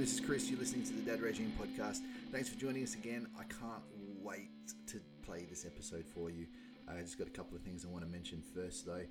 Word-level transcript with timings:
This 0.00 0.14
is 0.14 0.20
Chris. 0.20 0.48
You're 0.48 0.58
listening 0.58 0.84
to 0.84 0.94
the 0.94 1.02
Dad 1.02 1.20
Regime 1.20 1.52
podcast. 1.60 1.98
Thanks 2.32 2.48
for 2.48 2.58
joining 2.58 2.82
us 2.82 2.94
again. 2.94 3.26
I 3.38 3.42
can't 3.42 3.82
wait 4.22 4.48
to 4.86 4.98
play 5.20 5.44
this 5.44 5.66
episode 5.66 6.06
for 6.06 6.30
you. 6.30 6.46
I 6.88 7.02
just 7.02 7.18
got 7.18 7.26
a 7.26 7.30
couple 7.30 7.54
of 7.54 7.62
things 7.62 7.84
I 7.84 7.88
want 7.88 8.02
to 8.04 8.10
mention 8.10 8.42
first, 8.54 8.86
though. 8.86 9.04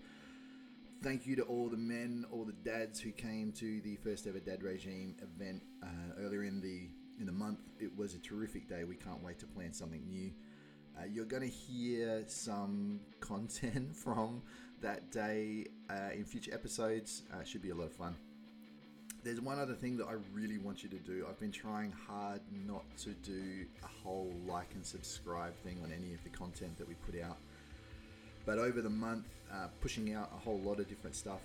Thank 1.04 1.28
you 1.28 1.36
to 1.36 1.44
all 1.44 1.70
the 1.70 1.78
men, 1.78 2.26
all 2.32 2.44
the 2.44 2.54
dads 2.54 3.00
who 3.00 3.12
came 3.12 3.52
to 3.60 3.82
the 3.82 3.98
first 3.98 4.26
ever 4.26 4.40
Dad 4.40 4.64
Regime 4.64 5.16
event 5.22 5.62
uh, 5.84 6.24
earlier 6.24 6.44
in 6.44 6.60
the 6.60 6.90
in 7.20 7.28
the 7.28 7.34
month. 7.34 7.60
It 7.80 7.96
was 7.96 8.16
a 8.16 8.20
terrific 8.20 8.68
day. 8.68 8.84
We 8.84 8.96
can't 8.96 9.24
wait 9.24 9.38
to 9.40 9.46
plan 9.46 9.72
something 9.74 10.02
new. 10.10 10.32
Uh, 10.98 11.06
you're 11.06 11.26
going 11.26 11.44
to 11.44 11.56
hear 11.56 12.24
some 12.26 13.02
content 13.20 13.96
from 14.04 14.42
that 14.82 15.12
day 15.12 15.68
uh, 15.92 16.16
in 16.16 16.26
future 16.26 16.52
episodes. 16.52 17.22
Uh, 17.32 17.44
should 17.44 17.62
be 17.62 17.70
a 17.70 17.76
lot 17.76 17.86
of 17.86 17.94
fun. 17.94 18.16
There's 19.22 19.42
one 19.42 19.60
other 19.60 19.74
thing 19.74 19.98
that 19.98 20.08
I 20.08 20.14
really 20.34 20.58
want 20.58 20.82
you 20.82 20.90
to 20.90 20.98
do. 20.98 21.26
I've 21.30 21.40
been 21.40 21.52
trying 21.52 21.92
hard 22.08 22.40
not 22.66 22.84
to 23.00 23.10
do 23.10 23.66
a 23.84 23.88
whole 23.88 24.34
like 24.48 24.70
and 24.76 24.86
subscribe 24.86 25.54
thing 25.58 25.78
on 25.84 25.92
any 25.92 26.14
of 26.14 26.24
the 26.24 26.30
content 26.30 26.78
that 26.78 26.88
we 26.88 26.94
put 27.06 27.22
out. 27.22 27.38
But 28.46 28.60
over 28.60 28.82
the 28.82 28.90
month, 28.90 29.26
uh, 29.52 29.68
pushing 29.82 30.14
out 30.14 30.32
a 30.34 30.40
whole 30.40 30.60
lot 30.60 30.80
of 30.80 30.88
different 30.88 31.18
stuff, 31.18 31.42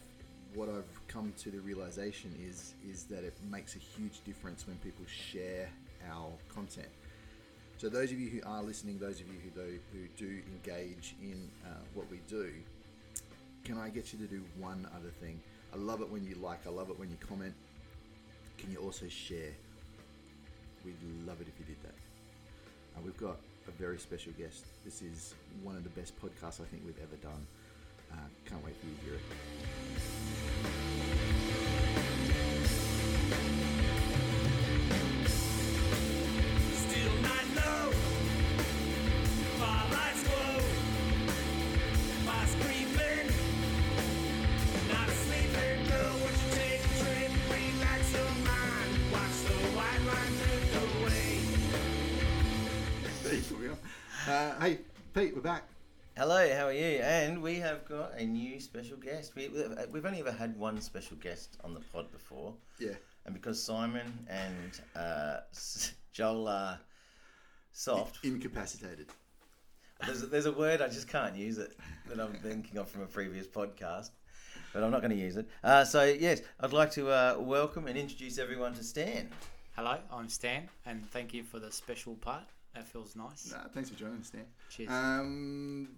what 0.54 0.68
I've 0.68 1.08
come 1.08 1.32
to 1.38 1.50
the 1.50 1.58
realization 1.58 2.32
is 2.48 2.74
is 2.88 3.04
that 3.04 3.24
it 3.24 3.34
makes 3.50 3.74
a 3.74 3.80
huge 3.80 4.22
difference 4.24 4.68
when 4.68 4.76
people 4.76 5.04
share 5.06 5.68
our 6.12 6.30
content. 6.48 6.88
So 7.76 7.88
those 7.88 8.12
of 8.12 8.20
you 8.20 8.30
who 8.30 8.40
are 8.48 8.62
listening, 8.62 8.98
those 9.00 9.20
of 9.20 9.26
you 9.26 9.40
who 9.42 9.50
do, 9.50 9.78
who 9.92 10.06
do 10.16 10.40
engage 10.52 11.16
in 11.20 11.50
uh, 11.66 11.70
what 11.92 12.08
we 12.08 12.20
do, 12.28 12.52
can 13.64 13.78
I 13.78 13.88
get 13.88 14.12
you 14.12 14.18
to 14.20 14.26
do 14.26 14.44
one 14.60 14.86
other 14.94 15.10
thing? 15.20 15.40
I 15.72 15.76
love 15.76 16.00
it 16.02 16.08
when 16.08 16.24
you 16.24 16.36
like. 16.36 16.60
I 16.66 16.70
love 16.70 16.88
it 16.88 16.98
when 16.98 17.10
you 17.10 17.16
comment. 17.16 17.52
Can 18.58 18.70
you 18.72 18.78
also 18.78 19.08
share? 19.08 19.52
We'd 20.84 20.96
love 21.26 21.40
it 21.40 21.48
if 21.48 21.58
you 21.58 21.64
did 21.66 21.82
that. 21.82 21.94
Uh, 22.96 23.00
we've 23.04 23.16
got 23.16 23.36
a 23.68 23.70
very 23.72 23.98
special 23.98 24.32
guest. 24.38 24.64
This 24.84 25.02
is 25.02 25.34
one 25.62 25.76
of 25.76 25.84
the 25.84 25.90
best 25.90 26.14
podcasts 26.20 26.60
I 26.60 26.64
think 26.64 26.82
we've 26.84 26.98
ever 27.02 27.16
done. 27.22 27.46
Uh, 28.12 28.16
can't 28.46 28.64
wait 28.64 28.76
for 28.76 28.86
you 28.86 28.94
to 28.94 29.00
hear 29.04 29.14
it. 32.28 32.33
Uh, 54.34 54.52
hey, 54.60 54.78
Pete, 55.14 55.32
we're 55.32 55.40
back. 55.40 55.62
Hello, 56.16 56.52
how 56.56 56.66
are 56.66 56.72
you? 56.72 56.98
And 57.02 57.40
we 57.40 57.54
have 57.60 57.84
got 57.88 58.18
a 58.18 58.26
new 58.26 58.58
special 58.58 58.96
guest. 58.96 59.36
We, 59.36 59.48
we've 59.92 60.04
only 60.04 60.18
ever 60.18 60.32
had 60.32 60.56
one 60.58 60.80
special 60.80 61.16
guest 61.18 61.56
on 61.62 61.72
the 61.72 61.78
pod 61.92 62.10
before, 62.10 62.52
Yeah. 62.80 62.94
and 63.26 63.32
because 63.32 63.62
Simon 63.62 64.26
and 64.28 64.80
uh, 64.96 65.36
Joel 66.12 66.48
are 66.48 66.80
soft, 67.70 68.24
Incapacitated. 68.24 69.06
there's, 70.04 70.22
there's 70.28 70.46
a 70.46 70.52
word 70.52 70.82
I 70.82 70.88
just 70.88 71.06
can't 71.06 71.36
use 71.36 71.58
it 71.58 71.76
that 72.08 72.18
I'm 72.18 72.34
thinking 72.34 72.76
of 72.78 72.88
from 72.88 73.02
a 73.02 73.06
previous 73.06 73.46
podcast, 73.46 74.10
but 74.72 74.82
I'm 74.82 74.90
not 74.90 75.00
going 75.00 75.12
to 75.16 75.16
use 75.16 75.36
it. 75.36 75.46
Uh, 75.62 75.84
so 75.84 76.02
yes, 76.02 76.42
I'd 76.58 76.72
like 76.72 76.90
to 76.92 77.08
uh, 77.08 77.36
welcome 77.38 77.86
and 77.86 77.96
introduce 77.96 78.38
everyone 78.40 78.74
to 78.74 78.82
Stan. 78.82 79.30
Hello, 79.76 79.96
I'm 80.12 80.28
Stan, 80.28 80.68
and 80.86 81.08
thank 81.12 81.32
you 81.32 81.44
for 81.44 81.60
the 81.60 81.70
special 81.70 82.16
part. 82.16 82.42
That 82.74 82.88
feels 82.88 83.14
nice. 83.14 83.52
Nah, 83.52 83.68
thanks 83.72 83.88
for 83.90 83.96
joining 83.96 84.20
us, 84.20 84.30
Dan. 84.30 84.46
Cheers. 84.68 84.90
Um, 84.90 85.88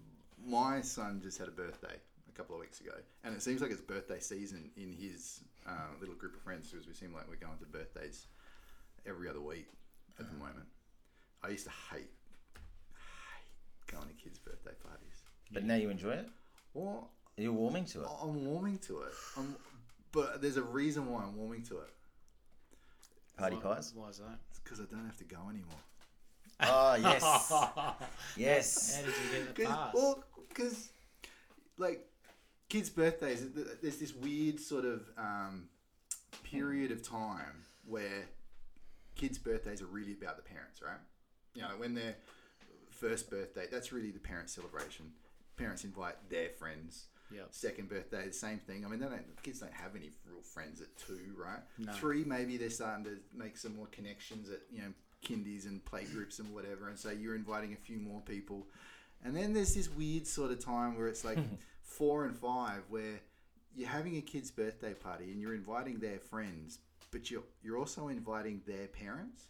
my 0.47 0.81
son 0.83 1.21
just 1.23 1.39
had 1.39 1.49
a 1.49 1.53
birthday 1.53 1.95
a 2.29 2.33
couple 2.37 2.55
of 2.55 2.61
weeks 2.61 2.81
ago, 2.81 2.93
and 3.25 3.35
it 3.35 3.43
seems 3.43 3.63
like 3.63 3.71
it's 3.71 3.81
birthday 3.81 4.21
season 4.21 4.71
in 4.77 4.93
his 4.93 5.41
uh, 5.67 5.73
little 6.01 6.15
group 6.15 6.35
of 6.35 6.43
friends 6.43 6.71
because 6.71 6.87
we 6.87 6.93
seem 6.93 7.15
like 7.15 7.25
we're 7.29 7.37
going 7.37 7.59
to 7.59 7.67
birthdays 7.67 8.27
every 9.07 9.29
other 9.29 9.41
week 9.41 9.69
at 10.21 10.27
the 10.31 10.37
moment. 10.37 10.67
I 11.43 11.49
used 11.49 11.65
to 11.65 11.73
hate, 11.93 12.11
hate 12.55 13.93
going 13.93 14.09
to 14.09 14.15
kids' 14.15 14.39
birthday 14.39 14.73
parties. 14.83 15.23
But 15.53 15.65
now 15.65 15.77
you 15.77 15.91
enjoy 15.91 16.11
it. 16.13 16.29
Or 16.75 17.05
You're 17.37 17.53
warming 17.53 17.85
to 17.87 18.03
it. 18.03 18.09
I'm 18.23 18.45
warming 18.45 18.79
to 18.81 19.01
it. 19.03 19.13
I'm, 19.39 19.57
but 20.13 20.43
there's 20.43 20.57
a 20.57 20.63
reason 20.63 21.11
why 21.11 21.23
I'm 21.23 21.37
warming 21.37 21.63
to 21.65 21.79
it. 21.79 21.91
Party 23.39 23.57
Why- 23.57 23.75
pies. 23.75 23.93
Why 23.95 24.09
is 24.09 24.19
that? 24.19 24.39
It's 24.51 24.59
because 24.59 24.81
I 24.81 24.85
don't 24.85 25.05
have 25.07 25.17
to 25.19 25.25
go 25.25 25.39
anymore. 25.49 25.81
Oh 26.61 26.95
yes, 27.01 27.53
yes. 28.37 28.97
How 28.97 29.03
did 29.07 29.15
you 29.15 29.39
get 29.39 29.55
the 29.55 29.63
Cause, 29.65 29.75
pass? 29.75 29.95
well, 29.95 30.25
because 30.49 30.89
like 31.79 32.07
kids' 32.69 32.91
birthdays, 32.91 33.45
there's 33.83 33.99
this 33.99 34.15
weird 34.15 34.61
sort 34.61 34.85
of 34.85 35.03
um, 35.19 35.69
period 36.43 36.93
of 36.93 37.03
time 37.03 37.65
where 37.85 38.29
kids' 39.15 39.39
birthdays 39.39 39.83
are 39.83 39.87
really 39.87 40.13
about 40.13 40.37
the 40.37 40.43
parents, 40.43 40.81
right? 40.83 40.99
You 41.55 41.63
know, 41.63 41.75
when 41.77 41.95
their 41.95 42.17
first 42.91 43.31
birthday, 43.31 43.67
that's 43.71 43.93
really 43.93 44.11
the 44.11 44.19
parent 44.19 44.51
celebration. 44.51 45.13
Parents 45.57 45.85
invite 45.85 46.17
their 46.31 46.51
friends. 46.51 47.07
Yep. 47.35 47.49
Second 47.51 47.89
birthday, 47.89 48.27
the 48.27 48.33
same 48.33 48.59
thing. 48.59 48.85
I 48.85 48.89
mean, 48.89 49.01
they 49.01 49.07
don't, 49.07 49.43
kids 49.43 49.59
don't 49.59 49.73
have 49.73 49.97
any 49.97 50.11
real 50.25 50.43
friends 50.43 50.81
at 50.81 50.97
two, 50.97 51.35
right? 51.37 51.59
No. 51.77 51.93
Three, 51.93 52.23
maybe 52.25 52.57
they're 52.57 52.71
starting 52.71 53.05
to 53.05 53.19
make 53.35 53.57
some 53.57 53.75
more 53.75 53.87
connections 53.87 54.49
at 54.49 54.61
you 54.71 54.83
know 54.83 54.93
kindies 55.25 55.67
and 55.67 55.85
play 55.85 56.05
groups 56.05 56.39
and 56.39 56.53
whatever, 56.55 56.89
and 56.89 56.99
so 56.99 57.11
you're 57.11 57.35
inviting 57.35 57.73
a 57.73 57.77
few 57.77 57.99
more 57.99 58.21
people. 58.21 58.67
And 59.25 59.35
then 59.37 59.53
there's 59.55 59.75
this 59.75 59.89
weird 59.91 60.27
sort 60.27 60.51
of 60.53 60.65
time 60.65 60.97
where 60.97 61.09
it's 61.09 61.25
like 61.25 61.39
four 61.83 62.27
and 62.27 62.37
five, 62.37 62.83
where 62.89 63.21
you're 63.75 63.89
having 63.89 64.17
a 64.17 64.21
kid's 64.21 64.51
birthday 64.51 64.95
party 64.95 65.25
and 65.33 65.41
you're 65.41 65.55
inviting 65.55 65.99
their 65.99 66.19
friends, 66.19 66.79
but 67.11 67.31
you're 67.31 67.43
you're 67.63 67.79
also 67.79 68.09
inviting 68.09 68.63
their 68.67 68.87
parents. 68.89 69.47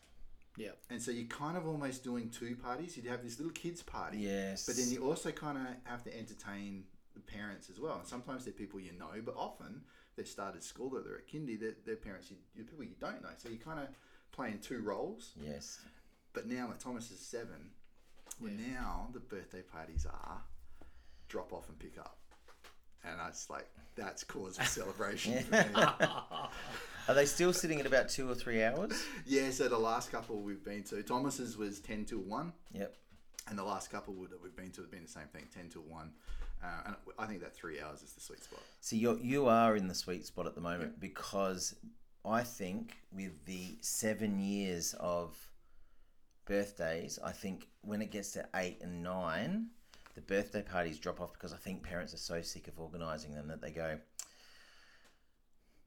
Yep. 0.56 0.78
And 0.88 1.02
so 1.02 1.10
you're 1.10 1.26
kind 1.26 1.56
of 1.58 1.66
almost 1.66 2.02
doing 2.02 2.30
two 2.30 2.56
parties. 2.56 2.96
You'd 2.96 3.06
have 3.06 3.22
this 3.22 3.38
little 3.38 3.52
kids 3.52 3.82
party, 3.82 4.18
Yes. 4.18 4.64
but 4.64 4.76
then 4.76 4.90
you 4.90 5.04
also 5.06 5.30
kind 5.30 5.58
of 5.58 5.66
have 5.84 6.02
to 6.04 6.18
entertain 6.18 6.84
the 7.14 7.20
parents 7.20 7.68
as 7.68 7.78
well. 7.78 7.98
And 7.98 8.06
sometimes 8.08 8.44
they're 8.44 8.54
people 8.54 8.80
you 8.80 8.92
know, 8.98 9.10
but 9.22 9.34
often 9.36 9.82
they 10.16 10.24
started 10.24 10.62
school 10.62 10.96
or 10.96 11.02
they're 11.02 11.18
at 11.18 11.28
kindy. 11.28 11.60
They're, 11.60 11.74
they're 11.84 11.96
parents, 11.96 12.30
you, 12.30 12.36
you're 12.54 12.64
people 12.64 12.84
you 12.84 12.94
don't 12.98 13.22
know. 13.22 13.28
So 13.36 13.50
you 13.50 13.58
kind 13.58 13.80
of 13.80 13.88
playing 14.36 14.58
two 14.60 14.82
roles. 14.82 15.32
Yes. 15.40 15.80
But 16.32 16.46
now 16.46 16.68
at 16.70 16.78
Thomas 16.78 17.10
is 17.10 17.18
seven, 17.18 17.70
well, 18.40 18.52
Yeah. 18.52 18.72
now 18.74 19.08
the 19.12 19.20
birthday 19.20 19.62
parties 19.62 20.06
are 20.06 20.42
drop 21.28 21.52
off 21.52 21.68
and 21.68 21.78
pick 21.78 21.98
up. 21.98 22.18
And 23.04 23.20
I 23.20 23.28
just 23.30 23.50
like, 23.50 23.68
that's 23.96 24.22
cause 24.24 24.58
for 24.58 24.64
celebration 24.64 25.42
for 25.44 25.54
me. 25.54 25.74
Are 27.08 27.14
they 27.14 27.24
still 27.24 27.52
sitting 27.52 27.78
at 27.80 27.86
about 27.86 28.08
two 28.08 28.28
or 28.28 28.34
three 28.34 28.62
hours? 28.64 28.92
Yeah, 29.24 29.50
so 29.50 29.68
the 29.68 29.78
last 29.78 30.10
couple 30.10 30.40
we've 30.40 30.64
been 30.64 30.82
to, 30.84 31.02
Thomas's 31.04 31.56
was 31.56 31.78
10 31.80 32.04
till 32.04 32.18
1. 32.18 32.52
Yep. 32.72 32.94
And 33.48 33.56
the 33.56 33.62
last 33.64 33.90
couple 33.92 34.14
that 34.28 34.42
we've 34.42 34.56
been 34.56 34.72
to 34.72 34.80
have 34.80 34.90
been 34.90 35.04
the 35.04 35.08
same 35.08 35.28
thing, 35.32 35.46
10 35.54 35.68
till 35.68 35.82
1. 35.82 36.10
Uh, 36.64 36.66
and 36.86 36.96
I 37.16 37.26
think 37.26 37.40
that 37.42 37.54
three 37.54 37.80
hours 37.80 38.02
is 38.02 38.12
the 38.12 38.20
sweet 38.20 38.42
spot. 38.42 38.60
So 38.80 38.96
you 38.96 39.20
you 39.22 39.46
are 39.46 39.76
in 39.76 39.86
the 39.88 39.94
sweet 39.94 40.26
spot 40.26 40.46
at 40.46 40.54
the 40.56 40.60
moment 40.60 40.98
because 40.98 41.76
I 42.26 42.42
think 42.42 42.96
with 43.12 43.44
the 43.44 43.78
seven 43.80 44.38
years 44.38 44.94
of 44.98 45.36
birthdays, 46.44 47.18
I 47.24 47.32
think 47.32 47.68
when 47.82 48.02
it 48.02 48.10
gets 48.10 48.32
to 48.32 48.46
eight 48.56 48.78
and 48.82 49.02
nine, 49.02 49.68
the 50.14 50.22
birthday 50.22 50.62
parties 50.62 50.98
drop 50.98 51.20
off 51.20 51.32
because 51.32 51.52
I 51.52 51.56
think 51.56 51.82
parents 51.82 52.14
are 52.14 52.18
so 52.18 52.40
sick 52.42 52.68
of 52.68 52.78
organising 52.78 53.34
them 53.34 53.48
that 53.48 53.60
they 53.60 53.70
go. 53.70 53.98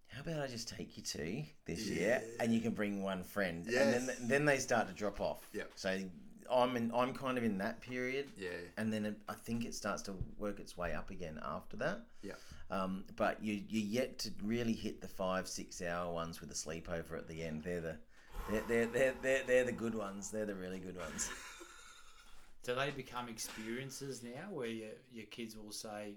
How 0.07 0.21
about 0.21 0.41
I 0.41 0.47
just 0.47 0.69
take 0.69 0.97
you 0.97 1.03
to 1.03 1.43
this 1.65 1.87
year, 1.87 2.23
and 2.39 2.53
you 2.53 2.61
can 2.61 2.71
bring 2.71 3.03
one 3.03 3.23
friend, 3.23 3.67
and 3.67 3.93
then 3.93 4.09
then 4.21 4.45
they 4.45 4.57
start 4.57 4.87
to 4.87 4.93
drop 4.93 5.21
off. 5.21 5.47
Yep. 5.53 5.71
So 5.75 5.99
I'm 6.51 6.75
in, 6.75 6.91
I'm 6.95 7.13
kind 7.13 7.37
of 7.37 7.43
in 7.43 7.59
that 7.59 7.79
period. 7.81 8.27
Yeah. 8.35 8.49
And 8.77 8.91
then 8.91 9.05
it, 9.05 9.15
I 9.27 9.33
think 9.33 9.65
it 9.65 9.75
starts 9.75 10.01
to 10.03 10.15
work 10.37 10.59
its 10.59 10.75
way 10.75 10.93
up 10.93 11.11
again 11.11 11.39
after 11.43 11.77
that. 11.77 12.01
Yeah. 12.23 12.33
Um, 12.71 13.05
but 13.15 13.43
you 13.43 13.61
you 13.67 13.81
yet 13.81 14.19
to 14.19 14.31
really 14.43 14.73
hit 14.73 15.01
the 15.01 15.07
five 15.07 15.47
six 15.47 15.81
hour 15.81 16.13
ones 16.13 16.39
with 16.39 16.51
a 16.51 16.53
sleepover 16.53 17.17
at 17.17 17.27
the 17.27 17.43
end. 17.43 17.63
They're 17.63 17.81
the 17.81 17.95
they're, 18.49 18.61
they're, 18.67 18.85
they're, 18.85 19.13
they're, 19.21 19.43
they're 19.45 19.63
the 19.65 19.71
good 19.71 19.95
ones. 19.95 20.29
They're 20.29 20.45
the 20.45 20.55
really 20.55 20.79
good 20.79 20.97
ones. 20.97 21.29
Do 22.63 22.75
they 22.75 22.91
become 22.91 23.29
experiences 23.29 24.21
now 24.21 24.51
where 24.51 24.67
your, 24.67 24.89
your 25.11 25.25
kids 25.27 25.55
will 25.57 25.71
say, 25.71 26.15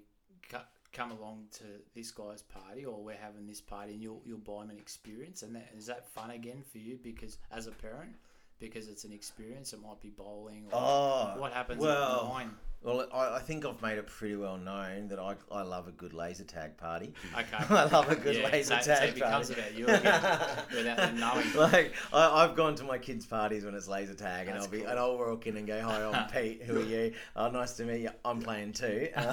"Co- 0.50 0.58
come 0.92 1.10
along 1.12 1.46
to 1.52 1.64
this 1.94 2.10
guy's 2.10 2.42
party 2.42 2.84
or 2.84 3.02
we're 3.02 3.16
having 3.16 3.46
this 3.46 3.60
party 3.60 3.92
and 3.92 4.02
you'll, 4.02 4.20
you'll 4.26 4.38
buy 4.38 4.60
them 4.60 4.70
an 4.70 4.78
experience? 4.78 5.42
And 5.42 5.54
that, 5.56 5.70
is 5.76 5.86
that 5.86 6.08
fun 6.12 6.30
again 6.30 6.62
for 6.70 6.78
you 6.78 6.98
because 7.02 7.38
as 7.50 7.66
a 7.66 7.70
parent? 7.70 8.12
Because 8.58 8.88
it's 8.88 9.04
an 9.04 9.12
experience, 9.12 9.72
it 9.72 9.82
might 9.82 10.00
be 10.00 10.10
bowling 10.10 10.66
or 10.70 10.78
Oh, 10.80 11.34
what 11.38 11.52
happens 11.52 11.80
well, 11.80 12.26
at 12.26 12.32
nine. 12.34 12.50
Well, 12.84 13.06
I, 13.14 13.36
I 13.36 13.38
think 13.38 13.64
I've 13.64 13.80
made 13.80 13.98
it 13.98 14.06
pretty 14.08 14.34
well 14.34 14.56
known 14.56 15.06
that 15.08 15.20
I, 15.20 15.36
I 15.52 15.62
love 15.62 15.86
a 15.86 15.92
good 15.92 16.12
laser 16.12 16.42
tag 16.42 16.76
party. 16.76 17.14
Okay. 17.32 17.64
I 17.74 17.84
love 17.84 18.10
a 18.10 18.16
good 18.16 18.36
yeah, 18.36 18.48
laser 18.50 18.74
so, 18.76 18.80
so 18.80 18.94
tag 18.96 19.08
it 19.10 19.14
becomes 19.14 19.48
party. 19.50 19.60
about 19.60 19.74
you 19.78 19.86
again 19.86 20.22
without 20.76 20.96
them 20.96 21.20
knowing. 21.20 21.46
like 21.54 21.94
I, 22.12 22.42
I've 22.44 22.56
gone 22.56 22.74
to 22.76 22.84
my 22.84 22.98
kids' 22.98 23.24
parties 23.24 23.64
when 23.64 23.74
it's 23.76 23.86
laser 23.86 24.14
tag, 24.14 24.48
and 24.48 24.58
I'll 24.58 24.66
be 24.66 24.78
cool. 24.80 24.88
and 24.88 24.98
I'll 24.98 25.16
walk 25.16 25.46
in 25.46 25.56
and 25.56 25.66
go, 25.66 25.80
"Hi, 25.80 26.02
I'm 26.04 26.28
Pete. 26.32 26.62
Who 26.64 26.80
are 26.80 26.84
you? 26.84 27.12
Oh, 27.36 27.50
nice 27.50 27.72
to 27.74 27.84
meet 27.84 28.00
you. 28.00 28.10
I'm 28.24 28.40
playing 28.42 28.72
too." 28.72 29.08
and 29.14 29.26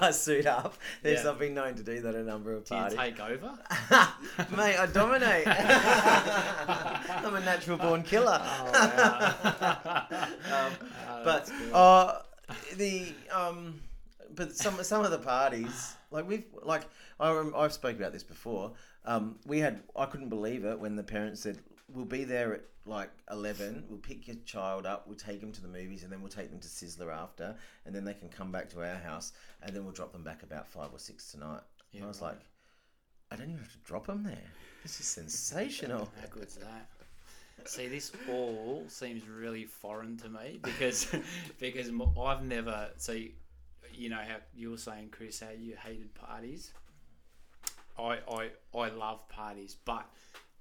I 0.00 0.10
suit 0.12 0.46
up. 0.46 0.78
There's 1.02 1.24
Yeah. 1.24 1.30
I've 1.30 1.38
been 1.38 1.52
known 1.54 1.74
to 1.74 1.82
do 1.82 2.00
that 2.00 2.14
a 2.14 2.22
number 2.22 2.54
of 2.54 2.64
Do 2.64 2.74
you 2.74 2.80
parties. 2.80 2.98
take 2.98 3.20
over? 3.20 3.50
Mate, 4.56 4.78
I 4.78 4.86
dominate. 4.92 5.46
I'm 5.46 7.34
a 7.34 7.40
natural 7.40 7.76
born 7.76 8.02
killer. 8.02 8.40
um, 10.50 10.72
but 11.24 11.50
uh, 11.72 12.18
the 12.76 13.12
um, 13.32 13.80
but 14.34 14.56
some 14.56 14.82
some 14.82 15.04
of 15.04 15.10
the 15.10 15.18
parties 15.18 15.94
like 16.10 16.26
we've 16.26 16.44
like 16.62 16.82
I 17.18 17.32
rem- 17.32 17.54
I've 17.56 17.72
spoke 17.72 17.96
about 17.96 18.12
this 18.12 18.22
before. 18.22 18.72
Um, 19.04 19.38
we 19.46 19.58
had 19.58 19.82
I 19.96 20.06
couldn't 20.06 20.28
believe 20.28 20.64
it 20.64 20.78
when 20.78 20.96
the 20.96 21.02
parents 21.02 21.40
said 21.40 21.58
we'll 21.88 22.04
be 22.04 22.24
there 22.24 22.54
at 22.54 22.62
like 22.86 23.10
eleven. 23.30 23.84
We'll 23.88 23.98
pick 23.98 24.26
your 24.26 24.36
child 24.44 24.86
up. 24.86 25.06
We'll 25.06 25.16
take 25.16 25.40
them 25.40 25.52
to 25.52 25.62
the 25.62 25.68
movies, 25.68 26.02
and 26.02 26.12
then 26.12 26.20
we'll 26.20 26.30
take 26.30 26.50
them 26.50 26.60
to 26.60 26.68
Sizzler 26.68 27.12
after, 27.12 27.54
and 27.86 27.94
then 27.94 28.04
they 28.04 28.14
can 28.14 28.28
come 28.28 28.50
back 28.50 28.68
to 28.70 28.80
our 28.80 28.96
house, 28.96 29.32
and 29.62 29.74
then 29.74 29.84
we'll 29.84 29.92
drop 29.92 30.12
them 30.12 30.24
back 30.24 30.42
about 30.42 30.68
five 30.68 30.88
or 30.92 30.98
six 30.98 31.30
tonight. 31.30 31.60
and 31.94 32.04
I 32.04 32.08
was 32.08 32.22
like, 32.22 32.38
I 33.30 33.36
don't 33.36 33.48
even 33.48 33.58
have 33.58 33.72
to 33.72 33.78
drop 33.78 34.06
them 34.06 34.22
there. 34.22 34.50
This 34.82 34.98
is 35.00 35.06
sensational. 35.06 36.10
How 36.20 36.26
good's 36.28 36.56
that? 36.56 36.88
See, 37.68 37.88
this 37.88 38.12
all 38.28 38.84
seems 38.88 39.28
really 39.28 39.64
foreign 39.64 40.16
to 40.18 40.28
me 40.28 40.60
because 40.62 41.08
because 41.58 41.90
I've 42.20 42.42
never 42.42 42.90
see, 42.96 43.34
you 43.92 44.08
know 44.08 44.16
how 44.16 44.36
you 44.54 44.70
were 44.70 44.78
saying, 44.78 45.08
Chris, 45.10 45.40
how 45.40 45.50
you 45.50 45.76
hated 45.76 46.14
parties. 46.14 46.72
I 47.98 48.18
I, 48.28 48.50
I 48.74 48.88
love 48.88 49.28
parties, 49.28 49.76
but 49.84 50.06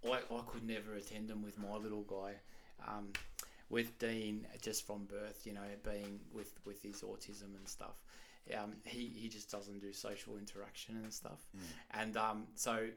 I, 0.05 0.19
I 0.31 0.41
could 0.47 0.65
never 0.67 0.95
attend 0.95 1.27
them 1.29 1.43
with 1.43 1.57
my 1.59 1.75
little 1.75 2.03
guy. 2.03 2.33
Um, 2.87 3.09
with 3.69 3.97
Dean, 3.99 4.47
just 4.61 4.85
from 4.85 5.05
birth, 5.05 5.41
you 5.45 5.53
know, 5.53 5.61
being 5.83 6.19
with, 6.33 6.53
with 6.65 6.81
his 6.81 7.01
autism 7.01 7.55
and 7.55 7.67
stuff, 7.67 8.01
um, 8.57 8.73
he, 8.83 9.11
he 9.15 9.29
just 9.29 9.51
doesn't 9.51 9.79
do 9.79 9.93
social 9.93 10.37
interaction 10.37 10.97
and 11.03 11.13
stuff. 11.13 11.39
And 11.91 12.17
um, 12.17 12.47
so 12.55 12.87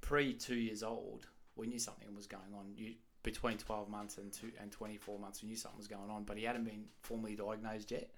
pre 0.00 0.32
two 0.34 0.54
years 0.54 0.82
old, 0.82 1.26
we 1.56 1.66
knew 1.66 1.78
something 1.78 2.14
was 2.14 2.26
going 2.26 2.54
on. 2.56 2.72
You 2.76 2.94
between 3.22 3.56
twelve 3.56 3.88
months 3.88 4.18
and 4.18 4.32
two 4.32 4.50
and 4.60 4.70
twenty 4.70 4.96
four 4.96 5.18
months, 5.18 5.42
we 5.42 5.48
knew 5.48 5.56
something 5.56 5.78
was 5.78 5.88
going 5.88 6.10
on, 6.10 6.24
but 6.24 6.36
he 6.36 6.44
hadn't 6.44 6.64
been 6.64 6.84
formally 7.02 7.34
diagnosed 7.34 7.90
yet. 7.90 8.10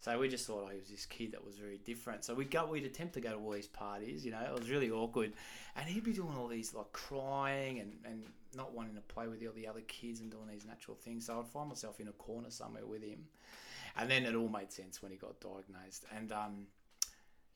So 0.00 0.18
we 0.18 0.28
just 0.28 0.46
thought 0.46 0.64
oh, 0.66 0.70
he 0.70 0.78
was 0.78 0.90
this 0.90 1.06
kid 1.06 1.32
that 1.32 1.44
was 1.44 1.56
very 1.56 1.78
different. 1.78 2.24
So 2.24 2.34
we'd 2.34 2.50
go, 2.50 2.66
we'd 2.66 2.84
attempt 2.84 3.14
to 3.14 3.20
go 3.20 3.30
to 3.30 3.36
all 3.36 3.50
these 3.50 3.66
parties. 3.66 4.26
You 4.26 4.32
know, 4.32 4.40
it 4.40 4.58
was 4.58 4.70
really 4.70 4.90
awkward, 4.90 5.32
and 5.74 5.88
he'd 5.88 6.04
be 6.04 6.12
doing 6.12 6.36
all 6.36 6.48
these 6.48 6.74
like 6.74 6.92
crying 6.92 7.80
and, 7.80 7.92
and 8.04 8.22
not 8.54 8.74
wanting 8.74 8.94
to 8.94 9.00
play 9.00 9.26
with 9.26 9.42
all 9.44 9.52
the 9.54 9.66
other 9.66 9.80
kids 9.80 10.20
and 10.20 10.30
doing 10.30 10.48
these 10.50 10.66
natural 10.66 10.96
things. 10.96 11.26
So 11.26 11.38
I'd 11.38 11.48
find 11.48 11.68
myself 11.68 11.98
in 11.98 12.08
a 12.08 12.12
corner 12.12 12.50
somewhere 12.50 12.86
with 12.86 13.02
him, 13.02 13.24
and 13.96 14.10
then 14.10 14.24
it 14.24 14.34
all 14.34 14.48
made 14.48 14.70
sense 14.70 15.02
when 15.02 15.12
he 15.12 15.16
got 15.16 15.40
diagnosed. 15.40 16.04
And 16.14 16.30
um, 16.30 16.66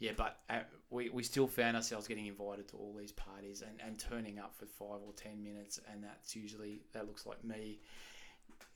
yeah, 0.01 0.13
but 0.17 0.39
uh, 0.51 0.61
we, 0.91 1.11
we 1.11 1.23
still 1.23 1.47
found 1.47 1.77
ourselves 1.77 2.09
getting 2.09 2.27
invited 2.27 2.67
to 2.69 2.77
all 2.77 2.95
these 2.99 3.13
parties 3.13 3.63
and, 3.63 3.79
and 3.87 3.99
turning 3.99 4.39
up 4.41 4.55
for 4.57 4.67
five 4.67 5.01
or 5.07 5.13
ten 5.15 5.43
minutes, 5.45 5.79
and 5.93 6.03
that's 6.03 6.35
usually 6.35 6.81
that 6.93 7.07
looks 7.07 7.27
like 7.27 7.45
me 7.45 7.79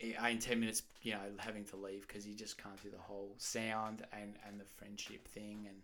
i- 0.03 0.31
in 0.31 0.39
ten 0.39 0.61
minutes, 0.61 0.83
you 1.03 1.13
know, 1.13 1.19
having 1.39 1.65
to 1.65 1.77
leave 1.77 2.07
because 2.07 2.27
you 2.27 2.35
just 2.35 2.63
can't 2.63 2.81
do 2.83 2.91
the 2.91 2.99
whole 2.99 3.35
sound 3.39 4.07
and 4.13 4.35
and 4.47 4.61
the 4.61 4.65
friendship 4.65 5.27
thing, 5.29 5.67
and 5.69 5.79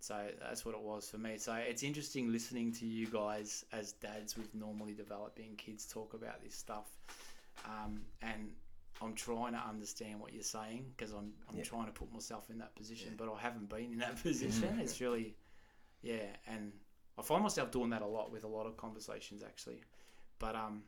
so 0.00 0.16
that's 0.40 0.64
what 0.64 0.74
it 0.74 0.80
was 0.80 1.10
for 1.10 1.18
me. 1.18 1.36
So 1.36 1.52
it's 1.54 1.82
interesting 1.82 2.32
listening 2.32 2.72
to 2.74 2.86
you 2.86 3.06
guys 3.06 3.64
as 3.72 3.92
dads 3.92 4.36
with 4.36 4.54
normally 4.54 4.94
developing 4.94 5.56
kids 5.56 5.86
talk 5.86 6.14
about 6.14 6.42
this 6.42 6.54
stuff, 6.54 6.88
um, 7.66 8.00
and 8.22 8.50
I'm 9.02 9.14
trying 9.14 9.52
to 9.52 9.58
understand 9.58 10.20
what 10.20 10.32
you're 10.34 10.42
saying 10.42 10.92
because 10.96 11.12
I'm, 11.12 11.32
I'm 11.48 11.56
Yeah. 11.56 11.62
trying 11.64 11.86
to 11.86 11.92
put 11.92 12.12
myself 12.12 12.50
in 12.50 12.58
that 12.58 12.74
position, 12.76 13.14
but 13.16 13.32
I 13.32 13.38
haven't 13.40 13.68
been 13.68 13.92
in 13.92 13.98
that 13.98 14.20
position. 14.22 14.78
it's 14.80 15.00
really, 15.00 15.36
yeah, 16.02 16.26
and 16.46 16.72
I 17.18 17.22
find 17.22 17.42
myself 17.42 17.70
doing 17.70 17.90
that 17.90 18.02
a 18.02 18.06
lot 18.06 18.30
with 18.30 18.44
a 18.44 18.48
lot 18.48 18.66
of 18.66 18.76
conversations 18.76 19.42
actually. 19.42 19.80
But 20.38 20.54
um, 20.56 20.82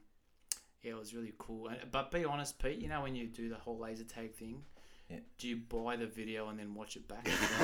yeah, 0.82 0.92
it 0.92 0.98
was 0.98 1.14
really 1.14 1.32
cool. 1.38 1.68
And, 1.68 1.78
but 1.90 2.10
be 2.10 2.24
honest, 2.24 2.58
Pete. 2.62 2.78
You 2.80 2.88
know 2.88 3.02
when 3.02 3.14
you 3.14 3.26
do 3.28 3.48
the 3.48 3.56
whole 3.56 3.78
laser 3.78 4.04
tag 4.04 4.34
thing, 4.34 4.62
Yeah. 5.12 5.18
do 5.38 5.48
you 5.48 5.56
buy 5.56 5.96
the 5.96 6.06
video 6.06 6.48
and 6.48 6.58
then 6.58 6.74
watch 6.74 6.96
it 6.96 7.06
back? 7.06 7.24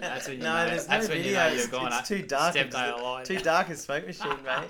that's 0.00 0.28
when 0.28 0.36
you 0.38 0.42
no, 0.42 0.54
know. 0.54 0.66
there's 0.66 0.86
that's 0.86 1.08
no 1.08 1.14
when 1.14 1.22
video. 1.22 1.30
you 1.30 1.36
know 1.36 1.46
it's, 1.54 1.70
you're 1.70 1.80
going. 1.80 1.92
it's 1.92 2.08
too 2.08 2.22
dark. 2.22 2.52
Stepped 2.52 2.66
It's 2.66 2.76
the 2.76 3.02
line. 3.02 3.24
too 3.24 3.38
dark 3.38 3.68
a 3.70 3.76
smoke 3.76 4.06
machine, 4.06 4.28
mate. 4.44 4.68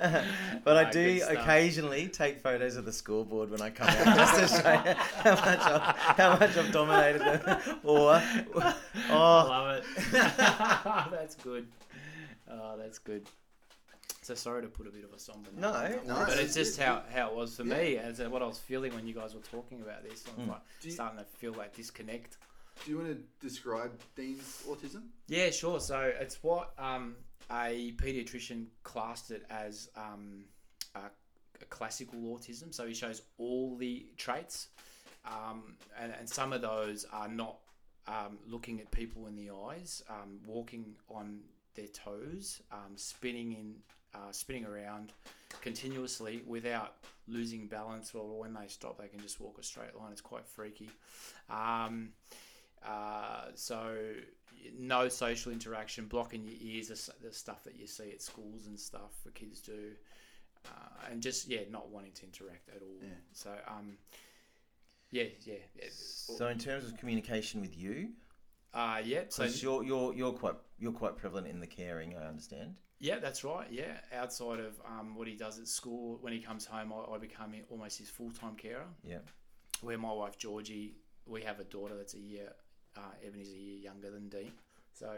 but 0.64 0.76
I 0.76 0.84
Ah, 0.84 0.90
do 0.90 1.22
occasionally 1.28 2.08
take 2.08 2.40
photos 2.40 2.76
of 2.76 2.84
the 2.84 2.92
scoreboard 2.92 3.50
when 3.50 3.60
I 3.60 3.70
come 3.70 3.88
out 3.88 4.16
just 4.16 4.54
to 4.54 4.62
show 4.62 4.72
you 4.72 4.94
how 4.94 5.34
much 5.34 5.60
I've, 5.60 5.96
how 6.16 6.38
much 6.38 6.56
I've 6.56 6.72
dominated 6.72 7.20
them. 7.22 7.60
Or, 7.84 8.12
I 8.14 8.74
oh, 9.10 9.46
love 9.48 9.76
it. 9.78 9.84
that's 11.10 11.34
good. 11.36 11.66
Oh, 12.50 12.76
that's 12.78 12.98
good. 12.98 13.26
So 14.26 14.34
sorry 14.34 14.62
to 14.62 14.68
put 14.68 14.88
a 14.88 14.90
bit 14.90 15.04
of 15.04 15.12
a 15.12 15.20
somber 15.20 15.50
note 15.54 15.60
No, 16.04 16.14
no, 16.14 16.24
but 16.26 16.30
it's 16.30 16.40
it's 16.40 16.54
just 16.56 16.78
good. 16.78 16.84
how, 16.86 17.02
how 17.14 17.28
it 17.30 17.36
was 17.36 17.56
for 17.56 17.62
me, 17.62 17.96
as 17.96 18.18
uh, 18.20 18.28
what 18.28 18.42
I 18.42 18.46
was 18.46 18.58
feeling 18.58 18.92
when 18.92 19.06
you 19.06 19.14
guys 19.14 19.34
were 19.36 19.40
talking 19.40 19.82
about 19.82 20.02
this. 20.02 20.24
I'm 20.36 20.46
Mm. 20.46 20.48
like 20.48 20.62
Do 20.80 20.88
you- 20.88 20.94
starting 20.94 21.18
to 21.18 21.24
feel 21.24 21.52
that 21.54 21.74
disconnect. 21.74 22.38
Do 22.84 22.90
you 22.90 22.98
want 22.98 23.08
to 23.10 23.18
describe 23.46 23.92
Dean's 24.16 24.64
autism? 24.68 25.02
Yeah, 25.28 25.50
sure. 25.50 25.78
So 25.78 26.00
it's 26.20 26.42
what 26.42 26.72
um, 26.76 27.14
a 27.52 27.92
pediatrician 27.98 28.66
classed 28.82 29.30
it 29.30 29.46
as 29.48 29.90
um, 29.96 30.44
a, 30.96 31.02
a 31.62 31.64
classical 31.70 32.18
autism. 32.36 32.74
So 32.74 32.84
he 32.84 32.94
shows 32.94 33.22
all 33.38 33.76
the 33.76 34.06
traits, 34.16 34.68
um, 35.24 35.76
and, 36.00 36.12
and 36.18 36.28
some 36.28 36.52
of 36.52 36.62
those 36.62 37.06
are 37.12 37.28
not 37.28 37.58
um, 38.08 38.38
looking 38.48 38.80
at 38.80 38.90
people 38.90 39.28
in 39.28 39.36
the 39.36 39.50
eyes, 39.70 40.02
um, 40.10 40.40
walking 40.44 40.96
on 41.08 41.38
their 41.76 41.88
toes, 41.88 42.60
um, 42.72 42.96
spinning 42.96 43.52
in, 43.52 43.74
uh, 44.14 44.30
spinning 44.32 44.64
around 44.64 45.12
continuously 45.60 46.42
without 46.46 46.94
losing 47.28 47.66
balance, 47.66 48.14
or 48.14 48.38
when 48.38 48.54
they 48.54 48.66
stop, 48.68 48.98
they 48.98 49.08
can 49.08 49.20
just 49.20 49.40
walk 49.40 49.58
a 49.58 49.62
straight 49.62 49.94
line. 49.98 50.12
It's 50.12 50.20
quite 50.20 50.46
freaky. 50.46 50.88
Um, 51.50 52.10
uh, 52.86 53.46
so 53.54 53.96
no 54.78 55.08
social 55.08 55.52
interaction, 55.52 56.06
blocking 56.06 56.44
your 56.44 56.56
ears, 56.60 56.88
the, 56.88 57.26
the 57.28 57.32
stuff 57.34 57.64
that 57.64 57.76
you 57.78 57.86
see 57.86 58.10
at 58.12 58.22
schools 58.22 58.66
and 58.66 58.78
stuff 58.78 59.12
for 59.22 59.30
kids 59.30 59.60
do, 59.60 59.90
uh, 60.66 61.10
and 61.10 61.20
just 61.22 61.48
yeah, 61.48 61.60
not 61.70 61.88
wanting 61.90 62.12
to 62.12 62.24
interact 62.24 62.68
at 62.68 62.82
all. 62.82 62.98
Yeah. 63.02 63.08
So 63.32 63.50
um, 63.68 63.96
yeah, 65.10 65.24
yeah, 65.44 65.54
yeah. 65.76 65.84
so 65.90 66.46
in 66.48 66.58
terms 66.58 66.84
of 66.84 66.96
communication 66.98 67.60
with 67.60 67.76
you, 67.76 68.10
Uh, 68.74 69.00
yeah. 69.04 69.22
So 69.30 69.44
you're 69.44 69.84
you're 69.84 70.14
you're 70.14 70.32
quite 70.32 70.54
you're 70.78 70.92
quite 70.92 71.16
prevalent 71.16 71.46
in 71.46 71.60
the 71.60 71.66
caring. 71.66 72.14
I 72.16 72.26
understand. 72.26 72.74
Yeah, 72.98 73.18
that's 73.18 73.44
right. 73.44 73.66
Yeah, 73.70 73.98
outside 74.12 74.60
of 74.60 74.80
um, 74.86 75.14
what 75.14 75.28
he 75.28 75.34
does 75.34 75.58
at 75.58 75.68
school, 75.68 76.18
when 76.20 76.32
he 76.32 76.40
comes 76.40 76.64
home, 76.64 76.92
I, 76.92 77.14
I 77.14 77.18
become 77.18 77.52
almost 77.70 77.98
his 77.98 78.08
full 78.10 78.30
time 78.30 78.54
carer. 78.56 78.86
Yeah. 79.04 79.18
where 79.82 79.98
my 79.98 80.12
wife 80.12 80.38
Georgie, 80.38 80.94
we 81.26 81.42
have 81.42 81.60
a 81.60 81.64
daughter 81.64 81.94
that's 81.96 82.14
a 82.14 82.18
year, 82.18 82.52
uh, 82.96 83.00
Ebony's 83.26 83.52
a 83.52 83.58
year 83.58 83.78
younger 83.78 84.10
than 84.10 84.28
Dean. 84.28 84.52
So 84.94 85.16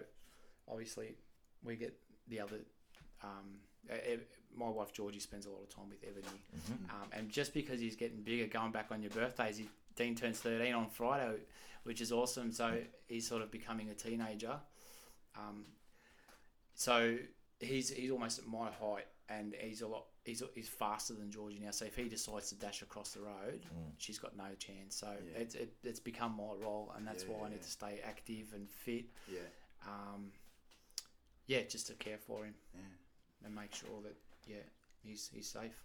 obviously 0.66 1.16
we 1.62 1.76
get 1.76 1.96
the 2.28 2.40
other. 2.40 2.56
Um, 3.22 3.60
my 4.56 4.68
wife 4.68 4.92
Georgie 4.92 5.20
spends 5.20 5.46
a 5.46 5.50
lot 5.50 5.62
of 5.62 5.68
time 5.74 5.88
with 5.88 5.98
Ebony, 6.02 6.42
um, 6.90 7.08
and 7.12 7.30
just 7.30 7.54
because 7.54 7.80
he's 7.80 7.96
getting 7.96 8.22
bigger, 8.22 8.46
going 8.46 8.72
back 8.72 8.88
on 8.90 9.02
your 9.02 9.10
birthdays, 9.10 9.58
he, 9.58 9.68
Dean 9.96 10.14
turns 10.14 10.40
thirteen 10.40 10.74
on 10.74 10.88
Friday, 10.88 11.36
which 11.84 12.00
is 12.00 12.12
awesome. 12.12 12.52
So 12.52 12.78
he's 13.06 13.26
sort 13.26 13.42
of 13.42 13.50
becoming 13.50 13.88
a 13.90 13.94
teenager. 13.94 14.56
Um, 15.36 15.64
so 16.74 17.16
he's 17.60 17.90
he's 17.90 18.10
almost 18.10 18.38
at 18.38 18.46
my 18.46 18.70
height, 18.70 19.06
and 19.28 19.54
he's 19.60 19.82
a 19.82 19.88
lot 19.88 20.04
he's 20.24 20.42
he's 20.54 20.68
faster 20.68 21.14
than 21.14 21.30
Georgie 21.30 21.58
now. 21.62 21.70
So 21.70 21.84
if 21.84 21.96
he 21.96 22.08
decides 22.08 22.48
to 22.50 22.54
dash 22.56 22.82
across 22.82 23.12
the 23.12 23.20
road, 23.20 23.66
she's 23.98 24.18
got 24.18 24.36
no 24.36 24.54
chance. 24.58 24.96
So 24.96 25.08
Yeah. 25.32 25.40
it's 25.40 25.54
it, 25.54 25.72
it's 25.82 26.00
become 26.00 26.36
my 26.36 26.54
role, 26.64 26.92
and 26.96 27.06
that's 27.06 27.24
Yeah, 27.24 27.30
why 27.30 27.38
I 27.40 27.42
yeah, 27.44 27.48
need 27.54 27.62
to 27.62 27.70
stay 27.70 28.00
active 28.04 28.52
and 28.54 28.68
fit. 28.70 29.06
Yeah, 29.30 29.40
Um, 29.86 30.32
yeah, 31.46 31.62
just 31.62 31.86
to 31.88 31.94
care 31.94 32.18
for 32.18 32.44
him 32.44 32.54
yeah. 32.74 33.46
and 33.46 33.54
make 33.54 33.74
sure 33.74 34.02
that 34.02 34.16
yeah 34.46 34.62
he's 35.02 35.30
he's 35.32 35.48
safe. 35.48 35.84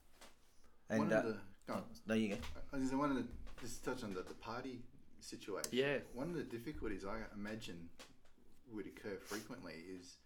And 0.89 1.00
one 1.00 1.13
uh, 1.13 1.18
of 1.18 1.25
the, 1.25 1.38
go 1.68 1.74
on. 1.75 1.84
there 2.06 2.18
you 2.18 2.30
go. 2.30 2.38
I 2.74 2.77
was 2.77 2.94
one 2.94 3.10
of 3.12 3.15
the 3.18 3.25
just 3.62 3.84
touch 3.86 4.03
on 4.03 4.13
the, 4.13 4.22
the 4.24 4.34
party 4.36 4.80
situation. 5.22 5.70
Yeah. 5.72 5.98
One 6.13 6.30
of 6.30 6.36
the 6.36 6.44
difficulties 6.44 7.06
I 7.06 7.20
imagine 7.34 7.89
would 8.74 8.86
occur 8.88 9.18
frequently 9.25 9.75
is 9.98 10.18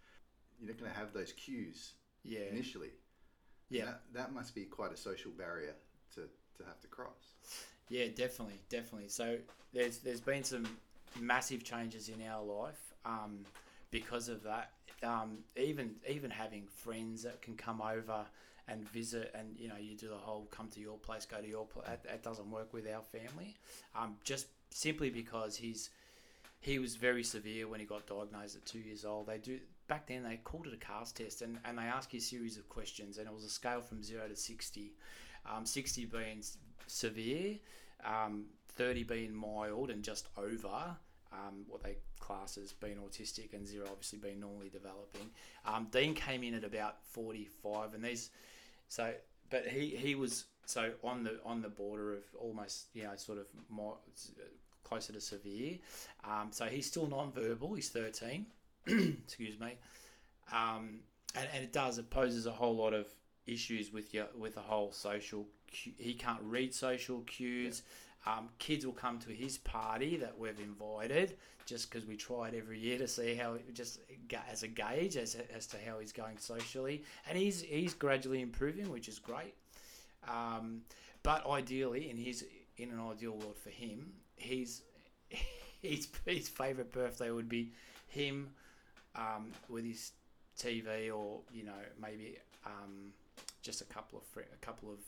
you're 0.60 0.70
not 0.70 0.80
going 0.80 0.92
to 0.92 0.98
have 0.98 1.14
those 1.14 1.34
cues 1.34 1.94
Yeah, 2.24 2.40
initially. 2.52 2.90
yeah. 3.70 3.86
That, 3.86 4.02
that 4.14 4.34
must 4.34 4.56
be 4.56 4.64
quite 4.64 4.92
a 4.92 4.98
social 4.98 5.32
barrier 5.32 5.76
to, 6.16 6.22
to 6.22 6.64
have 6.66 6.80
to 6.82 6.88
cross. 6.88 7.36
Yeah, 7.90 8.08
definitely, 8.16 8.60
definitely. 8.70 9.08
So 9.10 9.38
there's 9.74 10.00
there's 10.00 10.20
been 10.20 10.44
some 10.44 10.68
massive 11.20 11.64
changes 11.64 12.10
in 12.10 12.22
our 12.28 12.44
life 12.44 12.94
um, 13.06 13.46
because 13.92 14.28
of 14.30 14.44
that. 14.44 14.72
Um, 15.04 15.40
even 15.56 15.96
even 16.10 16.30
having 16.32 16.68
friends 16.68 17.24
that 17.24 17.42
can 17.42 17.56
come 17.56 17.82
over 17.82 18.26
and 18.68 18.90
visit, 18.90 19.32
and 19.34 19.56
you 19.58 19.70
know, 19.70 19.78
you 19.80 19.96
do 19.96 20.10
the 20.10 20.16
whole 20.16 20.48
come 20.52 20.68
to 20.70 20.82
your 20.82 20.98
place, 20.98 21.26
go 21.26 21.40
to 21.40 21.48
your 21.48 21.66
place. 21.66 21.86
That, 21.88 22.04
that 22.04 22.24
doesn't 22.24 22.50
work 22.52 22.74
with 22.74 22.86
our 22.94 23.04
family. 23.04 23.56
Um, 23.96 24.18
just 24.26 24.48
simply 24.70 25.10
because 25.10 25.56
he's 25.56 25.90
he 26.60 26.80
was 26.80 26.96
very 26.98 27.24
severe 27.24 27.68
when 27.70 27.80
he 27.80 27.86
got 27.86 28.06
diagnosed 28.08 28.58
at 28.58 28.66
two 28.66 28.80
years 28.80 29.06
old. 29.06 29.28
They 29.28 29.38
do 29.38 29.60
back 29.88 30.08
then 30.08 30.24
they 30.24 30.38
called 30.38 30.67
it 30.67 30.74
a 30.74 30.77
cast 30.77 31.17
test, 31.17 31.41
and, 31.41 31.60
and 31.65 31.77
they 31.77 31.84
ask 31.84 32.13
you 32.13 32.20
a 32.20 32.22
series 32.22 32.58
of 32.58 32.67
questions, 32.70 33.17
and 33.17 33.27
it 33.27 33.34
was 33.34 33.44
a 33.44 33.50
scale 33.50 33.82
from 33.82 34.03
zero 34.03 34.27
to 34.27 34.36
sixty. 34.36 34.94
Um, 35.50 35.65
sixty 35.65 36.06
being 36.06 36.44
severe, 36.88 37.56
um, 38.06 38.46
thirty 38.75 39.03
being 39.03 39.34
mild 39.34 39.89
and 39.89 40.03
just 40.03 40.27
over. 40.38 40.96
Um, 41.32 41.65
what 41.67 41.84
they 41.84 41.98
class 42.20 42.58
as 42.58 42.72
being 42.72 42.98
autistic, 42.98 43.53
and 43.53 43.67
zero 43.67 43.86
obviously 43.89 44.20
being 44.20 44.39
normally 44.39 44.70
developing. 44.70 45.29
Um, 45.65 45.88
Dean 45.91 46.13
came 46.13 46.44
in 46.44 46.53
at 46.53 46.63
about 46.63 47.03
forty-five, 47.12 47.94
and 47.94 48.03
these, 48.03 48.29
so 48.88 49.13
but 49.50 49.67
he 49.67 49.89
he 49.89 50.15
was 50.15 50.46
so 50.65 50.91
on 51.03 51.24
the 51.24 51.39
on 51.46 51.62
the 51.62 51.70
border 51.70 52.13
of 52.13 52.24
almost 52.39 52.88
you 52.94 53.03
know 53.03 53.15
sort 53.15 53.39
of 53.39 53.46
more 53.70 53.98
closer 54.84 55.13
to 55.13 55.22
severe. 55.22 55.77
Um, 56.24 56.50
so 56.51 56.65
he's 56.65 56.86
still 56.86 57.08
non-verbal. 57.08 57.74
He's 57.75 57.89
thirteen. 57.89 58.46
excuse 59.24 59.60
me. 59.60 59.75
Um, 60.51 61.00
and, 61.36 61.48
and 61.53 61.63
it 61.63 61.74
does 61.74 61.98
it 61.98 62.10
poses 62.10 62.46
a 62.46 62.51
whole 62.51 62.75
lot 62.75 62.94
of 62.94 63.08
issues 63.46 63.91
with 63.91 64.13
your 64.13 64.27
with 64.38 64.56
the 64.56 64.62
whole 64.62 64.91
social. 64.91 65.46
cu- 65.72 65.91
He 65.98 66.13
can't 66.13 66.41
read 66.44 66.74
social 66.74 67.22
cues. 67.22 67.84
Um, 68.25 68.50
kids 68.60 68.86
will 68.86 68.94
come 68.94 69.20
to 69.20 69.29
his 69.29 69.58
party 69.58 70.17
that 70.17 70.38
we've 70.38 70.60
invited 70.60 71.38
just 71.65 71.89
because 71.89 72.06
we 72.06 72.15
try 72.17 72.50
it 72.50 72.56
every 72.58 72.79
year 72.79 72.98
to 72.98 73.08
see 73.08 73.36
how 73.36 73.58
just 73.74 74.00
as 74.51 74.63
a 74.63 74.67
gauge 74.67 75.15
as, 75.17 75.38
as 75.56 75.67
to 75.67 75.77
how 75.86 76.00
he's 76.00 76.12
going 76.13 76.38
socially, 76.38 77.03
and 77.29 77.38
he's 77.38 77.62
he's 77.62 77.94
gradually 77.94 78.41
improving, 78.41 78.89
which 78.89 79.08
is 79.08 79.20
great. 79.20 79.53
Um, 80.27 80.82
but 81.24 81.48
ideally, 81.50 82.10
in 82.10 82.17
his 82.17 82.46
in 82.77 82.89
an 82.91 83.00
ideal 83.00 83.32
world 83.34 83.58
for 83.58 83.70
him, 83.70 84.12
he's 84.36 84.82
his 85.82 86.08
his 86.25 86.48
favorite 86.50 86.91
birthday 86.91 87.32
would 87.32 87.50
be 87.50 87.72
him 88.08 88.50
um, 89.18 89.52
with 89.70 89.86
his 89.86 90.12
TV 90.58 91.14
or 91.14 91.40
you 91.54 91.64
know 91.64 91.72
maybe 92.02 92.38
um, 92.66 93.12
just 93.62 93.82
a 93.82 93.86
couple 93.86 94.18
of 94.18 94.26
fri 94.26 94.44
a 94.54 94.66
couple 94.66 94.90
of 94.92 95.00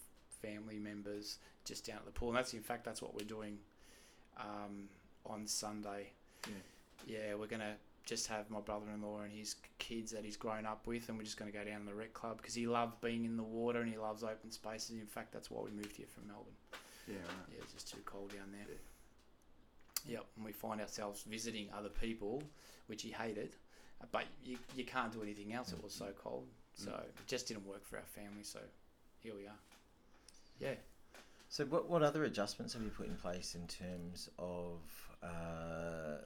family 0.42 0.80
members 0.80 1.38
just 1.66 1.86
down 1.86 1.98
at 1.98 2.06
the 2.06 2.12
pool. 2.12 2.30
And 2.30 2.38
that's 2.38 2.54
in 2.54 2.62
fact 2.62 2.84
that's 2.86 3.01
what 3.01 3.13
we're 3.13 3.28
doing 3.28 3.58
um, 4.39 4.89
on 5.25 5.48
Sunday. 5.48 6.12
Yeah. 7.08 7.36
we're 7.36 7.48
gonna 7.48 7.75
just 8.06 8.28
have 8.28 8.50
my 8.50 8.60
brother-in-law 8.60 9.22
and 9.22 9.32
his 9.32 9.56
kids 9.78 10.12
that 10.12 10.25
he's 10.25 10.38
grown 10.38 10.66
up 10.66 10.88
with, 10.88 11.10
and 11.10 11.18
we're 11.18 11.24
just 11.24 11.38
gonna 11.38 11.51
go 11.51 11.63
down 11.63 11.82
to 11.82 11.86
the 11.86 11.94
rec 11.94 12.13
club 12.13 12.38
because 12.38 12.56
he 12.56 12.68
loves 12.68 12.94
being 13.01 13.25
in 13.25 13.38
the 13.38 13.44
water 13.44 13.82
and 13.82 13.92
he 13.92 13.98
loves 13.98 14.24
open 14.24 14.51
spaces. 14.51 14.92
In 14.92 15.06
fact, 15.06 15.32
that's 15.32 15.51
why 15.51 15.62
we 15.63 15.72
moved 15.72 15.96
here 15.96 16.08
from 16.13 16.28
Melbourne. 16.28 16.54
Yeah, 17.08 17.16
right. 17.16 17.48
Yeah, 17.51 17.60
it's 17.62 17.74
just 17.74 17.92
too 17.92 18.01
cold 18.06 18.30
down 18.30 18.51
there. 18.51 18.66
Yep, 20.08 20.25
and 20.38 20.46
we 20.46 20.51
find 20.51 20.82
ourselves 20.82 21.24
visiting 21.24 21.68
other 21.78 21.89
people, 21.89 22.42
which 22.88 23.01
he 23.01 23.10
hated, 23.10 23.56
but 24.12 24.25
you, 24.44 24.58
you 24.75 24.84
can't 24.86 25.12
do 25.12 25.22
anything 25.22 25.53
else. 25.53 25.72
It 25.74 25.84
was 25.84 25.94
so 25.94 26.08
cold, 26.24 26.48
so 26.75 26.91
it 26.91 27.13
just 27.27 27.48
didn't 27.48 27.65
work 27.68 27.86
for 27.86 27.98
our 27.98 28.03
family. 28.03 28.44
So 28.44 28.60
here 29.22 29.34
we 29.36 29.46
are. 29.46 29.60
Yeah. 30.60 30.75
So, 31.50 31.65
what, 31.65 31.89
what 31.89 32.03
other 32.03 32.25
adjustments 32.25 32.74
have 32.74 32.84
you 32.84 32.89
put 32.89 33.08
in 33.08 33.15
place 33.15 33.56
in 33.56 33.65
terms 33.68 34.29
of 34.38 34.79
uh, 35.24 36.18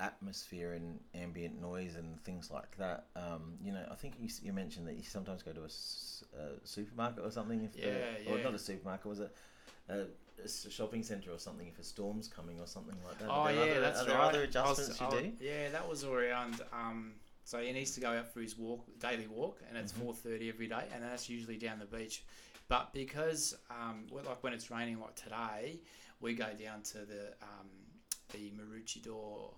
atmosphere 0.00 0.74
and 0.74 1.00
ambient 1.14 1.60
noise 1.60 1.96
and 1.96 2.20
things 2.24 2.50
like 2.50 2.76
that? 2.78 3.06
Um, 3.16 3.54
you 3.62 3.72
know, 3.72 3.84
I 3.90 3.94
think 3.94 4.14
you, 4.20 4.28
you 4.42 4.52
mentioned 4.52 4.86
that 4.86 4.96
you 4.96 5.02
sometimes 5.02 5.42
go 5.42 5.52
to 5.52 5.62
a, 5.62 5.66
s- 5.66 6.24
a 6.36 6.66
supermarket 6.66 7.24
or 7.24 7.30
something. 7.30 7.62
If 7.62 7.76
Yeah, 7.76 7.92
the, 8.24 8.32
Or 8.32 8.38
not 8.38 8.54
a 8.54 8.58
supermarket, 8.58 9.06
was 9.06 9.20
it? 9.20 9.34
A, 9.88 10.04
a 10.44 10.48
shopping 10.48 11.02
centre 11.02 11.32
or 11.32 11.38
something 11.38 11.66
if 11.66 11.78
a 11.78 11.82
storm's 11.84 12.28
coming 12.28 12.60
or 12.60 12.66
something 12.66 12.96
like 13.06 13.18
that. 13.18 13.28
Oh 13.28 13.32
Are 13.32 13.52
yeah, 13.52 13.60
other, 13.62 13.80
that's 13.80 14.00
are 14.02 14.04
there 14.06 14.18
right. 14.18 14.28
other 14.28 14.38
I 14.38 14.40
was- 14.40 14.78
adjustments 14.78 15.00
you 15.00 15.20
do? 15.20 15.32
Yeah, 15.44 15.68
that 15.70 15.88
was 15.88 16.04
around. 16.04 16.60
Um, 16.72 17.14
so 17.44 17.58
he 17.58 17.72
needs 17.72 17.92
to 17.92 18.00
go 18.00 18.10
out 18.10 18.32
for 18.32 18.40
his 18.40 18.56
walk, 18.58 18.84
daily 19.00 19.26
walk, 19.26 19.60
and 19.68 19.76
it's 19.78 19.92
Mhm. 19.92 20.02
four 20.02 20.14
thirty 20.14 20.48
every 20.48 20.66
day, 20.68 20.86
and 20.92 21.02
that's 21.02 21.28
usually 21.28 21.56
down 21.56 21.78
the 21.78 21.86
beach. 21.86 22.22
But 22.68 22.92
because, 22.92 23.56
um, 23.70 24.06
like 24.10 24.42
when 24.42 24.52
it's 24.52 24.70
raining, 24.70 25.00
like 25.00 25.14
today, 25.16 25.80
we 26.20 26.34
go 26.34 26.52
down 26.54 26.82
to 26.82 26.98
the 27.06 27.32
um, 27.42 27.68
the 28.32 28.50
Maroochydore. 28.50 29.54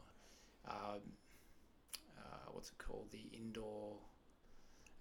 Um, 0.69 1.01
uh, 2.17 2.51
what's 2.53 2.71
it 2.71 2.79
called? 2.79 3.11
The 3.11 3.25
indoor. 3.37 3.97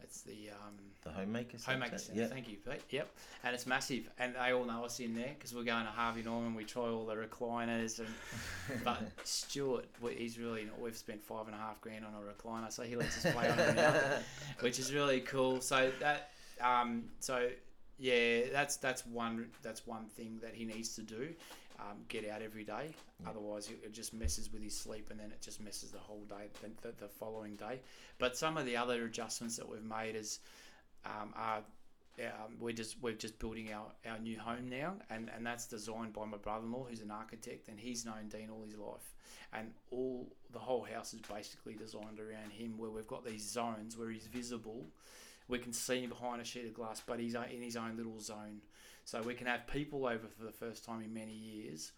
It's 0.04 0.22
the 0.22 0.50
um, 0.52 0.76
The 1.04 1.12
homemaker 1.12 1.58
Homemaker 1.66 1.98
centre? 1.98 2.22
Centre. 2.22 2.34
Thank 2.34 2.50
you, 2.50 2.58
Pete. 2.58 2.82
Yep, 2.90 3.10
and 3.44 3.54
it's 3.54 3.68
massive, 3.68 4.10
and 4.18 4.36
they 4.36 4.54
all 4.54 4.66
know 4.66 4.86
us 4.86 5.00
in 5.00 5.16
there 5.16 5.32
because 5.38 5.54
we're 5.54 5.64
going 5.64 5.86
to 5.86 5.92
Harvey 5.92 6.24
Norman. 6.24 6.56
We 6.56 6.64
try 6.64 6.84
all 6.84 7.06
the 7.06 7.16
recliners, 7.16 8.00
and 8.00 8.08
but 8.84 9.02
Stuart, 9.24 9.86
he's 10.16 10.40
really 10.40 10.68
we've 10.80 10.98
spent 10.98 11.24
five 11.24 11.46
and 11.48 11.56
a 11.56 11.60
half 11.60 11.80
grand 11.82 12.06
on 12.06 12.14
a 12.14 12.34
recliner, 12.34 12.72
so 12.72 12.84
he 12.84 12.96
lets 12.96 13.24
us 13.26 13.34
play 13.34 13.50
on 13.50 13.60
it 13.60 13.76
now, 13.76 13.94
which 14.62 14.80
is 14.80 14.94
really 14.94 15.22
cool. 15.22 15.62
So 15.62 15.92
that, 16.00 16.32
um, 16.62 17.06
so 17.20 17.50
yeah, 17.98 18.44
that's 18.52 18.78
that's 18.78 19.06
one 19.06 19.48
that's 19.62 19.86
one 19.86 20.06
thing 20.06 20.40
that 20.42 20.54
he 20.54 20.66
needs 20.66 20.96
to 20.96 21.02
do. 21.02 21.30
Um, 21.82 22.00
get 22.10 22.28
out 22.30 22.42
every 22.42 22.66
day, 22.66 22.94
Yeah. 23.22 23.30
otherwise 23.30 23.70
it 23.70 23.80
it 23.86 23.94
just 23.94 24.14
messes 24.14 24.52
with 24.52 24.62
his 24.62 24.76
sleep, 24.76 25.12
and 25.12 25.20
then 25.20 25.32
it 25.32 25.42
just 25.42 25.62
messes 25.62 25.92
the 25.92 25.98
whole 26.00 26.26
day, 26.26 26.50
the, 26.62 26.70
the, 26.90 26.94
the 27.04 27.08
following 27.08 27.56
day. 27.56 27.80
But 28.18 28.36
some 28.36 28.58
of 28.58 28.66
the 28.66 28.76
other 28.76 29.06
adjustments 29.06 29.56
that 29.56 29.70
we've 29.70 29.82
made 29.84 30.16
is 30.18 30.40
um, 31.06 31.34
are 31.36 31.62
um, 32.20 32.58
we're 32.60 32.74
just 32.74 32.98
we're 33.02 33.14
just 33.14 33.40
building 33.40 33.72
our, 33.72 33.86
our 34.06 34.20
new 34.20 34.38
home 34.38 34.68
now, 34.70 34.96
and, 35.10 35.32
and 35.34 35.46
that's 35.46 35.68
designed 35.68 36.12
by 36.12 36.26
my 36.26 36.36
brother-in-law, 36.36 36.88
who's 36.90 37.00
an 37.00 37.12
architect, 37.12 37.70
and 37.70 37.80
he's 37.80 38.06
known 38.06 38.28
Dean 38.28 38.50
all 38.52 38.64
his 38.66 38.76
life, 38.76 39.14
and 39.54 39.72
all 39.90 40.28
the 40.52 40.60
whole 40.60 40.84
house 40.84 41.14
is 41.14 41.22
basically 41.22 41.76
designed 41.76 42.20
around 42.20 42.52
him, 42.52 42.78
where 42.78 42.90
we've 42.90 43.08
got 43.08 43.24
these 43.26 43.50
zones 43.50 43.98
where 43.98 44.10
he's 44.10 44.28
visible, 44.28 44.86
we 45.48 45.60
can 45.60 45.72
see 45.72 46.02
him 46.02 46.10
behind 46.10 46.42
a 46.42 46.44
sheet 46.46 46.66
of 46.66 46.74
glass, 46.74 47.02
but 47.06 47.20
he's 47.22 47.36
in 47.36 47.62
his 47.62 47.78
own 47.78 47.96
little 47.96 48.20
zone, 48.20 48.60
so 49.10 49.22
we 49.22 49.34
can 49.34 49.48
have 49.48 49.66
people 49.68 50.06
over 50.06 50.28
for 50.38 50.44
the 50.44 50.52
first 50.64 50.86
time 50.86 51.02
in 51.02 51.14
many 51.14 51.34
years, 51.34 51.92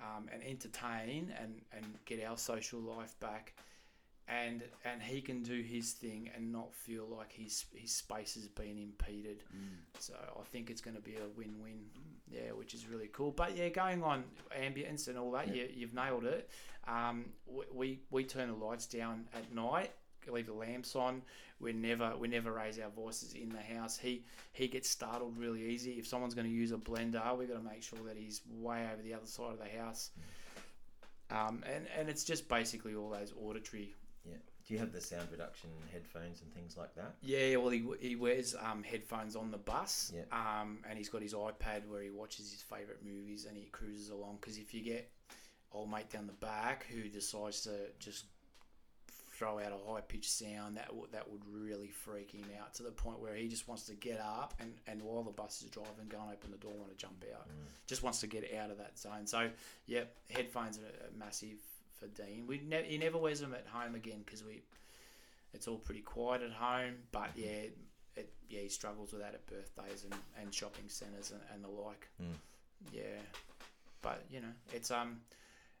um, 0.00 0.28
and 0.32 0.42
entertain 0.42 1.32
and 1.40 1.52
and 1.72 1.86
get 2.04 2.18
our 2.28 2.36
social 2.36 2.80
life 2.80 3.14
back 3.20 3.54
and 4.26 4.62
and 4.84 5.02
he 5.02 5.20
can 5.20 5.42
do 5.42 5.60
his 5.60 5.92
thing 5.92 6.30
and 6.34 6.50
not 6.50 6.74
feel 6.74 7.06
like 7.18 7.30
his 7.32 7.64
his 7.74 7.92
space 7.92 8.36
is 8.36 8.48
being 8.48 8.78
impeded. 8.78 9.44
So 9.98 10.14
I 10.14 10.44
think 10.52 10.70
it's 10.70 10.80
going 10.80 10.96
to 10.96 11.02
be 11.02 11.16
a 11.16 11.28
win-win. 11.36 11.80
Yeah, 12.30 12.52
which 12.60 12.72
is 12.74 12.86
really 12.88 13.08
cool. 13.12 13.30
But 13.30 13.54
yeah, 13.56 13.68
going 13.68 14.02
on 14.02 14.24
ambience 14.58 15.08
and 15.08 15.18
all 15.18 15.30
that, 15.32 15.48
Yeah. 15.48 15.54
you, 15.64 15.68
you've 15.74 15.94
nailed 15.94 16.24
it. 16.24 16.48
Um, 16.88 17.26
we, 17.46 17.64
we 17.72 18.00
we 18.10 18.24
turn 18.24 18.48
the 18.48 18.56
lights 18.66 18.86
down 18.86 19.26
at 19.34 19.54
night, 19.54 19.92
leave 20.32 20.46
the 20.46 20.52
lamps 20.54 20.96
on. 20.96 21.22
We 21.60 21.72
never 21.72 22.16
we 22.16 22.28
never 22.28 22.52
raise 22.52 22.78
our 22.78 22.90
voices 22.90 23.34
in 23.34 23.48
the 23.50 23.60
house. 23.76 23.96
He 23.96 24.24
he 24.52 24.68
gets 24.68 24.88
startled 24.90 25.38
really 25.38 25.62
easy. 25.66 25.92
If 25.92 26.06
someone's 26.06 26.34
going 26.34 26.46
to 26.48 26.52
use 26.52 26.72
a 26.72 26.76
blender, 26.76 27.36
we've 27.36 27.48
got 27.48 27.58
to 27.58 27.64
make 27.64 27.82
sure 27.82 27.98
that 28.06 28.16
he's 28.16 28.40
way 28.50 28.86
over 28.92 29.02
the 29.02 29.14
other 29.14 29.26
side 29.26 29.52
of 29.52 29.58
the 29.58 29.78
house. 29.80 30.10
Um, 31.30 31.62
and, 31.66 31.86
and 31.98 32.08
it's 32.08 32.24
just 32.24 32.48
basically 32.48 32.94
all 32.94 33.08
those 33.10 33.32
auditory 33.42 33.94
Yeah. 34.28 34.36
Do 34.66 34.74
you 34.74 34.80
have 34.80 34.92
the 34.92 35.00
sound 35.00 35.28
reduction 35.30 35.70
headphones 35.92 36.42
and 36.42 36.52
things 36.54 36.76
like 36.76 36.94
that? 36.96 37.14
Yeah, 37.22 37.56
well, 37.56 37.70
he, 37.70 37.84
he 38.00 38.14
wears 38.16 38.54
um, 38.54 38.82
headphones 38.82 39.34
on 39.36 39.50
the 39.50 39.58
bus, 39.58 40.12
Yeah. 40.14 40.22
um, 40.32 40.78
and 40.88 40.96
he's 40.98 41.08
got 41.08 41.22
his 41.22 41.34
iPad 41.34 41.86
where 41.88 42.02
he 42.02 42.10
watches 42.10 42.50
his 42.52 42.62
favourite 42.62 43.02
movies 43.04 43.46
and 43.46 43.56
he 43.56 43.64
cruises 43.72 44.10
along. 44.10 44.38
Because 44.40 44.58
if 44.58 44.72
you 44.74 44.82
get 44.82 45.10
old 45.72 45.90
mate 45.90 46.10
down 46.10 46.26
the 46.26 46.32
back 46.34 46.86
who 46.92 47.08
decides 47.08 47.62
to 47.62 47.70
just 47.98 48.26
throw 49.44 49.58
out 49.58 49.72
a 49.72 49.92
high 49.92 50.00
pitched 50.00 50.30
sound, 50.30 50.76
that 50.76 50.94
would 50.94 51.12
that 51.12 51.30
would 51.30 51.42
really 51.50 51.88
freak 51.88 52.30
him 52.30 52.44
out 52.60 52.74
to 52.74 52.82
the 52.82 52.90
point 52.90 53.20
where 53.20 53.34
he 53.34 53.48
just 53.48 53.68
wants 53.68 53.84
to 53.84 53.94
get 53.94 54.20
up 54.20 54.54
and, 54.58 54.72
and 54.86 55.02
while 55.02 55.22
the 55.22 55.30
bus 55.30 55.62
is 55.62 55.70
driving, 55.70 56.08
go 56.08 56.18
and 56.22 56.32
open 56.32 56.50
the 56.50 56.56
door, 56.56 56.72
want 56.72 56.90
to 56.90 56.96
jump 56.96 57.24
out, 57.34 57.46
just 57.86 58.02
wants 58.02 58.20
to 58.20 58.26
get 58.26 58.50
out 58.58 58.70
of 58.70 58.78
that 58.78 58.98
zone. 58.98 59.26
So, 59.26 59.48
yep, 59.86 60.14
headphones 60.30 60.78
are 60.78 61.06
are 61.06 61.18
massive 61.18 61.58
for 61.98 62.06
Dean. 62.06 62.46
We 62.46 62.60
ne- 62.66 62.86
he 62.86 62.98
never 62.98 63.18
wears 63.18 63.40
them 63.40 63.54
at 63.54 63.66
home 63.66 63.94
again 63.94 64.22
because 64.24 64.42
we 64.42 64.62
it's 65.52 65.68
all 65.68 65.78
pretty 65.78 66.00
quiet 66.00 66.42
at 66.42 66.52
home. 66.52 66.94
But 67.12 67.30
yeah, 67.36 67.68
it, 68.16 68.32
yeah, 68.48 68.60
he 68.60 68.68
struggles 68.68 69.12
with 69.12 69.20
that 69.20 69.34
at 69.34 69.46
birthdays 69.46 70.04
and, 70.04 70.14
and 70.40 70.54
shopping 70.54 70.84
centres 70.88 71.30
and, 71.32 71.40
and 71.52 71.62
the 71.62 71.68
like. 71.68 72.08
Mm. 72.22 72.34
Yeah, 72.92 73.20
but 74.02 74.24
you 74.30 74.40
know, 74.40 74.52
it's 74.72 74.90
um, 74.90 75.20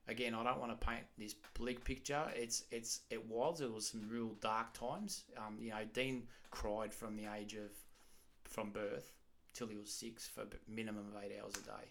again, 0.08 0.34
I 0.34 0.42
don't 0.44 0.60
want 0.60 0.78
to 0.78 0.86
paint 0.86 1.04
this 1.18 1.34
bleak 1.58 1.84
picture. 1.84 2.24
It's 2.34 2.64
it's 2.70 3.00
it 3.10 3.26
was 3.26 3.60
it 3.60 3.72
was 3.72 3.88
some 3.88 4.08
real 4.08 4.34
dark 4.40 4.72
times. 4.72 5.24
Um, 5.36 5.58
you 5.60 5.70
know, 5.70 5.84
Dean 5.92 6.24
cried 6.50 6.92
from 6.94 7.16
the 7.16 7.26
age 7.36 7.54
of 7.54 7.70
from 8.44 8.70
birth 8.70 9.12
till 9.52 9.66
he 9.68 9.76
was 9.76 9.90
six 9.90 10.26
for 10.26 10.42
minimum 10.68 11.06
of 11.14 11.22
eight 11.22 11.32
hours 11.40 11.54
a 11.56 11.64
day. 11.64 11.88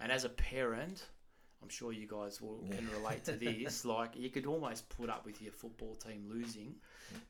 And 0.00 0.10
as 0.10 0.24
a 0.24 0.30
parent, 0.30 1.04
I'm 1.62 1.68
sure 1.68 1.92
you 1.92 2.06
guys 2.08 2.40
will 2.40 2.64
can 2.70 2.88
relate 2.90 3.24
to 3.26 3.32
this. 3.32 3.84
like 3.96 4.16
you 4.16 4.30
could 4.30 4.46
almost 4.46 4.88
put 4.88 5.10
up 5.10 5.26
with 5.26 5.42
your 5.42 5.52
football 5.52 5.94
team 5.94 6.24
losing, 6.28 6.74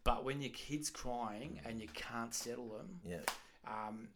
but 0.05 0.25
when 0.25 0.41
your 0.41 0.53
kid's 0.53 0.89
crying 0.89 1.61
and 1.67 1.81
you 1.81 1.89
can't 1.95 2.33
settle 2.33 2.69
them, 2.69 3.01
Yeah. 3.05 3.19
um, 3.67 4.09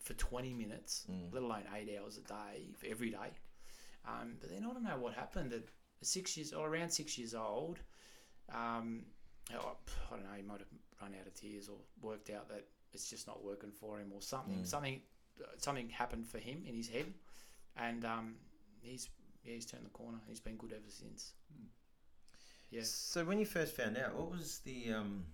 for 0.00 0.14
20 0.14 0.52
minutes, 0.54 1.04
let 1.32 1.42
alone 1.42 1.64
eight 1.74 1.98
hours 2.00 2.16
a 2.16 2.20
day 2.20 2.68
every 2.88 3.10
day. 3.10 3.32
Um, 4.06 4.36
but 4.40 4.50
then 4.50 4.64
I 4.64 4.72
don't 4.72 4.84
know 4.84 4.98
what 4.98 5.14
happened 5.14 5.52
at 5.52 5.64
six 6.02 6.36
years 6.36 6.52
or 6.52 6.68
around 6.68 6.90
six 6.90 7.18
years 7.18 7.34
old. 7.34 7.78
Um, 8.54 9.06
oh, 9.54 9.76
I 10.10 10.14
don't 10.14 10.22
know. 10.22 10.36
He 10.36 10.42
might 10.42 10.60
have 10.60 10.68
run 11.00 11.14
out 11.20 11.26
of 11.26 11.34
tears 11.34 11.68
or 11.68 11.76
worked 12.00 12.30
out 12.30 12.48
that 12.48 12.64
it's 12.92 13.10
just 13.10 13.26
not 13.26 13.44
working 13.44 13.72
for 13.72 13.98
him 13.98 14.12
or 14.14 14.22
something. 14.22 14.64
Something, 14.64 15.00
uh, 15.40 15.46
something 15.58 15.88
happened 15.88 16.26
for 16.26 16.38
him 16.38 16.62
in 16.66 16.74
his 16.74 16.88
head, 16.88 17.12
and 17.76 18.04
um, 18.04 18.34
he's 18.80 19.08
yeah, 19.44 19.54
he's 19.54 19.66
turned 19.66 19.84
the 19.84 19.90
corner. 19.90 20.18
He's 20.28 20.40
been 20.40 20.56
good 20.56 20.72
ever 20.72 20.88
since. 20.88 21.32
Yeah. 22.70 22.82
So 22.84 23.24
when 23.24 23.38
you 23.38 23.46
first 23.46 23.76
found 23.76 23.96
out, 23.96 24.14
what 24.14 24.30
was 24.30 24.60
the 24.64 24.92
um, 24.92 25.24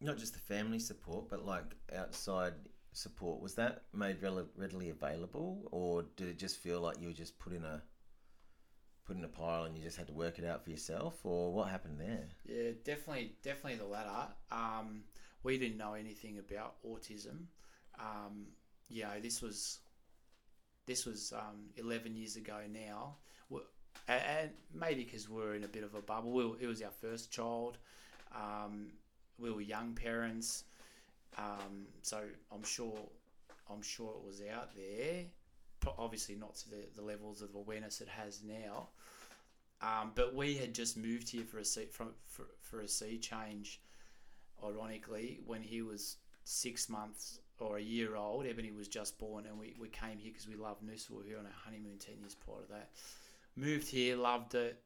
not 0.00 0.18
just 0.18 0.34
the 0.34 0.40
family 0.40 0.78
support, 0.78 1.28
but 1.28 1.44
like 1.44 1.76
outside 1.94 2.54
support? 2.96 3.40
Was 3.40 3.54
that 3.54 3.82
made 3.92 4.22
readily 4.22 4.90
available, 4.90 5.68
or 5.70 6.04
did 6.16 6.28
it 6.28 6.38
just 6.38 6.58
feel 6.58 6.80
like 6.80 7.00
you 7.00 7.08
were 7.08 7.14
just 7.14 7.38
put 7.38 7.52
in 7.52 7.64
a 7.64 7.82
put 9.04 9.16
in 9.16 9.24
a 9.24 9.28
pile 9.28 9.64
and 9.64 9.76
you 9.76 9.84
just 9.84 9.96
had 9.96 10.08
to 10.08 10.12
work 10.12 10.38
it 10.38 10.44
out 10.44 10.64
for 10.64 10.70
yourself, 10.70 11.24
or 11.24 11.52
what 11.52 11.68
happened 11.68 12.00
there? 12.00 12.24
Yeah, 12.44 12.72
definitely, 12.84 13.36
definitely 13.42 13.78
the 13.78 13.86
latter. 13.86 14.32
Um, 14.50 15.04
we 15.42 15.58
didn't 15.58 15.78
know 15.78 15.94
anything 15.94 16.38
about 16.38 16.74
autism. 16.84 17.46
Um, 18.00 18.46
you 18.88 19.02
know, 19.02 19.20
this 19.22 19.40
was 19.40 19.78
this 20.86 21.06
was 21.06 21.32
um, 21.32 21.70
eleven 21.76 22.16
years 22.16 22.36
ago 22.36 22.58
now, 22.72 23.16
and 24.08 24.50
maybe 24.74 25.04
because 25.04 25.28
we're 25.28 25.54
in 25.54 25.64
a 25.64 25.68
bit 25.68 25.84
of 25.84 25.94
a 25.94 26.02
bubble. 26.02 26.32
We 26.32 26.46
were, 26.46 26.56
it 26.60 26.66
was 26.66 26.82
our 26.82 26.90
first 26.90 27.30
child. 27.30 27.78
Um, 28.34 28.88
we 29.38 29.50
were 29.50 29.60
young 29.60 29.94
parents, 29.94 30.64
um, 31.38 31.86
so 32.02 32.22
I'm 32.52 32.64
sure 32.64 32.98
I'm 33.70 33.82
sure 33.82 34.14
it 34.18 34.26
was 34.26 34.42
out 34.54 34.74
there. 34.74 35.24
Obviously, 35.98 36.34
not 36.34 36.56
to 36.56 36.70
the, 36.70 36.76
the 36.96 37.02
levels 37.02 37.42
of 37.42 37.54
awareness 37.54 38.00
it 38.00 38.08
has 38.08 38.42
now. 38.42 38.88
Um, 39.82 40.12
but 40.14 40.34
we 40.34 40.54
had 40.54 40.74
just 40.74 40.96
moved 40.96 41.28
here 41.28 41.44
for 41.44 41.58
a 41.58 41.64
sea, 41.64 41.86
from 41.92 42.08
for, 42.26 42.46
for 42.60 42.80
a 42.80 42.88
sea 42.88 43.18
change. 43.18 43.80
Ironically, 44.64 45.40
when 45.46 45.62
he 45.62 45.82
was 45.82 46.16
six 46.44 46.88
months 46.88 47.40
or 47.58 47.76
a 47.76 47.82
year 47.82 48.16
old, 48.16 48.46
Ebony 48.46 48.72
was 48.72 48.88
just 48.88 49.18
born, 49.18 49.44
and 49.46 49.58
we, 49.58 49.74
we 49.78 49.88
came 49.88 50.18
here 50.18 50.32
because 50.32 50.48
we 50.48 50.54
loved 50.54 50.82
Noosa. 50.82 51.10
We 51.10 51.16
were 51.16 51.24
here 51.24 51.38
on 51.38 51.46
our 51.46 51.52
honeymoon 51.64 51.98
ten 51.98 52.18
years 52.20 52.34
prior 52.34 52.62
to 52.62 52.72
that. 52.72 52.90
Moved 53.54 53.88
here, 53.88 54.16
loved 54.16 54.54
it. 54.54 54.80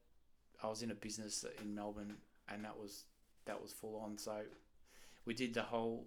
I 0.62 0.66
was 0.66 0.82
in 0.82 0.90
a 0.90 0.94
business 0.94 1.44
in 1.62 1.74
Melbourne, 1.74 2.16
and 2.48 2.64
that 2.64 2.76
was 2.76 3.04
that 3.44 3.62
was 3.62 3.72
full 3.72 3.96
on. 4.04 4.18
So 4.18 4.40
we 5.24 5.34
did 5.34 5.54
the 5.54 5.62
whole 5.62 6.06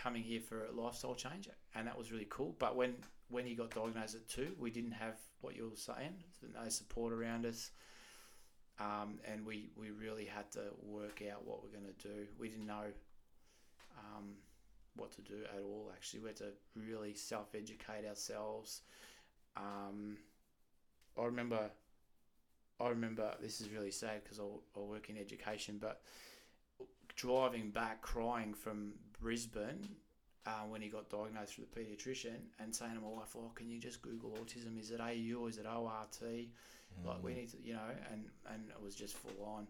coming 0.00 0.22
here 0.22 0.40
for 0.40 0.66
a 0.66 0.72
lifestyle 0.72 1.14
change, 1.14 1.48
and 1.74 1.86
that 1.86 1.98
was 1.98 2.12
really 2.12 2.26
cool. 2.30 2.54
But 2.58 2.76
when 2.76 2.94
when 3.30 3.44
he 3.44 3.54
got 3.54 3.70
diagnosed 3.70 4.14
at 4.14 4.28
two, 4.28 4.52
we 4.58 4.70
didn't 4.70 4.92
have 4.92 5.16
what 5.42 5.54
you 5.54 5.68
were 5.68 5.76
saying, 5.76 6.14
no 6.54 6.68
support 6.68 7.12
around 7.12 7.44
us 7.44 7.70
um, 8.80 9.18
and 9.24 9.44
we, 9.44 9.70
we 9.76 9.90
really 9.90 10.24
had 10.24 10.50
to 10.52 10.60
work 10.82 11.22
out 11.32 11.44
what 11.44 11.62
we're 11.62 11.70
going 11.70 11.92
to 11.92 12.08
do. 12.08 12.26
We 12.38 12.48
didn't 12.48 12.66
know 12.66 12.86
um, 13.98 14.34
what 14.94 15.10
to 15.12 15.20
do 15.22 15.42
at 15.52 15.60
all. 15.60 15.90
Actually, 15.92 16.20
we 16.20 16.26
had 16.28 16.36
to 16.36 16.52
really 16.76 17.14
self 17.14 17.54
educate 17.54 18.06
ourselves. 18.08 18.82
Um, 19.56 20.18
I 21.20 21.24
remember, 21.24 21.70
I 22.80 22.88
remember 22.88 23.34
this 23.42 23.60
is 23.60 23.68
really 23.70 23.90
sad 23.90 24.22
because 24.22 24.38
I 24.38 24.78
work 24.78 25.10
in 25.10 25.18
education, 25.18 25.78
but 25.80 26.02
driving 27.18 27.70
back 27.70 28.00
crying 28.00 28.54
from 28.54 28.92
Brisbane. 29.20 29.88
Uh, 30.46 30.64
when 30.66 30.80
he 30.80 30.88
got 30.88 31.10
diagnosed 31.10 31.54
through 31.54 31.66
the 31.70 31.78
paediatrician 31.78 32.38
and 32.58 32.74
saying 32.74 32.94
to 32.94 33.00
my 33.00 33.08
wife, 33.08 33.36
"Oh, 33.36 33.52
can 33.54 33.68
you 33.68 33.78
just 33.78 34.00
Google 34.00 34.30
autism? 34.30 34.80
Is 34.80 34.90
it 34.90 34.98
AU? 34.98 35.46
Is 35.46 35.58
it 35.58 35.66
ORT? 35.66 36.22
Like 37.04 37.22
we 37.22 37.34
need 37.34 37.50
to, 37.50 37.56
you 37.62 37.74
know, 37.74 37.90
and 38.10 38.24
and 38.50 38.70
it 38.70 38.82
was 38.82 38.94
just 38.94 39.16
full 39.16 39.44
on. 39.44 39.66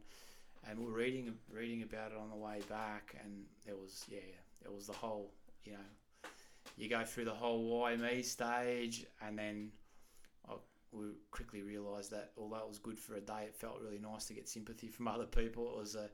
And 0.69 0.79
we 0.79 0.87
we're 0.87 0.99
reading 0.99 1.35
reading 1.51 1.83
about 1.83 2.13
it 2.13 2.19
on 2.19 2.31
the 2.31 2.37
way 2.37 2.61
back, 2.69 3.17
and 3.23 3.45
it 3.67 3.77
was 3.77 4.05
yeah, 4.09 4.19
it 4.65 4.73
was 4.73 4.87
the 4.87 4.93
whole, 4.93 5.33
you 5.65 5.73
know, 5.73 6.31
you 6.77 6.89
go 6.89 7.05
through 7.05 7.25
the 7.25 7.35
whole 7.35 7.65
why 7.65 7.97
me 7.97 8.23
stage, 8.23 9.05
and 9.21 9.39
then 9.39 9.73
I, 10.49 10.55
we 10.93 11.07
quickly 11.31 11.63
realised 11.63 12.13
that 12.13 12.31
although 12.37 12.59
it 12.59 12.69
was 12.69 12.79
good 12.79 12.99
for 12.99 13.17
a 13.17 13.21
day, 13.21 13.45
it 13.47 13.57
felt 13.57 13.81
really 13.83 13.99
nice 13.99 14.27
to 14.27 14.35
get 14.35 14.49
sympathy 14.49 14.89
from 14.89 15.09
other 15.09 15.27
people. 15.27 15.71
It 15.73 15.79
was 15.79 15.97
a 15.97 16.09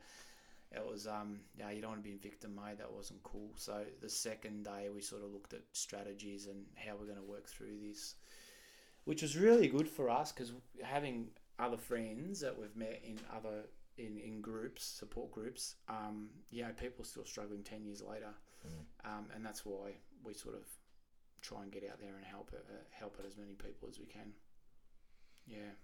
it 0.76 0.84
was 0.86 1.06
um 1.06 1.40
yeah 1.58 1.70
you 1.70 1.80
don't 1.80 1.90
want 1.90 2.04
to 2.04 2.08
be 2.08 2.16
victim 2.16 2.54
mate 2.54 2.78
that 2.78 2.92
wasn't 2.92 3.22
cool. 3.22 3.50
So 3.56 3.84
the 4.00 4.08
second 4.08 4.64
day 4.64 4.88
we 4.94 5.00
sort 5.00 5.22
of 5.22 5.30
looked 5.32 5.54
at 5.54 5.62
strategies 5.72 6.46
and 6.46 6.64
how 6.74 6.92
we're 6.98 7.06
going 7.06 7.18
to 7.18 7.22
work 7.22 7.48
through 7.48 7.78
this 7.86 8.14
which 9.04 9.22
was 9.22 9.36
really 9.36 9.68
good 9.68 9.88
for 9.88 10.08
us 10.08 10.32
because 10.32 10.52
having 10.82 11.28
other 11.58 11.76
friends 11.76 12.40
that 12.40 12.58
we've 12.58 12.76
met 12.76 13.02
in 13.06 13.18
other 13.36 13.64
in, 13.98 14.18
in 14.18 14.40
groups 14.40 14.84
support 14.84 15.30
groups 15.30 15.76
um 15.88 16.28
you 16.50 16.62
know 16.62 16.70
people 16.80 17.04
still 17.04 17.24
struggling 17.24 17.62
10 17.62 17.84
years 17.84 18.02
later. 18.02 18.34
Um, 19.04 19.26
and 19.34 19.44
that's 19.44 19.66
why 19.66 19.92
we 20.24 20.32
sort 20.32 20.54
of 20.54 20.62
try 21.42 21.62
and 21.62 21.70
get 21.70 21.84
out 21.84 22.00
there 22.00 22.16
and 22.16 22.24
help 22.24 22.48
it, 22.54 22.64
uh, 22.70 22.82
help 22.90 23.18
it 23.20 23.26
as 23.26 23.36
many 23.36 23.52
people 23.52 23.88
as 23.90 23.98
we 23.98 24.06
can. 24.06 24.32
Yeah 25.46 25.76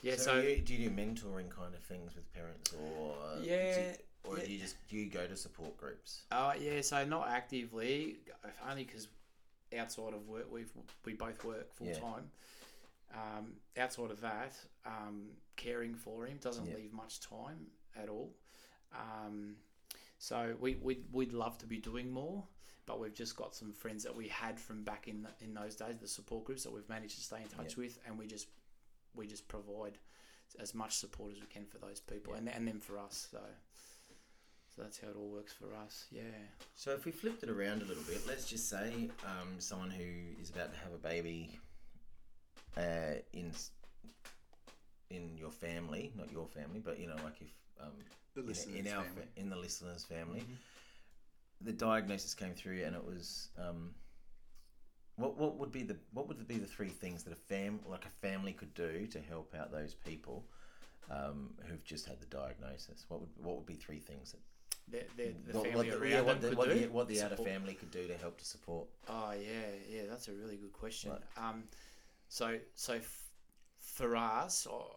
yeah 0.00 0.16
so, 0.16 0.22
so, 0.22 0.40
you, 0.40 0.58
do 0.58 0.74
you 0.74 0.88
do 0.88 0.96
mentoring 0.96 1.50
kind 1.50 1.74
of 1.74 1.80
things 1.82 2.14
with 2.14 2.32
parents, 2.32 2.72
or 2.72 3.14
do 3.38 3.44
you- 3.44 3.50
Yeah, 3.52 3.92
or 4.24 4.38
yeah. 4.38 4.44
do 4.44 4.52
you 4.52 4.58
just 4.58 4.76
do 4.88 4.96
you 4.96 5.10
go 5.10 5.26
to 5.26 5.36
support 5.36 5.76
groups? 5.76 6.22
Uh, 6.30 6.54
yeah, 6.58 6.80
so 6.80 7.04
not 7.04 7.28
actively, 7.28 8.16
only 8.68 8.84
because 8.84 9.08
outside 9.78 10.14
of 10.14 10.26
work, 10.28 10.50
we've 10.50 10.70
we 11.04 11.12
both 11.14 11.44
work 11.44 11.72
full 11.74 11.88
Yeah. 11.88 11.98
time. 11.98 12.30
Um, 13.14 13.52
outside 13.76 14.10
of 14.10 14.20
that, 14.22 14.54
um, 14.86 15.28
caring 15.56 15.94
for 15.94 16.24
him 16.26 16.38
doesn't 16.38 16.66
Yeah. 16.66 16.76
leave 16.76 16.92
much 16.92 17.20
time 17.20 17.66
at 17.96 18.08
all. 18.08 18.32
Um, 18.92 19.56
so 20.18 20.56
we 20.60 20.76
we'd, 20.76 21.04
we'd 21.12 21.32
love 21.32 21.58
to 21.58 21.66
be 21.66 21.78
doing 21.78 22.10
more, 22.10 22.46
but 22.86 23.00
we've 23.00 23.12
just 23.14 23.36
got 23.36 23.54
some 23.54 23.72
friends 23.72 24.02
that 24.04 24.14
we 24.14 24.28
had 24.28 24.58
from 24.58 24.82
back 24.84 25.08
in 25.08 25.22
the, 25.22 25.30
in 25.44 25.52
those 25.52 25.74
days, 25.76 25.96
the 26.00 26.08
support 26.08 26.44
groups 26.44 26.62
that 26.64 26.72
we've 26.72 26.88
managed 26.88 27.16
to 27.16 27.22
stay 27.22 27.42
in 27.42 27.48
touch 27.48 27.76
with, 27.76 27.98
and 28.06 28.18
we 28.18 28.26
just 28.26 28.48
we 29.14 29.26
just 29.26 29.46
provide 29.48 29.98
as 30.60 30.74
much 30.74 30.96
support 30.96 31.32
as 31.32 31.40
we 31.40 31.46
can 31.46 31.64
for 31.66 31.78
those 31.78 32.00
people, 32.00 32.34
and 32.34 32.48
and 32.48 32.66
then 32.68 32.80
for 32.80 32.98
us. 32.98 33.28
So. 33.30 33.38
So 34.74 34.80
that's 34.80 34.98
how 34.98 35.08
it 35.08 35.16
all 35.18 35.28
works 35.28 35.52
for 35.52 35.74
us. 35.84 36.06
Yeah. 36.10 36.22
So 36.76 36.92
if 36.92 37.04
we 37.04 37.12
flipped 37.12 37.42
it 37.42 37.50
around 37.50 37.82
a 37.82 37.84
little 37.84 38.04
bit, 38.04 38.22
let's 38.26 38.48
just 38.48 38.70
say 38.70 39.10
um, 39.26 39.48
someone 39.58 39.90
who 39.90 40.40
is 40.40 40.48
about 40.48 40.72
to 40.72 40.78
have 40.80 40.94
a 40.94 40.96
baby 40.96 41.58
uh, 42.78 43.16
in 43.34 43.52
in 45.10 45.36
your 45.36 45.50
family, 45.50 46.10
not 46.16 46.32
your 46.32 46.46
family, 46.46 46.80
but 46.82 46.98
you 46.98 47.06
know, 47.06 47.16
like 47.22 47.40
if 47.42 47.48
um, 47.82 47.90
The 48.34 48.40
in- 48.40 48.46
listener's 48.46 48.86
in, 48.86 48.92
our 48.92 49.04
family. 49.04 49.26
in 49.36 49.50
the 49.50 49.56
listener's 49.56 50.04
family, 50.04 50.42
the 51.60 51.72
diagnosis 51.72 52.32
came 52.34 52.54
through, 52.54 52.82
and 52.84 52.96
it 52.96 53.04
was 53.04 53.50
um, 53.58 53.90
what 55.16 55.36
what 55.36 55.58
would 55.58 55.72
be 55.72 55.82
the 55.82 55.96
what 56.12 56.28
would 56.28 56.46
be 56.48 56.58
the 56.58 56.66
three 56.66 56.88
things 56.88 57.22
that 57.24 57.32
a 57.32 57.36
fam 57.36 57.80
like 57.88 58.04
a 58.04 58.26
family 58.26 58.52
could 58.52 58.74
do 58.74 59.06
to 59.08 59.20
help 59.20 59.54
out 59.54 59.70
those 59.70 59.94
people 59.94 60.44
um, 61.10 61.50
who've 61.66 61.84
just 61.84 62.06
had 62.06 62.20
the 62.20 62.26
diagnosis? 62.26 63.04
What 63.08 63.20
would 63.20 63.30
what 63.36 63.56
would 63.56 63.66
be 63.66 63.74
three 63.74 63.98
things 63.98 64.32
that 64.32 64.40
The, 65.16 65.22
the, 65.22 65.52
the 65.52 65.58
what, 65.58 65.66
family 65.66 65.76
what 65.76 65.86
the, 65.90 65.98
around 65.98 66.10
yeah, 66.10 66.16
them 66.16 66.26
what 66.26 66.40
the, 66.40 66.48
could 66.48 66.58
what 66.58 66.68
do. 66.68 66.74
the, 66.80 66.86
what 66.88 67.08
the 67.08 67.22
outer 67.22 67.36
family 67.36 67.74
could 67.74 67.90
do 67.90 68.06
to 68.08 68.16
help 68.16 68.38
to 68.38 68.44
support? 68.44 68.86
Oh 69.08 69.32
yeah, 69.32 69.70
yeah, 69.88 70.02
that's 70.08 70.28
a 70.28 70.32
really 70.32 70.56
good 70.56 70.72
question. 70.72 71.10
Right. 71.12 71.48
Um, 71.48 71.64
so 72.28 72.58
so 72.74 72.94
f- 72.94 73.30
for 73.78 74.16
us, 74.16 74.66
uh, 74.66 74.94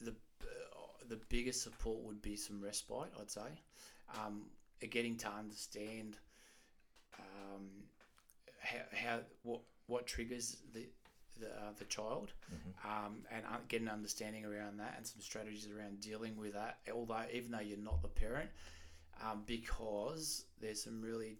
the 0.00 0.10
uh, 0.42 1.04
the 1.08 1.18
biggest 1.28 1.62
support 1.62 2.00
would 2.02 2.20
be 2.22 2.36
some 2.36 2.60
respite. 2.62 3.10
I'd 3.18 3.30
say, 3.30 3.50
um, 4.14 4.42
uh, 4.82 4.86
getting 4.90 5.16
to 5.18 5.28
understand 5.28 6.18
um, 7.18 7.68
how, 8.68 8.96
how 8.96 9.18
what 9.42 9.60
what 9.86 10.06
triggers 10.06 10.58
the 10.74 10.86
the, 11.40 11.46
uh, 11.46 11.72
the 11.78 11.84
child, 11.84 12.32
um, 12.84 13.18
and 13.30 13.44
uh, 13.44 13.58
get 13.68 13.80
an 13.80 13.88
understanding 13.88 14.44
around 14.44 14.78
that, 14.80 14.94
and 14.96 15.06
some 15.06 15.20
strategies 15.20 15.68
around 15.68 16.00
dealing 16.00 16.36
with 16.36 16.54
that. 16.54 16.78
Although 16.92 17.22
even 17.32 17.52
though 17.52 17.60
you're 17.60 17.78
not 17.78 18.02
the 18.02 18.08
parent, 18.08 18.50
um, 19.24 19.42
because 19.46 20.44
there's 20.60 20.82
some 20.82 21.00
really 21.00 21.38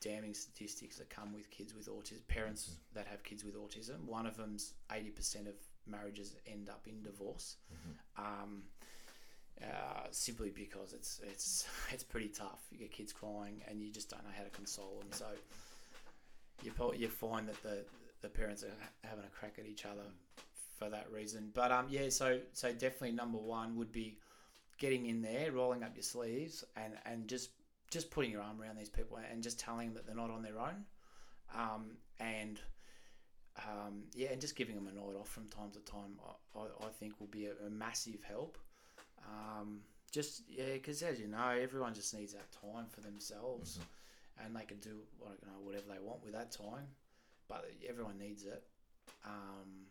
damning 0.00 0.34
statistics 0.34 0.96
that 0.96 1.08
come 1.08 1.32
with 1.32 1.50
kids 1.50 1.74
with 1.74 1.88
autism, 1.88 2.26
parents 2.28 2.76
that 2.94 3.06
have 3.06 3.22
kids 3.22 3.44
with 3.44 3.54
autism. 3.56 4.04
One 4.04 4.26
of 4.26 4.36
them's 4.36 4.74
80% 4.90 5.48
of 5.48 5.54
marriages 5.86 6.34
end 6.46 6.68
up 6.68 6.86
in 6.86 7.02
divorce. 7.02 7.56
Um, 8.18 8.64
uh, 9.62 10.08
simply 10.10 10.50
because 10.50 10.92
it's 10.92 11.20
it's 11.22 11.66
it's 11.92 12.02
pretty 12.02 12.28
tough. 12.28 12.60
You 12.70 12.78
get 12.78 12.92
kids 12.92 13.12
crying 13.12 13.62
and 13.68 13.80
you 13.80 13.90
just 13.90 14.10
don't 14.10 14.24
know 14.24 14.30
how 14.36 14.42
to 14.42 14.50
console 14.50 14.98
them. 15.00 15.08
So 15.12 15.26
you 16.62 16.72
you 16.96 17.08
find 17.08 17.48
that 17.48 17.62
the 17.62 17.84
the 18.22 18.28
parents 18.28 18.62
are 18.62 19.08
having 19.08 19.24
a 19.24 19.28
crack 19.28 19.56
at 19.58 19.66
each 19.66 19.84
other 19.84 20.04
for 20.78 20.88
that 20.90 21.10
reason. 21.12 21.50
But 21.54 21.72
um, 21.72 21.86
yeah, 21.88 22.08
so 22.08 22.40
so 22.52 22.72
definitely 22.72 23.12
number 23.12 23.38
one 23.38 23.76
would 23.76 23.92
be 23.92 24.18
getting 24.78 25.06
in 25.06 25.22
there, 25.22 25.52
rolling 25.52 25.82
up 25.82 25.92
your 25.94 26.02
sleeves, 26.02 26.64
and 26.76 26.94
and 27.06 27.28
just 27.28 27.50
just 27.90 28.10
putting 28.10 28.30
your 28.30 28.42
arm 28.42 28.60
around 28.60 28.76
these 28.76 28.88
people 28.88 29.18
and 29.30 29.42
just 29.42 29.58
telling 29.58 29.88
them 29.88 29.94
that 29.94 30.06
they're 30.06 30.16
not 30.16 30.30
on 30.30 30.42
their 30.42 30.58
own, 30.58 30.84
um, 31.54 31.96
and 32.18 32.60
um, 33.56 34.04
yeah, 34.14 34.30
and 34.32 34.40
just 34.40 34.56
giving 34.56 34.74
them 34.74 34.88
a 34.88 34.92
night 34.92 35.16
off 35.18 35.28
from 35.28 35.46
time 35.48 35.70
to 35.72 35.80
time, 35.80 36.18
I, 36.26 36.58
I, 36.58 36.62
I 36.86 36.88
think 36.98 37.20
will 37.20 37.28
be 37.28 37.46
a, 37.46 37.52
a 37.66 37.70
massive 37.70 38.22
help. 38.26 38.58
Um, 39.26 39.80
just 40.10 40.42
yeah, 40.48 40.72
because 40.74 41.02
as 41.02 41.20
you 41.20 41.28
know, 41.28 41.48
everyone 41.60 41.94
just 41.94 42.14
needs 42.14 42.32
that 42.32 42.50
time 42.52 42.86
for 42.88 43.00
themselves, 43.00 43.78
and 44.42 44.54
they 44.54 44.64
can 44.64 44.78
do 44.78 44.90
you 45.20 45.46
know 45.46 45.60
whatever 45.62 45.84
they 45.88 45.98
want 46.00 46.24
with 46.24 46.34
that 46.34 46.50
time, 46.50 46.86
but 47.48 47.64
everyone 47.88 48.18
needs 48.18 48.44
it. 48.44 48.62
Um, 49.24 49.86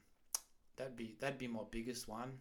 that'd 0.78 0.96
be 0.96 1.16
that'd 1.20 1.38
be 1.38 1.48
my 1.48 1.62
biggest 1.72 2.08
one. 2.08 2.40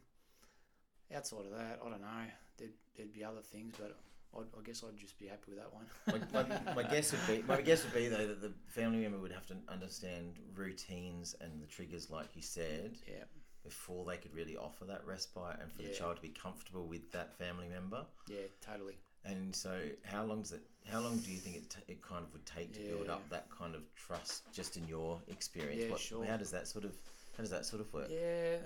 Outside 1.15 1.45
of 1.45 1.51
that, 1.51 1.81
I 1.85 1.91
don't 1.91 2.01
know. 2.01 2.25
There'd, 2.57 2.73
there'd 2.97 3.13
be 3.13 3.23
other 3.23 3.43
things, 3.43 3.75
but 3.79 3.99
I'd, 4.35 4.47
I 4.59 4.63
guess 4.65 4.83
I'd 4.83 4.97
just 4.97 5.19
be 5.19 5.27
happy 5.27 5.51
with 5.53 5.59
that 5.59 5.73
one. 5.73 5.85
my, 6.33 6.45
my, 6.45 6.75
my 6.83 6.83
guess 6.83 7.13
would 7.13 7.27
be 7.27 7.45
my 7.47 7.61
guess 7.61 7.85
would 7.85 7.95
be 7.95 8.09
though 8.09 8.27
that 8.27 8.41
the 8.41 8.53
family 8.67 8.99
member 8.99 9.19
would 9.19 9.33
have 9.33 9.47
to 9.49 9.57
understand 9.69 10.39
routines 10.55 11.35
and 11.41 11.63
the 11.63 11.67
triggers, 11.67 12.11
like 12.11 12.35
you 12.35 12.43
said, 12.43 12.97
yeah, 13.07 13.25
before 13.63 14.05
they 14.05 14.17
could 14.17 14.35
really 14.35 14.57
offer 14.57 14.85
that 14.87 15.05
respite 15.07 15.59
and 15.61 15.71
for 15.71 15.83
the 15.83 15.91
child 15.91 16.17
to 16.17 16.23
be 16.23 16.31
comfortable 16.31 16.87
with 16.87 17.11
that 17.13 17.37
family 17.37 17.69
member. 17.69 18.05
yeah, 18.29 18.47
totally. 18.61 18.99
And 19.25 19.55
so, 19.55 19.79
how 20.03 20.25
long 20.25 20.43
does 20.43 20.53
it? 20.53 20.63
How 20.91 21.01
long 21.01 21.19
do 21.19 21.31
you 21.31 21.39
think 21.39 21.57
it, 21.57 21.71
t- 21.71 21.93
it 21.93 22.03
kind 22.03 22.25
of 22.25 22.33
would 22.33 22.45
take 22.45 22.73
to 22.75 22.81
build 22.81 23.09
up 23.09 23.29
that 23.31 23.47
kind 23.57 23.75
of 23.75 23.83
trust, 23.95 24.43
just 24.53 24.77
in 24.77 24.87
your 24.89 25.21
experience? 25.29 25.83
Yeah, 25.85 25.91
what, 25.91 26.01
sure. 26.01 26.25
How 26.25 26.37
does 26.37 26.51
that 26.51 26.67
sort 26.67 26.85
of? 26.85 26.93
How 27.37 27.43
does 27.43 27.51
that 27.51 27.65
sort 27.65 27.81
of 27.81 27.93
work? 27.95 28.09
Yeah, 28.11 28.57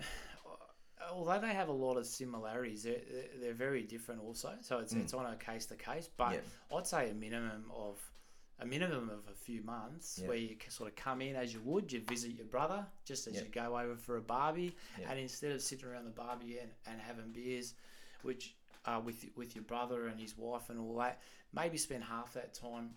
although 1.13 1.39
they 1.41 1.53
have 1.55 1.69
a 1.69 1.73
lot 1.73 1.97
of 1.97 2.07
similarities, 2.07 2.83
they're, 2.83 2.97
they're- 3.41 3.53
very 3.55 3.83
different 3.83 4.21
also. 4.23 4.53
So 4.61 4.79
it's, 4.79 4.93
hmm. 4.93 5.01
it's 5.01 5.15
on 5.15 5.27
a 5.27 5.37
case 5.37 5.67
to 5.67 5.77
case. 5.77 6.09
But 6.17 6.33
Yeah. 6.33 6.77
I'd 6.77 6.87
say 6.87 7.11
a 7.11 7.15
minimum 7.15 7.71
of 7.75 7.99
a 8.59 8.65
minimum 8.65 9.11
of 9.11 9.21
a 9.31 9.35
few 9.35 9.63
months 9.63 10.19
Yeah. 10.21 10.29
where 10.29 10.37
you 10.39 10.57
sort 10.69 10.89
of 10.89 10.97
come 10.97 11.21
in 11.21 11.37
as 11.37 11.53
you 11.53 11.61
would. 11.65 11.93
You 11.93 12.01
visit 12.01 12.33
your 12.33 12.47
brother 12.47 12.87
just 13.05 13.27
as 13.27 13.35
Yeah. 13.35 13.43
you 13.43 13.49
go 13.49 13.79
over 13.79 13.97
for 13.97 14.17
a 14.17 14.23
barbie, 14.23 14.75
Yeah. 14.99 15.11
and 15.11 15.21
instead 15.21 15.53
of 15.53 15.61
sitting 15.61 15.87
around 15.87 16.07
the 16.07 16.11
barbie 16.11 16.59
and, 16.59 16.71
and 16.87 16.99
having 17.01 17.31
beers, 17.33 17.75
which 18.23 18.56
uh, 18.87 19.01
with 19.05 19.25
with 19.37 19.55
your 19.55 19.65
brother 19.65 20.07
and 20.09 20.19
his 20.21 20.37
wife 20.39 20.71
and 20.71 20.79
all 20.79 20.97
that, 20.97 21.21
maybe 21.53 21.77
spend 21.77 22.05
half 22.05 22.33
that 22.35 22.55
time 22.55 22.91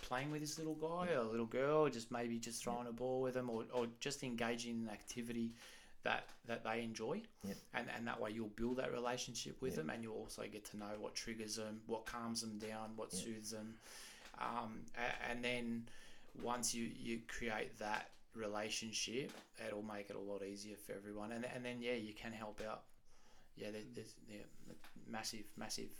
playing 0.00 0.30
with 0.32 0.40
this 0.40 0.58
little 0.58 0.74
guy 0.74 1.12
or 1.12 1.22
little 1.22 1.46
girl, 1.46 1.86
or 1.86 1.90
just 1.90 2.10
maybe 2.10 2.38
just 2.38 2.62
throwing 2.62 2.86
a 2.88 2.92
ball 2.92 3.20
with 3.22 3.34
them, 3.34 3.48
or, 3.50 3.64
or 3.72 3.86
just 4.00 4.22
engaging 4.24 4.76
in 4.80 4.88
an 4.88 4.90
activity 4.90 5.52
that 6.04 6.24
that 6.46 6.64
they 6.64 6.82
enjoy, 6.82 7.20
Yep. 7.44 7.56
and 7.74 7.86
and 7.96 8.06
that 8.08 8.20
way 8.20 8.30
you'll 8.32 8.48
build 8.56 8.76
that 8.78 8.92
relationship 8.92 9.60
with 9.62 9.76
them, 9.76 9.90
and 9.90 10.02
you'll 10.02 10.16
also 10.16 10.42
get 10.50 10.64
to 10.66 10.76
know 10.76 10.90
what 10.98 11.14
triggers 11.14 11.56
them, 11.56 11.80
what 11.86 12.06
calms 12.06 12.40
them 12.40 12.58
down, 12.58 12.90
what 12.96 13.12
soothes 13.12 13.50
them, 13.52 13.74
um, 14.40 14.80
a- 14.96 15.30
and 15.30 15.44
then 15.44 15.86
once 16.42 16.74
you 16.74 16.90
you 16.98 17.20
create 17.28 17.78
that 17.78 18.10
relationship, 18.34 19.30
it'll 19.66 19.82
make 19.82 20.10
it 20.10 20.16
a 20.16 20.18
lot 20.18 20.42
easier 20.42 20.76
for 20.76 20.92
everyone, 20.92 21.32
and 21.32 21.44
and 21.54 21.64
then 21.64 21.76
yeah, 21.80 21.94
you 21.94 22.12
can 22.14 22.32
help 22.32 22.60
out. 22.68 22.82
Yeah, 23.56 23.70
there, 23.70 23.82
there's 23.94 24.14
yeah, 24.28 24.44
massive 25.08 25.44
massive 25.56 25.90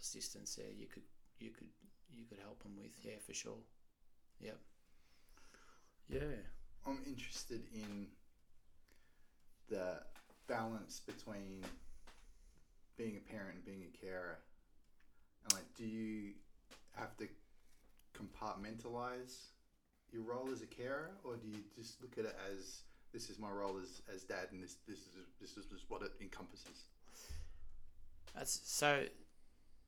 assistance 0.00 0.54
there. 0.56 0.72
You 0.76 0.86
could 0.86 1.04
you 1.38 1.50
could 1.50 1.68
you 2.12 2.24
could 2.28 2.38
help 2.38 2.62
them 2.62 2.72
with 2.76 2.92
yeah 3.02 3.18
for 3.24 3.34
sure. 3.34 3.58
Yep. 4.40 4.58
Yeah. 6.08 6.36
I'm 6.86 7.00
interested 7.06 7.62
in 7.74 8.06
the 9.68 9.98
balance 10.46 11.00
between 11.00 11.64
being 12.96 13.16
a 13.16 13.32
parent 13.32 13.56
and 13.56 13.64
being 13.64 13.82
a 13.92 13.96
carer. 13.96 14.38
And 15.44 15.52
like, 15.52 15.74
do 15.76 15.84
you 15.84 16.32
have 16.94 17.16
to 17.16 17.26
compartmentalize 18.14 19.48
your 20.12 20.22
role 20.22 20.48
as 20.52 20.62
a 20.62 20.66
carer, 20.66 21.10
or 21.24 21.36
do 21.36 21.48
you 21.48 21.58
just 21.76 22.00
look 22.00 22.16
at 22.18 22.24
it 22.24 22.36
as 22.52 22.82
this 23.12 23.28
is 23.30 23.38
my 23.38 23.50
role 23.50 23.78
as, 23.82 24.02
as 24.12 24.22
dad, 24.22 24.48
and 24.52 24.62
this 24.62 24.76
this 24.88 24.98
is 24.98 25.14
this 25.40 25.56
is 25.56 25.66
what 25.88 26.02
it 26.02 26.12
encompasses? 26.20 26.84
That's 28.36 28.60
so 28.64 29.04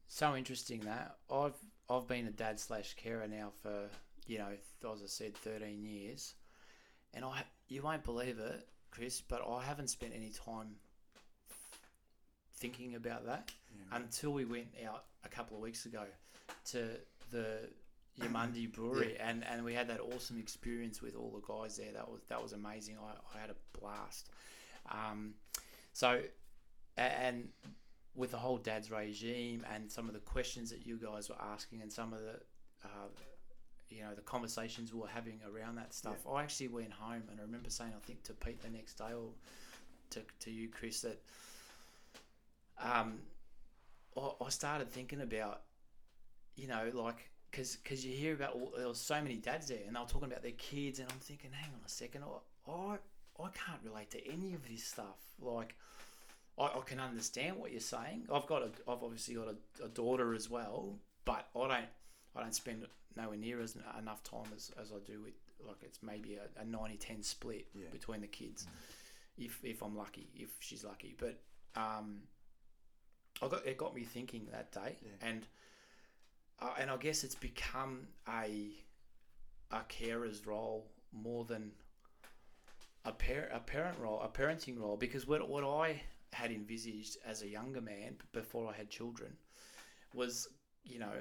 so 0.09 0.35
interesting 0.35 0.81
that 0.81 1.17
I've 1.31 1.57
I've 1.91 2.09
been 2.09 2.27
a 2.27 2.31
dad 2.31 2.59
slash 2.59 2.95
carer 2.95 3.29
now 3.29 3.53
for 3.63 3.89
you 4.27 4.39
know 4.39 4.49
as 4.93 5.03
I 5.03 5.07
said 5.07 5.37
thirteen 5.37 5.85
years, 5.85 6.35
and 7.15 7.25
I 7.25 7.43
you 7.69 7.83
won't 7.83 8.05
believe 8.05 8.39
it, 8.39 8.67
Chris, 8.91 9.21
but 9.21 9.43
I 9.47 9.63
haven't 9.63 9.89
spent 9.89 10.13
any 10.15 10.31
time 10.31 10.77
thinking 12.55 12.97
about 12.97 13.25
that 13.27 13.53
until 13.93 14.33
we 14.33 14.45
went 14.45 14.67
out 14.87 15.05
a 15.25 15.29
couple 15.29 15.57
of 15.57 15.63
weeks 15.63 15.87
ago 15.87 16.03
to 16.65 16.89
the 17.31 17.69
Eumundi 18.21 18.73
Brewery 18.73 19.17
and, 19.21 19.45
and 19.45 19.65
we 19.65 19.73
had 19.73 19.89
that 19.89 20.01
awesome 20.01 20.39
experience 20.39 21.01
with 21.01 21.15
all 21.15 21.31
the 21.31 21.47
guys 21.47 21.77
there. 21.77 21.93
That 21.93 22.11
was 22.11 22.21
that 22.29 22.43
was 22.43 22.53
amazing. 22.53 22.97
I, 23.01 23.37
I 23.37 23.41
had 23.41 23.51
a 23.51 23.79
blast. 23.79 24.31
Um, 24.91 25.35
so 25.93 26.21
and 26.97 27.49
with 28.19 28.33
the 28.33 28.37
whole 28.37 28.59
dad's 28.59 28.91
regime 28.91 29.65
and 29.73 29.91
some 29.91 30.09
of 30.09 30.13
the 30.13 30.21
questions 30.21 30.71
that 30.71 30.85
you 30.85 30.97
guys 30.97 31.29
were 31.29 31.41
asking 31.53 31.81
and 31.81 31.93
some 31.93 32.13
of 32.13 32.21
the 32.21 32.35
uh, 32.85 33.09
you 33.89 34.03
know 34.03 34.15
the 34.15 34.23
conversations 34.23 34.93
we 34.93 35.01
were 35.01 35.07
having 35.07 35.41
around 35.51 35.77
that 35.77 35.95
stuff 35.95 36.27
i 36.31 36.43
actually 36.43 36.69
went 36.69 36.93
home 36.93 37.23
and 37.31 37.41
i 37.41 37.43
remember 37.43 37.71
saying 37.71 37.93
i 37.97 38.07
think 38.07 38.23
to 38.23 38.35
pete 38.35 38.61
the 38.61 38.69
next 38.69 38.95
day 38.95 39.13
or 39.17 39.31
to, 40.11 40.21
to 40.41 40.51
you 40.51 40.69
chris 40.69 41.01
that 41.01 41.21
um, 42.83 43.19
I, 44.17 44.45
I 44.45 44.49
started 44.51 44.91
thinking 44.91 45.23
about 45.23 45.63
you 46.57 46.69
know 46.69 46.91
like 46.93 47.31
because 47.51 47.79
cause 47.85 48.05
you 48.05 48.13
hear 48.13 48.35
about 48.35 48.53
all, 48.53 48.73
there 48.77 48.89
was 48.89 49.01
so 49.01 49.23
many 49.23 49.37
dads 49.37 49.69
there 49.69 49.79
and 49.87 49.97
they 49.97 50.01
were 50.01 50.07
talking 50.07 50.29
about 50.29 50.43
their 50.43 50.53
kids 50.53 50.99
and 50.99 51.09
i'm 51.11 51.19
thinking 51.21 51.51
hang 51.53 51.71
on 51.71 51.81
a 51.87 51.89
second 51.89 52.25
i, 52.25 52.71
I, 52.71 52.97
I 53.41 53.49
can't 53.51 53.81
relate 53.85 54.11
to 54.11 54.27
any 54.29 54.55
of 54.55 54.69
this 54.69 54.85
stuff. 54.85 55.17
Like 55.41 55.77
I, 56.59 56.65
I 56.65 56.81
can 56.85 57.01
understand 57.01 57.57
what 57.57 57.71
you're 57.73 57.81
saying. 57.81 58.27
I've 58.33 58.47
got 58.47 58.63
a, 58.63 58.71
I've 58.91 59.03
obviously 59.03 59.35
got 59.35 59.49
a, 59.49 59.85
a 59.85 59.89
daughter 59.89 60.35
as 60.35 60.49
well, 60.51 60.99
but 61.25 61.47
I 61.55 61.61
don't, 61.69 61.85
I 62.37 62.41
don't 62.43 62.55
spend 62.55 62.87
nowhere 63.17 63.37
near 63.37 63.61
as 63.61 63.77
enough 63.99 64.23
time 64.23 64.47
as, 64.55 64.71
as 64.81 64.93
I 64.93 64.99
do 65.05 65.21
with 65.21 65.35
like 65.67 65.83
it's 65.83 65.99
maybe 66.03 66.37
a, 66.37 66.63
a 66.63 66.65
90-10 66.65 67.25
split 67.25 67.67
Yeah. 67.75 67.87
between 67.91 68.21
the 68.21 68.27
kids, 68.29 68.67
if 69.37 69.59
if 69.65 69.83
I'm 69.83 69.97
lucky, 69.97 70.29
if 70.37 70.51
she's 70.61 70.85
lucky. 70.85 71.17
But 71.19 71.41
um, 71.77 72.21
I 73.43 73.49
got 73.49 73.67
it 73.67 73.77
got 73.77 73.95
me 73.95 74.05
thinking 74.05 74.47
that 74.53 74.71
day, 74.73 74.97
Yeah. 75.03 75.29
and 75.29 75.47
uh, 76.61 76.75
and 76.79 76.91
I 76.91 76.97
guess 76.97 77.25
it's 77.25 77.35
become 77.35 78.07
a 78.29 78.71
a 79.71 79.81
carer's 79.89 80.47
role 80.47 80.87
more 81.13 81.45
than 81.45 81.73
a 83.05 83.13
par- 83.13 83.49
a 83.53 83.61
parent 83.61 83.99
role, 83.99 84.21
a 84.21 84.29
parenting 84.29 84.79
role, 84.79 84.97
because 84.97 85.27
what 85.27 85.49
what 85.49 85.65
I 85.65 86.03
had 86.33 86.51
envisaged 86.51 87.17
as 87.27 87.43
a 87.43 87.49
younger 87.49 87.81
man 87.81 88.17
before 88.33 88.69
I 88.69 88.77
had 88.77 88.91
children 88.91 89.33
was, 90.15 90.49
you 90.85 90.99
know, 90.99 91.13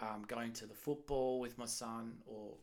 um, 0.00 0.24
going 0.26 0.52
to 0.54 0.66
the 0.66 0.74
football 0.74 1.40
with 1.40 1.58
my 1.58 1.66
son 1.66 2.14
or 2.26 2.54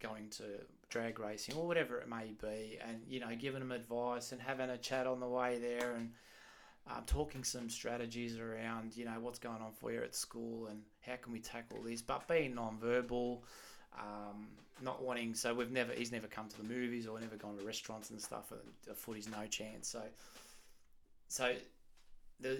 going 0.00 0.28
to 0.28 0.44
drag 0.90 1.18
racing 1.18 1.56
or 1.56 1.66
whatever 1.66 1.98
it 1.98 2.08
may 2.08 2.32
be, 2.40 2.78
and 2.86 3.02
you 3.08 3.20
know, 3.20 3.34
giving 3.36 3.60
them 3.60 3.72
advice 3.72 4.32
and 4.32 4.40
having 4.40 4.70
a 4.70 4.78
chat 4.78 5.06
on 5.06 5.20
the 5.20 5.26
way 5.26 5.58
there 5.58 5.94
and 5.96 6.10
um, 6.90 7.02
talking 7.06 7.42
some 7.42 7.70
strategies 7.70 8.38
around, 8.38 8.96
you 8.96 9.04
know, 9.04 9.18
what's 9.20 9.38
going 9.38 9.62
on 9.62 9.72
for 9.72 9.90
you 9.90 10.02
at 10.02 10.14
school 10.14 10.66
and 10.66 10.82
how 11.00 11.16
can 11.16 11.32
we 11.32 11.40
tackle 11.40 11.82
this, 11.82 12.02
but 12.02 12.28
being 12.28 12.54
non-verbal, 12.54 13.42
um, 13.98 14.48
not 14.82 15.02
wanting. 15.02 15.34
So 15.34 15.54
we've 15.54 15.70
never, 15.70 15.92
he's 15.92 16.12
never 16.12 16.26
come 16.26 16.48
to 16.48 16.56
the 16.56 16.64
movies 16.64 17.06
or 17.06 17.18
never 17.18 17.36
gone 17.36 17.56
to 17.56 17.64
restaurants 17.64 18.10
and 18.10 18.20
stuff. 18.20 18.52
And 18.52 18.60
a 18.90 18.94
footy's 18.94 19.28
no 19.28 19.46
chance. 19.46 19.88
So, 19.88 20.02
so 21.28 21.54
the 22.40 22.58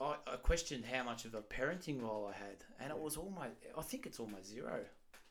I, 0.00 0.14
I 0.26 0.36
questioned 0.36 0.84
how 0.84 1.02
much 1.02 1.24
of 1.24 1.34
a 1.34 1.42
parenting 1.42 2.02
role 2.02 2.30
I 2.32 2.36
had, 2.36 2.56
and 2.80 2.90
it 2.90 2.98
was 2.98 3.16
almost. 3.16 3.50
I 3.76 3.82
think 3.82 4.06
it's 4.06 4.20
almost 4.20 4.46
zero. 4.46 4.80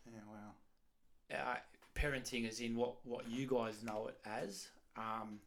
Yeah, 0.06 0.20
wow. 0.28 1.42
Uh, 1.52 1.56
parenting 1.96 2.48
is 2.48 2.60
in 2.60 2.76
what 2.76 2.96
what 3.06 3.30
you 3.30 3.48
guys 3.48 3.84
know 3.84 4.08
it 4.08 4.18
as, 4.26 4.68
um, 4.98 5.40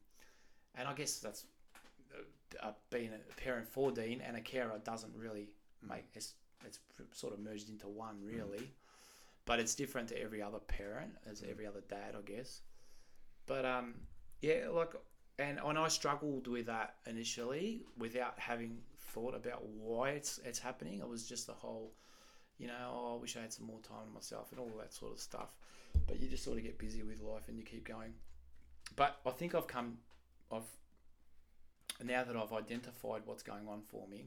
and 0.75 0.89
I 0.89 0.95
guess 0.95 1.19
that's 1.19 1.45
uh, 2.15 2.69
uh, 2.69 2.73
being 2.91 3.11
a 3.13 3.41
parent 3.41 3.69
for 3.69 3.91
Dean 3.91 4.21
and 4.27 4.37
a 4.37 4.41
carer 4.41 4.81
doesn't 4.85 5.13
really 5.15 5.49
make 5.87 6.05
it's 6.15 6.35
it's 6.67 6.79
sort 7.13 7.33
of 7.33 7.41
merged 7.41 7.69
into 7.69 7.89
one 7.89 8.17
really, 8.25 8.71
but 9.45 9.59
it's 9.61 9.75
different 9.75 10.09
to 10.09 10.21
every 10.21 10.43
other 10.43 10.59
parent 10.59 11.13
as 11.31 11.43
every 11.49 11.67
other 11.67 11.83
dad, 11.89 12.15
I 12.17 12.23
guess. 12.23 12.63
But 13.47 13.65
um, 13.65 13.95
yeah, 14.41 14.69
like 14.71 14.95
and 15.41 15.59
and 15.65 15.79
I 15.79 15.89
struggled 15.89 16.47
with 16.47 16.67
that 16.67 16.97
initially 17.07 17.85
without 17.99 18.39
having 18.39 18.79
thought 18.99 19.35
about 19.35 19.65
why 19.67 20.11
it's 20.11 20.39
it's 20.45 20.59
happening. 20.59 21.01
It 21.01 21.09
was 21.09 21.29
just 21.29 21.47
the 21.47 21.53
whole, 21.53 21.93
you 22.59 22.67
know, 22.67 22.91
oh, 22.93 23.17
I 23.17 23.21
wish 23.21 23.37
I 23.37 23.41
had 23.41 23.53
some 23.53 23.67
more 23.67 23.81
time 23.81 24.07
to 24.07 24.13
myself 24.13 24.51
and 24.53 24.61
all 24.61 24.71
that 24.79 24.93
sort 24.93 25.13
of 25.13 25.21
stuff. 25.21 25.55
But 26.07 26.21
you 26.21 26.29
just 26.29 26.45
sort 26.45 26.59
of 26.59 26.63
get 26.65 26.79
busy 26.79 27.03
with 27.03 27.21
life 27.21 27.49
and 27.49 27.59
you 27.59 27.65
keep 27.65 27.87
going. 27.87 28.13
But 28.97 29.19
I 29.27 29.31
think 29.31 29.55
I've 29.55 29.67
come, 29.67 29.99
I've 30.53 30.63
now 32.05 32.25
that 32.25 32.37
I've 32.37 32.53
identified 32.53 33.23
what's 33.25 33.43
going 33.43 33.67
on 33.69 33.83
for 33.83 34.07
me, 34.09 34.27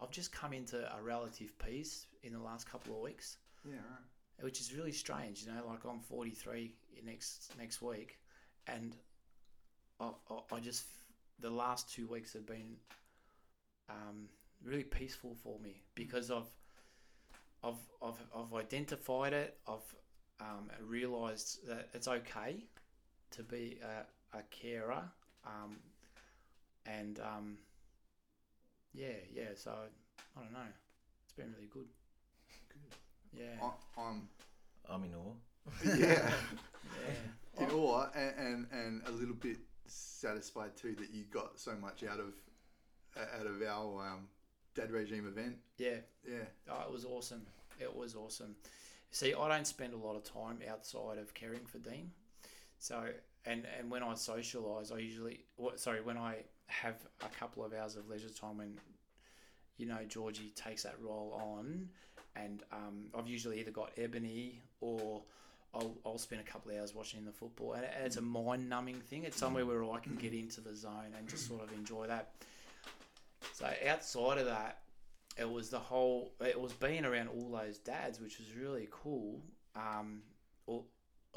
I've 0.00 0.10
just 0.10 0.32
come 0.32 0.52
into 0.52 0.78
a 0.96 1.02
relative 1.02 1.56
peace 1.58 2.06
in 2.22 2.32
the 2.32 2.38
last 2.38 2.68
couple 2.70 2.94
of 2.96 3.02
weeks 3.02 3.36
Yeah, 3.64 3.76
right. 3.76 4.44
which 4.44 4.60
is 4.60 4.74
really 4.74 4.92
strange. 4.92 5.42
You 5.44 5.52
know, 5.52 5.66
like 5.66 5.84
I'm 5.84 6.00
43 6.00 6.72
next 7.04 7.52
next 7.58 7.80
week, 7.82 8.18
and 8.66 8.94
I, 10.00 10.10
I, 10.30 10.56
I 10.56 10.60
just 10.60 10.84
the 11.40 11.50
last 11.50 11.92
two 11.92 12.06
weeks 12.06 12.32
have 12.32 12.46
been 12.46 12.76
um, 13.88 14.28
really 14.64 14.84
peaceful 14.84 15.36
for 15.42 15.58
me 15.60 15.82
because 15.94 16.30
I've 16.30 16.50
I've 17.62 17.74
I've, 18.02 18.20
I've 18.36 18.54
identified 18.54 19.32
it. 19.32 19.58
I've 19.66 19.94
um, 20.40 20.70
realised 20.84 21.66
that 21.68 21.88
it's 21.94 22.08
okay 22.08 22.64
to 23.32 23.42
be 23.42 23.78
a, 23.82 24.38
a 24.38 24.42
carer, 24.50 25.02
um, 25.46 25.76
and 26.86 27.20
um, 27.20 27.58
yeah, 28.94 29.18
yeah. 29.32 29.50
So 29.56 29.72
I 30.36 30.40
don't 30.40 30.52
know. 30.52 30.58
It's 31.24 31.32
been 31.32 31.52
really 31.52 31.68
good. 31.72 31.86
Good. 32.68 33.40
Yeah. 33.40 33.62
I, 33.62 34.00
I'm 34.00 34.28
I'm 34.88 35.04
in 35.04 35.14
awe. 35.14 35.34
yeah. 35.96 36.30
Yeah. 37.56 37.64
in 37.64 37.70
awe 37.72 38.06
and, 38.14 38.34
and 38.38 38.66
and 38.72 39.02
a 39.06 39.10
little 39.10 39.34
bit 39.34 39.58
satisfied 39.88 40.76
too 40.76 40.94
that 40.96 41.10
you 41.12 41.24
got 41.24 41.58
so 41.58 41.74
much 41.80 42.04
out 42.04 42.20
of 42.20 42.34
out 43.38 43.46
of 43.46 43.62
our 43.62 44.06
um, 44.06 44.28
dad 44.74 44.90
regime 44.90 45.26
event. 45.26 45.56
Yeah. 45.78 45.96
Yeah, 46.28 46.44
Oh, 46.70 46.84
it 46.86 46.92
was 46.92 47.04
awesome. 47.04 47.42
It 47.80 47.94
was 47.94 48.14
awesome. 48.14 48.54
See, 49.10 49.34
I 49.34 49.48
don't 49.48 49.66
spend 49.66 49.94
a 49.94 49.96
lot 49.96 50.16
of 50.16 50.24
time 50.24 50.58
outside 50.70 51.18
of 51.18 51.32
caring 51.34 51.64
for 51.64 51.78
Dean. 51.78 52.10
So, 52.78 53.08
and 53.46 53.66
and 53.78 53.90
when 53.90 54.02
I 54.02 54.12
socialise, 54.12 54.92
I 54.94 54.98
usually, 54.98 55.44
sorry, 55.76 56.00
when 56.02 56.18
I 56.18 56.44
have 56.66 56.96
a 57.24 57.28
couple 57.28 57.64
of 57.64 57.72
hours 57.72 57.96
of 57.96 58.08
leisure 58.08 58.28
time 58.28 58.58
when, 58.58 58.78
you 59.78 59.86
know, 59.86 59.98
Georgie 60.06 60.52
takes 60.54 60.82
that 60.82 61.00
role 61.00 61.40
on, 61.42 61.88
and 62.36 62.62
um, 62.72 63.06
I've 63.16 63.26
usually 63.26 63.58
either 63.60 63.70
got 63.70 63.92
Ebony 63.96 64.60
or 64.80 65.22
I'll, 65.74 65.96
I'll 66.04 66.18
spend 66.18 66.40
a 66.40 66.44
couple 66.44 66.70
of 66.72 66.78
hours 66.78 66.94
watching 66.94 67.24
the 67.24 67.32
football, 67.32 67.74
and 67.74 67.84
it's 68.04 68.16
a 68.16 68.22
mind 68.22 68.68
numbing 68.68 69.00
thing. 69.00 69.24
It's 69.24 69.36
somewhere 69.36 69.66
where 69.66 69.84
I 69.84 69.98
can 69.98 70.16
get 70.16 70.32
into 70.32 70.60
the 70.60 70.74
zone 70.74 71.14
and 71.16 71.28
just 71.28 71.46
sort 71.46 71.62
of 71.62 71.72
enjoy 71.72 72.06
that. 72.06 72.32
So 73.52 73.70
outside 73.86 74.38
of 74.38 74.46
that, 74.46 74.78
it 75.38 75.48
was 75.48 75.70
the 75.70 75.78
whole 75.78 76.32
it 76.40 76.60
was 76.60 76.72
being 76.72 77.04
around 77.04 77.28
all 77.28 77.50
those 77.50 77.78
dads 77.78 78.20
which 78.20 78.38
was 78.38 78.48
really 78.60 78.88
cool 78.90 79.40
um 79.76 80.20
al- 80.68 80.84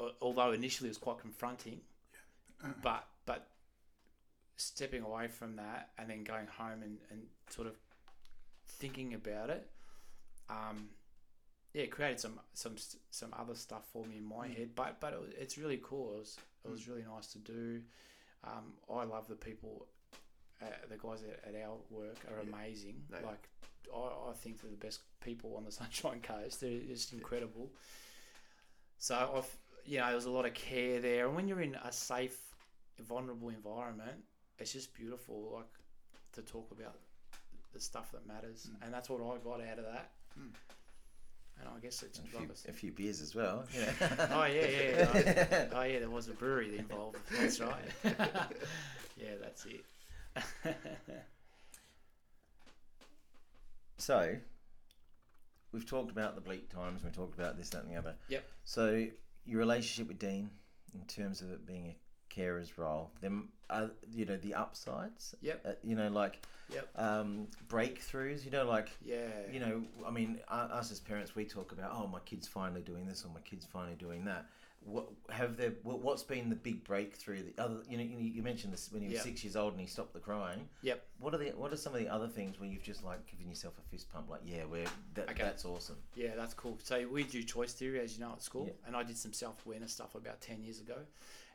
al- 0.00 0.12
although 0.20 0.50
initially 0.52 0.88
it 0.88 0.90
was 0.90 0.98
quite 0.98 1.18
confronting 1.18 1.80
but 2.82 3.06
but 3.26 3.46
stepping 4.56 5.02
away 5.02 5.28
from 5.28 5.56
that 5.56 5.90
and 5.98 6.10
then 6.10 6.24
going 6.24 6.46
home 6.46 6.82
and, 6.82 6.98
and 7.10 7.22
sort 7.48 7.66
of 7.68 7.74
thinking 8.66 9.14
about 9.14 9.50
it 9.50 9.70
um 10.50 10.88
yeah 11.74 11.82
it 11.82 11.90
created 11.90 12.20
some 12.20 12.38
some 12.54 12.74
some 13.10 13.32
other 13.38 13.54
stuff 13.54 13.84
for 13.92 14.04
me 14.06 14.16
in 14.18 14.24
my 14.24 14.46
head 14.48 14.70
but 14.74 15.00
but 15.00 15.12
it, 15.12 15.20
was- 15.20 15.32
it's 15.38 15.56
really 15.58 15.80
cool 15.82 16.14
it 16.14 16.18
was 16.18 16.36
it 16.64 16.70
was 16.70 16.88
really 16.88 17.04
nice 17.14 17.26
to 17.28 17.38
do 17.38 17.80
um 18.44 18.72
i 18.92 19.04
love 19.04 19.26
the 19.28 19.34
people 19.34 19.86
uh, 20.62 20.66
the 20.88 20.96
guys 20.96 21.22
at, 21.24 21.54
at 21.54 21.60
our 21.62 21.76
work 21.90 22.16
are 22.30 22.42
Yeah, 22.44 22.54
amazing 22.54 23.02
like 23.24 23.48
I, 23.94 24.30
I 24.30 24.32
think 24.34 24.60
they're 24.60 24.70
the 24.70 24.76
best 24.76 25.00
people 25.24 25.54
on 25.56 25.64
the 25.64 25.72
Sunshine 25.80 26.20
Coast. 26.22 26.60
They're 26.60 26.80
just 26.88 27.12
incredible. 27.12 27.68
So 28.98 29.14
I've 29.36 29.56
you 29.84 29.98
know, 29.98 30.10
there's 30.12 30.26
a 30.26 30.30
lot 30.30 30.46
of 30.46 30.54
care 30.54 31.00
there, 31.00 31.26
and 31.26 31.34
when 31.34 31.48
you're 31.48 31.60
in 31.60 31.74
a 31.74 31.90
safe, 31.90 32.38
vulnerable 33.00 33.48
environment, 33.48 34.22
it's 34.60 34.72
just 34.72 34.94
beautiful. 34.94 35.50
Like 35.56 35.66
to 36.34 36.42
talk 36.42 36.70
about 36.70 36.94
the 37.74 37.80
stuff 37.80 38.12
that 38.12 38.24
matters, 38.26 38.70
and 38.82 38.94
that's 38.94 39.10
what 39.10 39.20
I 39.20 39.38
got 39.42 39.60
out 39.66 39.78
of 39.80 39.84
that. 39.86 40.12
Mm. 40.38 40.52
And 41.62 41.70
I 41.76 41.80
guess 41.80 42.02
it's 42.02 42.18
A 42.18 42.22
few, 42.22 42.48
a 42.68 42.72
few 42.72 42.92
beers 42.92 43.20
as 43.20 43.34
well. 43.34 43.64
you 43.72 43.80
know. 43.80 43.86
Oh 44.32 44.44
yeah, 44.44 44.66
yeah. 44.66 45.08
yeah. 45.14 45.66
oh 45.72 45.82
yeah, 45.82 45.98
there 46.00 46.10
was 46.10 46.28
a 46.28 46.32
brewery 46.32 46.76
involved. 46.78 47.18
That's 47.38 47.60
right. 47.60 47.84
yeah, 48.04 49.34
that's 49.40 49.66
it. 49.66 49.84
So, 53.98 54.34
we've 55.70 55.86
talked 55.86 56.10
about 56.10 56.34
the 56.34 56.40
bleak 56.40 56.68
times. 56.68 57.04
We've 57.04 57.14
talked 57.14 57.38
about 57.38 57.56
this, 57.56 57.68
that, 57.70 57.84
and 57.84 57.92
the 57.92 57.96
other. 57.96 58.16
Yep. 58.28 58.44
So, 58.64 59.06
your 59.44 59.60
relationship 59.60 60.08
with 60.08 60.18
Dean, 60.18 60.50
in 60.92 61.02
terms 61.02 61.40
of 61.40 61.52
it 61.52 61.64
being 61.64 61.86
a 61.86 61.96
carer's 62.36 62.78
role, 62.78 63.10
them, 63.20 63.48
uh, 63.70 63.88
you 64.12 64.24
know, 64.24 64.36
the 64.38 64.54
upsides. 64.54 65.34
Yep. 65.42 65.60
Uh, 65.64 65.72
you 65.84 65.94
know, 65.94 66.08
like 66.08 66.40
Yep. 66.72 66.88
um, 66.98 67.48
breakthroughs. 67.68 68.44
You 68.44 68.50
know, 68.50 68.64
like 68.64 68.88
Yeah. 69.04 69.28
you 69.50 69.60
know, 69.60 69.84
I 70.06 70.10
mean, 70.10 70.40
us 70.48 70.90
as 70.90 71.00
parents, 71.00 71.34
we 71.34 71.44
talk 71.44 71.72
about, 71.72 71.92
oh, 71.92 72.06
my 72.06 72.20
kid's 72.20 72.48
finally 72.48 72.82
doing 72.82 73.06
this, 73.06 73.24
or 73.24 73.28
my 73.28 73.40
kid's 73.40 73.66
finally 73.66 73.96
doing 73.96 74.24
that. 74.24 74.46
What 74.84 75.06
have 75.28 75.56
there? 75.56 75.70
what- 75.84 76.00
What's 76.00 76.24
been 76.24 76.48
the 76.50 76.56
big 76.56 76.82
breakthrough? 76.82 77.40
The 77.52 77.62
other, 77.62 77.82
you 77.88 77.96
know, 77.98 78.02
you 78.02 78.18
you 78.18 78.42
mentioned 78.42 78.72
this 78.72 78.90
when 78.90 79.02
he 79.02 79.08
was 79.08 79.18
Yeah. 79.18 79.22
six 79.22 79.44
years 79.44 79.54
old 79.54 79.72
and 79.74 79.80
he 79.80 79.86
stopped 79.86 80.12
the 80.12 80.18
crying. 80.18 80.68
Yep. 80.80 81.06
What 81.20 81.34
are 81.34 81.38
the 81.38 81.50
What 81.50 81.72
are 81.72 81.76
some 81.76 81.94
of 81.94 82.00
the 82.00 82.08
other 82.08 82.26
things 82.26 82.58
where 82.58 82.68
you've 82.68 82.82
just 82.82 83.04
like 83.04 83.24
given 83.26 83.48
yourself 83.48 83.78
a 83.78 83.82
fist 83.82 84.10
pump? 84.10 84.28
Like, 84.28 84.40
yeah, 84.44 84.64
we're 84.64 84.86
that, 85.14 85.30
Okay. 85.30 85.42
that's 85.44 85.64
awesome. 85.64 85.98
Yeah, 86.16 86.34
that's 86.34 86.54
cool. 86.54 86.78
So 86.82 87.06
we 87.06 87.22
do 87.22 87.44
choice 87.44 87.74
theory, 87.74 88.00
as 88.00 88.14
you 88.14 88.24
know, 88.24 88.32
at 88.32 88.42
school, 88.42 88.66
Yeah. 88.66 88.72
and 88.86 88.96
I 88.96 89.04
did 89.04 89.16
some 89.16 89.32
self 89.32 89.64
awareness 89.66 89.92
stuff 89.92 90.16
about 90.16 90.40
ten 90.40 90.62
years 90.64 90.80
ago. 90.80 91.06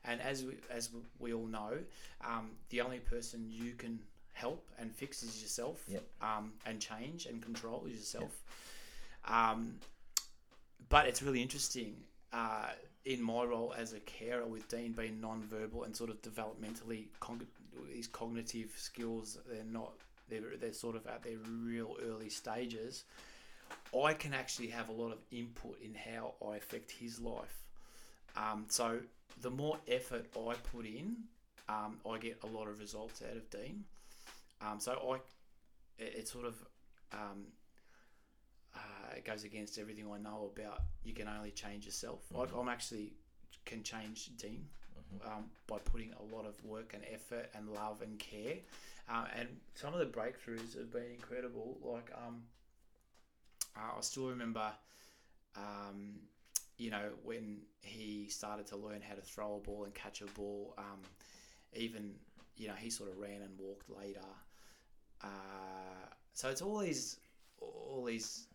And 0.05 0.21
as 0.21 0.43
we, 0.43 0.53
as 0.69 0.89
we 1.19 1.33
all 1.33 1.45
know, 1.45 1.77
um, 2.25 2.51
the 2.69 2.81
only 2.81 2.99
person 2.99 3.45
you 3.49 3.73
can 3.73 3.99
help 4.33 4.67
and 4.79 4.91
fix 4.91 5.23
is 5.23 5.41
yourself. 5.41 5.83
Yep. 5.88 6.03
Um, 6.21 6.53
and 6.65 6.79
change 6.79 7.25
and 7.25 7.41
control 7.41 7.86
is 7.88 7.97
yourself. 7.97 8.43
Um, 9.25 9.75
but 10.89 11.07
it's 11.07 11.21
really 11.21 11.41
interesting. 11.41 11.95
Uh, 12.31 12.69
in 13.05 13.21
my 13.21 13.43
role 13.43 13.73
as 13.77 13.93
a 13.93 13.99
carer 14.01 14.45
with 14.45 14.67
Dean 14.67 14.91
being 14.91 15.21
non-verbal 15.21 15.86
and 15.86 15.95
sort 15.95 16.10
of 16.10 16.21
developmentally 16.21 17.05
con- 17.21 17.47
his 17.89 18.05
cognitive 18.05 18.73
skills 18.75 19.38
they're 19.49 19.63
not 19.63 19.93
they're, 20.27 20.57
they're 20.60 20.73
sort 20.73 20.97
of 20.97 21.07
at 21.07 21.23
their 21.23 21.38
real 21.63 21.95
early 22.05 22.27
stages 22.27 23.05
I 23.97 24.13
can 24.13 24.33
actually 24.33 24.67
have 24.67 24.89
a 24.89 24.91
lot 24.91 25.12
of 25.12 25.19
input 25.31 25.79
in 25.81 25.93
how 25.93 26.33
I 26.45 26.57
affect 26.57 26.91
his 26.91 27.19
life. 27.19 27.63
Um, 28.36 28.65
so 28.67 28.99
the 29.41 29.49
more 29.49 29.77
effort 29.87 30.25
I 30.35 30.53
put 30.71 30.85
in, 30.85 31.15
um, 31.69 31.97
I 32.09 32.17
get 32.17 32.39
a 32.43 32.47
lot 32.47 32.67
of 32.67 32.79
results 32.79 33.21
out 33.29 33.37
of 33.37 33.49
Dean. 33.49 33.83
Um, 34.61 34.79
so 34.79 34.91
I, 34.93 35.15
it, 36.01 36.15
it 36.19 36.27
sort 36.27 36.45
of 36.45 36.55
um, 37.13 37.45
uh, 38.75 39.15
it 39.15 39.25
goes 39.25 39.43
against 39.43 39.77
everything 39.77 40.05
I 40.11 40.17
know 40.17 40.51
about 40.55 40.81
you 41.03 41.13
can 41.13 41.27
only 41.27 41.51
change 41.51 41.85
yourself. 41.85 42.19
Like 42.33 42.49
I'm 42.57 42.69
actually 42.69 43.13
can 43.65 43.83
change 43.83 44.29
Dean 44.37 44.65
um, 45.25 45.45
by 45.67 45.77
putting 45.79 46.13
a 46.13 46.35
lot 46.35 46.45
of 46.45 46.63
work 46.63 46.93
and 46.93 47.03
effort 47.13 47.49
and 47.55 47.69
love 47.69 48.01
and 48.01 48.17
care. 48.19 48.55
Uh, 49.09 49.25
and 49.37 49.47
some 49.75 49.93
of 49.93 49.99
the 49.99 50.05
breakthroughs 50.05 50.77
have 50.77 50.91
been 50.91 51.11
incredible. 51.13 51.77
Like 51.81 52.11
um, 52.15 52.43
uh, 53.75 53.97
I 53.97 54.01
still 54.01 54.29
remember, 54.29 54.71
um, 55.55 56.15
you 56.77 56.91
know, 56.91 57.09
when 57.23 57.59
he 57.81 58.27
started 58.29 58.67
to 58.67 58.77
learn 58.77 59.01
how 59.01 59.15
to 59.15 59.21
throw 59.21 59.55
a 59.55 59.59
ball 59.59 59.83
and 59.85 59.93
catch 59.93 60.21
a 60.21 60.25
ball. 60.27 60.73
Um, 60.77 61.01
even 61.73 62.13
you 62.55 62.67
know 62.67 62.73
he 62.73 62.89
sort 62.89 63.09
of 63.11 63.17
ran 63.17 63.41
and 63.41 63.57
walked 63.59 63.89
later. 63.89 64.21
Uh, 65.21 65.27
so 66.33 66.49
it's 66.49 66.61
all 66.61 66.79
these, 66.79 67.19
all 67.59 68.03
these 68.05 68.47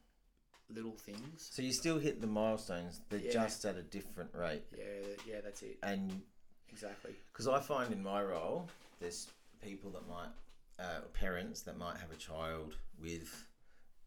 little 0.71 0.97
things. 0.97 1.49
So 1.53 1.63
you 1.63 1.73
still 1.73 1.99
hit 1.99 2.21
the 2.21 2.27
milestones, 2.27 3.01
they're 3.11 3.19
Yeah. 3.21 3.33
just 3.33 3.65
at 3.65 3.77
a 3.77 3.83
different 3.83 4.35
rate. 4.35 4.65
Yeah, 4.77 4.85
yeah, 5.27 5.41
that's 5.41 5.63
it. 5.63 5.79
And 5.83 6.23
Exactly. 6.71 7.15
because 7.33 7.49
I 7.49 7.61
find 7.61 7.93
in 7.93 8.03
my 8.03 8.23
role, 8.23 8.69
there's 9.01 9.29
people 9.61 9.91
that 9.91 10.09
might, 10.09 10.31
uh, 10.79 11.01
parents 11.13 11.63
that 11.63 11.77
might 11.77 11.99
have 11.99 12.11
a 12.13 12.17
child 12.17 12.77
with 12.99 13.47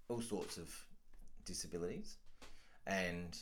all 0.10 0.21
sorts 0.21 0.58
of 0.58 0.73
disabilities, 1.45 2.17
and 2.88 3.38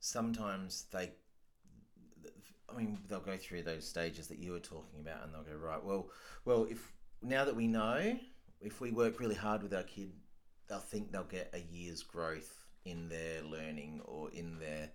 sometimes 0.00 0.86
they, 0.92 1.12
I 2.68 2.76
mean, 2.76 2.98
they'll 3.08 3.20
go 3.20 3.36
through 3.36 3.62
those 3.62 3.86
stages 3.86 4.26
that 4.28 4.38
you 4.38 4.52
were 4.52 4.60
talking 4.60 5.00
about, 5.00 5.24
and 5.24 5.32
they'll 5.32 5.42
go 5.42 5.54
right. 5.54 5.82
Well, 5.82 6.10
well, 6.44 6.66
if 6.68 6.92
now 7.22 7.44
that 7.44 7.54
we 7.54 7.66
know, 7.66 8.18
if 8.60 8.80
we 8.80 8.90
work 8.90 9.20
really 9.20 9.34
hard 9.34 9.62
with 9.62 9.74
our 9.74 9.82
kid, 9.82 10.12
they'll 10.68 10.78
think 10.78 11.12
they'll 11.12 11.24
get 11.24 11.50
a 11.52 11.60
year's 11.74 12.02
growth 12.02 12.64
in 12.84 13.08
their 13.08 13.42
learning 13.42 14.00
or 14.04 14.30
in 14.30 14.58
their 14.58 14.90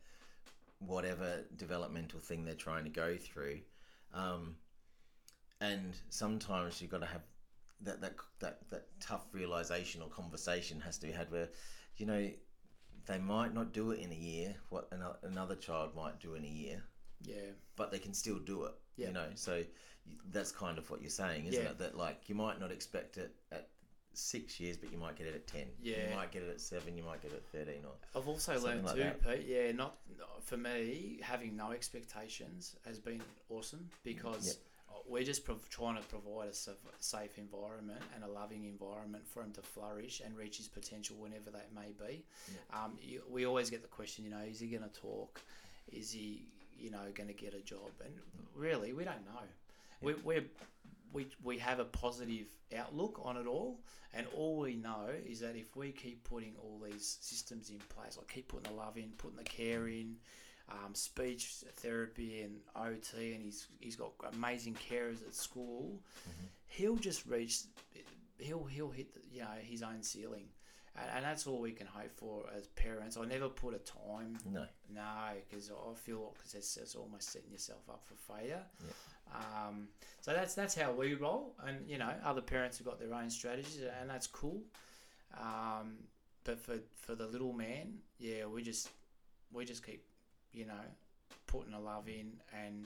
whatever 0.80 1.46
developmental 1.56 2.20
thing 2.20 2.44
they're 2.44 2.56
trying 2.56 2.84
to 2.84 2.90
go 2.90 3.16
through. 3.18 3.60
Um, 4.14 4.56
and 5.62 5.96
sometimes 6.10 6.82
you've 6.82 6.92
got 6.92 7.02
to 7.02 7.08
have 7.08 7.22
that 7.82 8.02
that 8.02 8.16
that 8.40 8.70
that 8.70 8.88
tough 9.00 9.26
realization 9.32 10.02
or 10.02 10.10
conversation 10.10 10.80
has 10.80 10.98
to 11.00 11.08
be 11.08 11.14
had 11.14 11.32
where, 11.32 11.50
you 11.98 12.06
know, 12.06 12.30
they 13.06 13.18
might 13.20 13.54
not 13.54 13.74
do 13.74 13.92
it 13.92 14.00
in 14.00 14.12
a 14.12 14.16
year. 14.16 14.56
What 14.70 14.90
another 15.24 15.56
child 15.56 15.96
might 15.96 16.20
do 16.20 16.36
in 16.36 16.44
a 16.44 16.48
year, 16.48 16.84
Yeah. 17.22 17.52
but 17.76 17.92
they 17.92 18.00
can 18.00 18.14
still 18.14 18.40
do 18.40 18.66
it. 18.66 18.74
Yeah. 18.98 19.08
You 19.08 19.14
know, 19.14 19.30
so 19.36 19.64
that's 20.32 20.52
kind 20.52 20.78
of 20.78 20.90
what 20.90 21.02
you're 21.02 21.10
saying, 21.10 21.46
isn't 21.48 21.64
Yeah. 21.64 21.72
it? 21.72 21.78
That 21.80 21.98
like 21.98 22.30
you 22.30 22.36
might 22.36 22.60
not 22.60 22.72
expect 22.72 23.18
it 23.18 23.36
at 23.52 23.70
six 24.14 24.60
years, 24.60 24.78
but 24.78 24.92
you 24.92 24.98
might 24.98 25.18
get 25.18 25.28
it 25.28 25.36
at 25.36 25.46
ten. 25.48 25.68
Yeah. 25.82 26.10
You 26.10 26.16
might 26.16 26.32
get 26.32 26.44
it 26.44 26.50
at 26.50 26.62
seven. 26.62 26.98
You 26.98 27.04
might 27.04 27.22
get 27.22 27.32
it 27.32 27.38
at 27.38 27.48
thirteen. 27.48 27.84
Or 27.86 27.96
I've 28.20 28.28
also 28.28 28.60
learned 28.60 28.86
like 28.86 28.96
too, 28.96 29.02
that. 29.04 29.22
Pete. 29.22 29.46
Yeah, 29.46 29.72
not 29.74 29.98
for 30.42 30.58
me 30.58 31.20
having 31.22 31.56
no 31.56 31.72
expectations 31.72 32.76
has 32.86 33.00
been 33.00 33.22
awesome 33.50 33.90
because 34.04 34.60
we're 35.08 35.24
just 35.24 35.46
prov- 35.46 35.68
trying 35.70 35.96
to 35.96 36.04
provide 36.04 36.50
a 36.50 36.54
safe, 36.54 37.38
environment 37.38 38.02
and 38.14 38.24
a 38.24 38.28
loving 38.28 38.66
environment 38.66 39.28
for 39.28 39.42
him 39.42 39.52
to 39.54 39.62
flourish 39.62 40.22
and 40.24 40.36
reach 40.38 40.58
his 40.58 40.68
potential 40.68 41.16
whenever 41.20 41.52
that 41.52 41.70
may 41.74 41.94
be. 42.08 42.24
Um, 42.74 42.98
you, 43.02 43.22
we 43.30 43.46
always 43.46 43.70
get 43.70 43.82
the 43.82 43.88
question, 43.88 44.24
you 44.24 44.32
know, 44.32 44.42
is 44.50 44.60
he 44.60 44.68
going 44.68 44.84
to 44.84 45.00
talk? 45.00 45.42
Is 45.92 46.12
he, 46.12 46.48
you 46.78 46.92
know, 46.92 47.00
going 47.14 47.28
to 47.28 47.34
get 47.34 47.54
a 47.54 47.62
job? 47.62 47.92
And 48.04 48.14
really, 48.56 48.94
we 48.94 49.04
don't 49.04 49.26
know. 49.26 49.42
We, 50.02 50.14
we're 50.24 50.44
we, 51.16 51.28
we 51.44 51.58
have 51.60 51.80
a 51.80 51.86
positive 51.86 52.48
outlook 52.78 53.22
on 53.24 53.38
it 53.38 53.48
all, 53.48 53.80
and 54.14 54.28
all 54.36 54.58
we 54.58 54.76
know 54.76 55.10
is 55.26 55.40
that 55.40 55.56
if 55.56 55.76
we 55.76 55.92
keep 55.92 56.24
putting 56.26 56.54
all 56.62 56.82
these 56.84 57.18
systems 57.22 57.70
in 57.70 57.80
place, 57.90 58.18
like 58.18 58.28
keep 58.28 58.50
putting 58.50 58.70
the 58.70 58.78
love 58.78 58.98
in, 58.98 59.14
putting 59.18 59.38
the 59.38 59.44
care 59.44 59.88
in, 59.88 60.18
um, 60.70 60.96
speech 60.96 61.64
therapy 61.76 62.42
and 62.42 62.58
OT, 62.76 63.34
and 63.34 63.44
he's 63.44 63.68
he's 63.80 63.96
got 63.96 64.12
amazing 64.34 64.76
carers 64.90 65.26
at 65.26 65.36
school, 65.36 66.00
he'll 66.68 66.96
just 66.96 67.26
reach, 67.26 67.62
he'll 68.38 68.66
he'll 68.66 68.90
hit 68.90 69.14
the, 69.14 69.22
you 69.32 69.42
know 69.42 69.48
his 69.62 69.84
own 69.84 70.02
ceiling, 70.02 70.46
and, 70.96 71.10
and 71.16 71.26
that's 71.26 71.46
all 71.46 71.60
we 71.60 71.72
can 71.72 71.88
hope 71.88 72.12
for 72.16 72.46
as 72.56 72.68
parents. 72.68 73.18
I 73.18 73.26
never 73.26 73.50
put 73.50 73.74
a 73.74 73.80
time 73.80 74.38
no. 74.52 74.66
no, 74.94 75.02
because 75.48 75.70
I 75.70 75.94
feel 75.96 76.34
because 76.38 76.56
it's, 76.56 76.78
it's 76.78 76.96
almost 76.96 77.32
setting 77.32 77.52
yourself 77.52 77.82
up 77.90 78.04
for 78.06 78.34
failure. 78.34 78.64
Um, 79.34 79.88
so 80.22 80.34
that's 80.34 80.56
that's 80.56 80.76
how 80.76 80.92
we 80.92 81.14
roll, 81.14 81.56
and 81.66 81.88
you 81.88 81.98
know, 81.98 82.12
other 82.24 82.42
parents 82.42 82.78
have 82.80 82.88
got 82.88 83.00
their 83.00 83.14
own 83.14 83.30
strategies, 83.30 83.82
and 84.02 84.10
that's 84.10 84.28
cool. 84.28 84.62
Um, 85.40 85.98
but 86.44 86.60
for 86.60 86.78
for 86.96 87.16
the 87.16 87.28
little 87.28 87.54
man, 87.54 87.96
yeah, 88.20 88.46
we 88.46 88.62
just 88.62 88.90
we 89.52 89.66
just 89.66 89.86
keep, 89.86 90.04
you 90.56 90.66
know, 90.66 90.74
putting 91.48 91.74
a 91.74 91.80
love 91.80 92.08
in, 92.08 92.34
and 92.54 92.86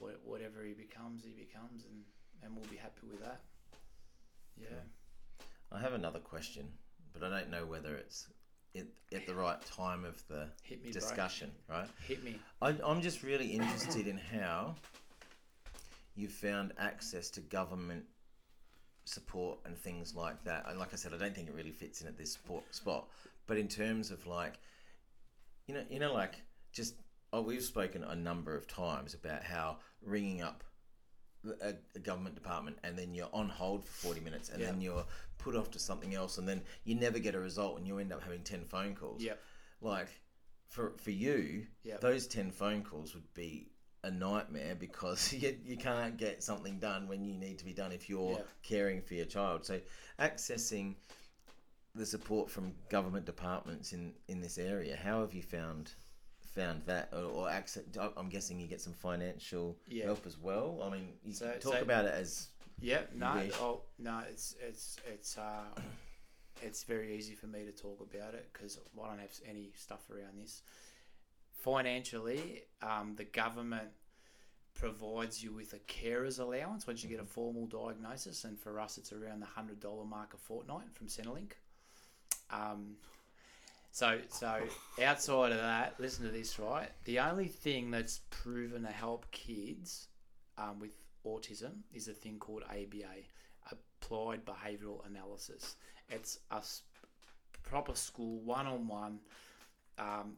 wha- 0.00 0.20
whatever 0.24 0.64
he 0.64 0.72
becomes, 0.72 1.22
he 1.24 1.30
becomes, 1.30 1.84
and 1.84 2.02
and 2.42 2.56
we'll 2.56 2.70
be 2.70 2.76
happy 2.76 3.06
with 3.10 3.20
that. 3.20 3.40
Yeah. 4.60 4.68
I 5.70 5.80
have 5.80 5.92
another 5.92 6.18
question, 6.20 6.66
but 7.12 7.22
I 7.22 7.28
don't 7.28 7.50
know 7.50 7.66
whether 7.66 7.94
it's 7.96 8.26
at, 8.76 8.86
at 9.12 9.26
the 9.26 9.34
right 9.34 9.60
time 9.66 10.04
of 10.04 10.22
the 10.28 10.48
me, 10.70 10.76
bro. 10.82 10.92
discussion, 10.92 11.50
right? 11.68 11.88
Hit 12.06 12.24
me. 12.24 12.38
I, 12.62 12.74
I'm 12.84 13.02
just 13.02 13.22
really 13.22 13.46
interested 13.46 14.06
in 14.06 14.18
how 14.18 14.74
you've 16.16 16.32
found 16.32 16.72
access 16.78 17.28
to 17.30 17.40
government 17.40 18.04
support 19.04 19.58
and 19.64 19.76
things 19.76 20.14
like 20.14 20.42
that. 20.44 20.66
And 20.68 20.78
like 20.78 20.92
I 20.92 20.96
said, 20.96 21.12
I 21.12 21.18
don't 21.18 21.34
think 21.34 21.48
it 21.48 21.54
really 21.54 21.70
fits 21.70 22.00
in 22.00 22.08
at 22.08 22.16
this 22.16 22.32
spot, 22.32 22.62
spot. 22.70 23.08
But 23.46 23.58
in 23.58 23.68
terms 23.68 24.10
of 24.10 24.26
like, 24.26 24.54
you 25.66 25.74
know, 25.74 25.82
you 25.90 25.98
know, 25.98 26.12
like 26.12 26.40
just 26.78 26.94
oh, 27.32 27.42
we've 27.42 27.62
spoken 27.62 28.04
a 28.04 28.14
number 28.14 28.56
of 28.56 28.66
times 28.66 29.12
about 29.12 29.42
how 29.42 29.76
ringing 30.00 30.40
up 30.40 30.64
a, 31.60 31.74
a 31.94 31.98
government 31.98 32.34
department 32.34 32.78
and 32.84 32.96
then 32.96 33.12
you're 33.14 33.28
on 33.32 33.48
hold 33.48 33.84
for 33.84 33.92
40 34.08 34.20
minutes 34.20 34.48
and 34.48 34.60
Yeah. 34.60 34.70
then 34.70 34.80
you're 34.80 35.04
put 35.38 35.54
off 35.56 35.70
to 35.72 35.78
something 35.78 36.14
else 36.14 36.38
and 36.38 36.48
then 36.48 36.62
you 36.84 36.94
never 36.94 37.18
get 37.18 37.34
a 37.34 37.38
result 37.40 37.76
and 37.78 37.86
you 37.86 37.98
end 37.98 38.12
up 38.12 38.22
having 38.22 38.42
10 38.42 38.64
phone 38.64 38.94
calls 38.94 39.22
Yep. 39.22 39.38
like 39.80 40.08
for 40.68 40.94
for 40.98 41.10
you 41.10 41.66
Yep. 41.82 42.00
those 42.00 42.26
10 42.28 42.50
phone 42.52 42.82
calls 42.82 43.14
would 43.14 43.32
be 43.34 43.70
a 44.04 44.10
nightmare 44.10 44.74
because 44.74 45.32
you, 45.42 45.56
you 45.64 45.76
can't 45.76 46.16
get 46.16 46.42
something 46.42 46.78
done 46.78 47.08
when 47.08 47.24
you 47.24 47.34
need 47.34 47.58
to 47.58 47.64
be 47.64 47.72
done 47.72 47.92
if 47.92 48.08
you're 48.08 48.36
Yep. 48.36 48.48
caring 48.62 49.02
for 49.02 49.14
your 49.14 49.26
child 49.26 49.66
so 49.66 49.80
accessing 50.18 50.94
the 51.94 52.06
support 52.06 52.50
from 52.50 52.74
government 52.88 53.26
departments 53.26 53.92
in 53.92 54.14
in 54.28 54.40
this 54.40 54.58
area 54.58 54.96
how 54.96 55.20
have 55.20 55.34
you 55.34 55.42
found 55.42 55.94
found 56.58 56.82
that 56.86 57.08
or, 57.12 57.22
or 57.36 57.50
access 57.50 57.84
i'm 58.16 58.28
guessing 58.28 58.58
you 58.58 58.66
get 58.66 58.80
some 58.80 58.92
financial 58.92 59.76
Yeah. 59.86 60.04
help 60.06 60.26
as 60.26 60.36
well 60.38 60.80
i 60.84 60.88
mean 60.90 61.08
you 61.24 61.32
So- 61.32 61.52
talk 61.60 61.74
so- 61.74 61.82
about 61.82 62.04
it 62.04 62.14
as 62.14 62.48
Yeah, 62.80 63.02
no, 63.14 63.32
oh, 63.60 63.80
no, 63.98 64.22
it's 64.32 64.54
it's 64.68 64.96
it's 65.14 65.36
uh, 65.36 65.64
it's 66.62 66.84
very 66.84 67.08
easy 67.18 67.34
for 67.34 67.48
me 67.48 67.64
to 67.64 67.72
talk 67.72 67.98
about 68.00 68.34
it 68.34 68.44
because 68.52 68.78
I 69.04 69.08
don't 69.08 69.18
have 69.18 69.40
any 69.52 69.72
stuff 69.74 70.08
around 70.10 70.38
this. 70.40 70.62
Financially, 71.62 72.62
um, 72.82 73.14
the 73.16 73.24
government 73.24 73.88
provides 74.74 75.42
you 75.42 75.52
with 75.52 75.72
a 75.72 75.78
carer's 75.80 76.38
allowance 76.38 76.86
once 76.86 77.02
you 77.02 77.08
get 77.08 77.18
a 77.20 77.24
formal 77.24 77.66
diagnosis, 77.66 78.44
and 78.44 78.56
for 78.56 78.78
us, 78.78 78.96
it's 78.96 79.12
around 79.12 79.40
the 79.40 79.46
hundred 79.46 79.80
dollar 79.80 80.04
mark 80.04 80.32
a 80.34 80.36
fortnight 80.36 80.88
from 80.94 81.08
Centrelink. 81.08 81.52
Um, 82.50 82.96
so, 83.90 84.18
so 84.28 84.60
outside 85.02 85.52
of 85.52 85.58
that, 85.58 85.94
listen 85.98 86.24
to 86.24 86.30
this, 86.30 86.58
right? 86.58 86.88
The 87.04 87.18
only 87.20 87.48
thing 87.48 87.90
that's 87.90 88.20
proven 88.30 88.82
to 88.82 88.90
help 88.90 89.30
kids 89.30 90.08
um, 90.56 90.78
with 90.80 90.96
autism 91.26 91.80
is 91.92 92.08
a 92.08 92.12
thing 92.12 92.38
called 92.38 92.62
ABA, 92.68 93.24
Applied 93.70 94.44
Behavioural 94.44 95.06
Analysis. 95.06 95.76
It's 96.08 96.38
a 96.50 96.62
proper 97.62 97.94
school, 97.94 98.40
one 98.40 98.66
on 98.66 98.88
one. 98.88 99.18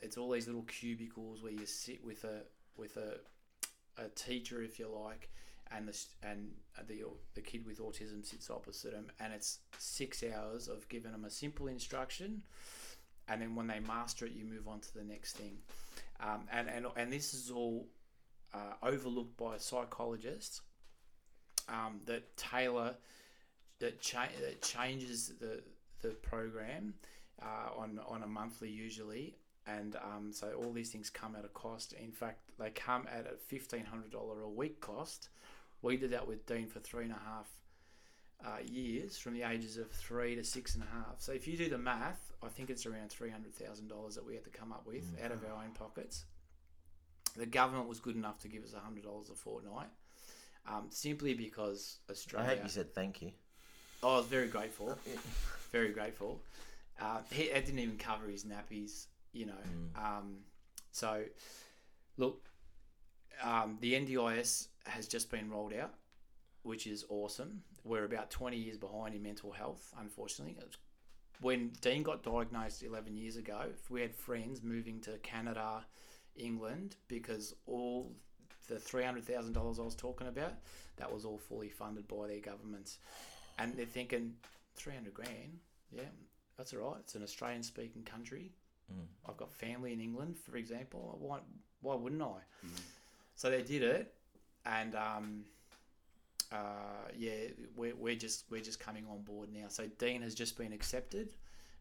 It's 0.00 0.16
all 0.16 0.30
these 0.30 0.46
little 0.46 0.62
cubicles 0.62 1.42
where 1.42 1.52
you 1.52 1.66
sit 1.66 2.04
with 2.04 2.24
a 2.24 2.42
with 2.76 2.96
a 2.96 3.18
a 4.00 4.08
teacher, 4.14 4.62
if 4.62 4.78
you 4.78 4.88
like, 4.88 5.28
and 5.70 5.86
the 5.86 5.98
and 6.22 6.50
the 6.88 7.04
the 7.34 7.40
kid 7.40 7.66
with 7.66 7.78
autism 7.80 8.24
sits 8.24 8.50
opposite 8.50 8.92
them, 8.92 9.06
and 9.20 9.32
it's 9.32 9.58
six 9.78 10.24
hours 10.24 10.68
of 10.68 10.88
giving 10.88 11.12
them 11.12 11.24
a 11.24 11.30
simple 11.30 11.68
instruction, 11.68 12.42
and 13.30 13.40
then 13.40 13.54
when 13.54 13.68
they 13.68 13.80
master 13.80 14.26
it, 14.26 14.32
you 14.32 14.44
move 14.44 14.66
on 14.68 14.80
to 14.80 14.94
the 14.94 15.04
next 15.04 15.36
thing, 15.36 15.58
um, 16.20 16.40
and 16.52 16.68
and 16.68 16.86
and 16.96 17.12
this 17.12 17.32
is 17.32 17.50
all 17.50 17.86
uh, 18.52 18.74
overlooked 18.82 19.36
by 19.36 19.56
psychologists 19.56 20.60
um, 21.68 22.00
that 22.06 22.36
tailor 22.36 22.96
that, 23.78 24.00
cha- 24.00 24.28
that 24.40 24.60
changes 24.62 25.32
the 25.40 25.62
the 26.02 26.08
program 26.08 26.94
uh, 27.40 27.78
on 27.78 28.00
on 28.06 28.22
a 28.22 28.26
monthly 28.26 28.68
usually, 28.68 29.36
and 29.66 29.96
um, 29.96 30.32
so 30.32 30.52
all 30.52 30.72
these 30.72 30.90
things 30.90 31.08
come 31.08 31.36
at 31.36 31.44
a 31.44 31.48
cost. 31.48 31.92
In 31.92 32.12
fact, 32.12 32.40
they 32.58 32.70
come 32.70 33.06
at 33.10 33.26
a 33.26 33.36
fifteen 33.36 33.84
hundred 33.84 34.10
dollar 34.10 34.42
a 34.42 34.50
week 34.50 34.80
cost. 34.80 35.28
We 35.82 35.96
did 35.96 36.10
that 36.10 36.26
with 36.26 36.44
Dean 36.46 36.66
for 36.66 36.80
three 36.80 37.04
and 37.04 37.12
a 37.12 37.22
half 37.24 37.48
uh, 38.44 38.58
years, 38.64 39.18
from 39.18 39.34
the 39.34 39.42
ages 39.42 39.76
of 39.76 39.90
three 39.90 40.34
to 40.34 40.44
six 40.44 40.74
and 40.74 40.84
a 40.84 40.86
half. 40.86 41.16
So 41.18 41.32
if 41.32 41.46
you 41.46 41.56
do 41.56 41.68
the 41.68 41.78
math, 41.78 42.32
I 42.42 42.48
think 42.48 42.70
it's 42.70 42.86
around 42.86 43.10
three 43.10 43.30
hundred 43.30 43.54
thousand 43.54 43.88
dollars 43.88 44.14
that 44.14 44.24
we 44.26 44.34
had 44.34 44.44
to 44.44 44.50
come 44.50 44.72
up 44.72 44.86
with 44.86 45.04
out 45.22 45.32
of 45.32 45.44
our 45.44 45.62
own 45.62 45.72
pockets. 45.72 46.24
The 47.36 47.46
government 47.46 47.88
was 47.88 48.00
good 48.00 48.16
enough 48.16 48.38
to 48.40 48.48
give 48.48 48.64
us 48.64 48.72
hundred 48.74 49.04
dollars 49.04 49.30
a 49.30 49.34
fortnight, 49.34 49.88
um, 50.66 50.86
simply 50.90 51.34
because 51.34 51.98
Australia. 52.10 52.46
i 52.46 52.54
hope 52.54 52.64
you 52.64 52.70
said 52.70 52.94
thank 52.94 53.22
you 53.22 53.32
Oh, 54.02 54.14
I 54.14 54.16
was 54.18 54.26
very 54.26 54.48
grateful. 54.48 54.98
very 55.72 55.90
grateful. 55.90 56.40
Uh, 57.00 57.18
he 57.30 57.44
it 57.44 57.66
didn't 57.66 57.80
even 57.80 57.98
cover 57.98 58.26
his 58.28 58.44
nappies, 58.44 59.06
you 59.32 59.46
know. 59.46 59.52
Um, 59.94 60.38
so, 60.92 61.22
look, 62.16 62.42
um, 63.42 63.76
the 63.80 63.92
NDIS 63.94 64.68
has 64.86 65.06
just 65.06 65.30
been 65.30 65.50
rolled 65.50 65.74
out, 65.74 65.92
which 66.62 66.86
is 66.86 67.04
awesome. 67.08 67.62
We're 67.84 68.04
about 68.04 68.30
20 68.30 68.56
years 68.56 68.76
behind 68.76 69.14
in 69.14 69.22
mental 69.22 69.52
health, 69.52 69.92
unfortunately. 69.98 70.56
When 71.40 71.72
Dean 71.80 72.02
got 72.02 72.22
diagnosed 72.22 72.82
11 72.82 73.16
years 73.16 73.36
ago, 73.36 73.62
we 73.88 74.02
had 74.02 74.14
friends 74.14 74.62
moving 74.62 75.00
to 75.00 75.16
Canada, 75.18 75.84
England, 76.36 76.96
because 77.08 77.54
all 77.66 78.12
the 78.68 78.74
$300,000 78.76 79.56
I 79.56 79.82
was 79.82 79.94
talking 79.94 80.28
about, 80.28 80.52
that 80.96 81.12
was 81.12 81.24
all 81.24 81.38
fully 81.38 81.70
funded 81.70 82.06
by 82.06 82.28
their 82.28 82.40
governments 82.40 82.98
and 83.58 83.74
they're 83.76 83.86
thinking 83.86 84.34
300 84.76 85.14
grand? 85.14 85.58
Yeah 85.90 86.02
that's 86.60 86.74
all 86.74 86.80
right. 86.80 87.00
It's 87.00 87.14
an 87.14 87.22
australian 87.22 87.62
speaking 87.62 88.02
country 88.02 88.52
i've 89.26 89.36
got 89.36 89.52
family 89.52 89.92
in 89.92 90.00
england 90.00 90.36
for 90.36 90.56
example. 90.56 91.16
Why, 91.20 91.38
why 91.80 91.94
wouldn't 91.94 92.20
i? 92.22 92.38
So 93.36 93.48
they 93.48 93.62
did 93.62 93.82
it 93.82 94.12
and 94.66 94.94
um, 94.94 95.44
uh, 96.52 97.08
yeah 97.16 97.48
we're, 97.76 97.94
we're 97.94 98.16
just 98.16 98.44
we're 98.50 98.60
just 98.60 98.80
coming 98.80 99.04
on 99.10 99.22
board 99.22 99.48
now. 99.52 99.68
So 99.68 99.86
dean 99.98 100.22
has 100.22 100.34
just 100.34 100.58
been 100.58 100.72
accepted 100.72 101.30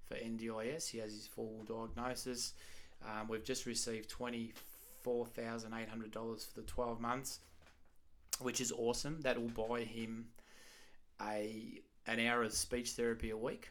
for 0.07 0.15
ndis 0.15 0.89
he 0.89 0.97
has 0.99 1.11
his 1.11 1.27
full 1.27 1.63
diagnosis. 1.67 2.53
Um, 3.05 3.27
we've 3.29 3.45
just 3.45 3.65
received 3.65 4.11
$24800 4.11 4.53
for 5.05 6.59
the 6.59 6.63
12 6.67 6.99
months 6.99 7.39
which 8.41 8.61
is 8.61 8.71
awesome. 8.71 9.19
That 9.21 9.39
will 9.39 9.67
buy 9.67 9.81
him 9.81 10.27
a 11.21 11.81
an 12.07 12.19
hour 12.19 12.43
of 12.43 12.53
speech 12.53 12.91
therapy 12.91 13.29
a 13.29 13.37
week, 13.37 13.69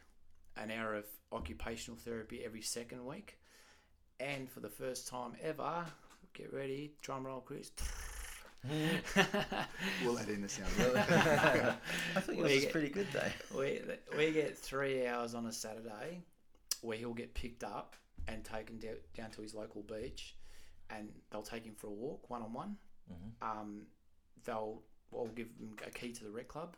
an 0.56 0.70
hour 0.70 0.94
of 0.94 1.04
occupational 1.32 1.98
therapy 1.98 2.42
every 2.44 2.62
second 2.62 3.04
week, 3.04 3.38
and 4.20 4.50
for 4.50 4.60
the 4.60 4.68
first 4.68 5.08
time 5.08 5.32
ever, 5.42 5.84
get 6.34 6.52
ready, 6.52 6.92
drum 7.02 7.26
roll, 7.26 7.40
Chris. 7.40 7.70
We'll 10.04 10.18
add 10.18 10.28
in 10.28 10.42
the 10.42 10.48
sound. 10.48 10.68
I 10.78 12.20
thought 12.20 12.34
yours 12.34 12.48
We 12.48 12.54
was 12.54 12.62
get- 12.64 12.72
pretty 12.72 12.88
good 12.90 13.06
though. 13.12 13.58
we 13.58 13.80
we 14.16 14.32
get 14.32 14.56
three 14.56 15.06
hours 15.06 15.34
on 15.34 15.46
a 15.46 15.52
Saturday, 15.52 16.22
where 16.82 16.96
he'll 16.96 17.14
get 17.14 17.34
picked 17.34 17.64
up 17.64 17.96
and 18.26 18.44
taken 18.44 18.78
down, 18.78 18.96
down 19.16 19.30
to 19.32 19.42
his 19.42 19.54
local 19.54 19.82
beach, 19.82 20.34
and 20.90 21.08
they'll 21.30 21.42
take 21.42 21.64
him 21.64 21.74
for 21.76 21.86
a 21.86 21.90
walk 21.92 22.28
one 22.30 22.42
on 22.42 22.52
one. 22.52 22.76
Um, 23.40 23.82
they'll 24.44 24.82
I'll 25.14 25.26
give 25.28 25.46
him 25.58 25.76
a 25.86 25.90
key 25.90 26.12
to 26.12 26.24
the 26.24 26.30
rec 26.30 26.48
club 26.48 26.76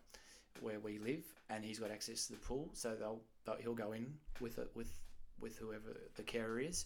where 0.60 0.78
we 0.80 0.98
live, 0.98 1.24
and 1.48 1.64
he's 1.64 1.78
got 1.78 1.90
access 1.90 2.26
to 2.26 2.32
the 2.34 2.38
pool, 2.38 2.70
so 2.72 2.94
they'll, 2.94 3.20
they'll 3.44 3.56
he'll 3.56 3.74
go 3.74 3.92
in 3.92 4.12
with 4.40 4.58
it 4.58 4.70
with 4.74 4.92
with 5.40 5.56
whoever 5.56 5.96
the 6.16 6.22
carer 6.22 6.60
is 6.60 6.84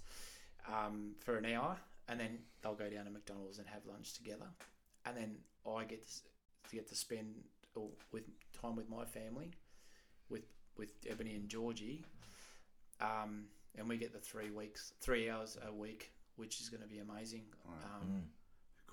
um, 0.73 1.11
for 1.21 1.37
an 1.37 1.45
hour, 1.47 1.77
and 2.09 2.19
then 2.21 2.39
they'll 2.63 2.75
go 2.75 2.89
down 2.89 3.05
to 3.05 3.11
McDonald's 3.11 3.59
and 3.59 3.67
have 3.67 3.85
lunch 3.87 4.15
together, 4.15 4.47
and 5.07 5.17
then 5.17 5.37
I 5.67 5.85
get 5.85 6.03
to, 6.03 6.71
to 6.71 6.77
get 6.77 6.89
to 6.89 6.95
spend 6.95 7.35
or 7.75 7.89
with 8.13 8.25
time 8.61 8.77
with 8.77 8.89
my 8.89 9.05
family, 9.05 9.51
with 10.29 10.45
with 10.77 10.91
Ebony 11.09 11.35
and 11.35 11.49
Georgie, 11.49 12.05
um, 13.01 13.45
and 13.77 13.89
we 13.89 13.97
get 13.97 14.13
the 14.13 14.19
three 14.19 14.51
weeks, 14.51 14.93
three 15.01 15.31
hours 15.31 15.59
a 15.67 15.73
week, 15.73 16.13
which 16.37 16.61
is 16.61 16.69
going 16.69 16.83
to 16.83 16.89
be 16.89 16.99
amazing. 16.99 17.43
Um, 17.67 18.23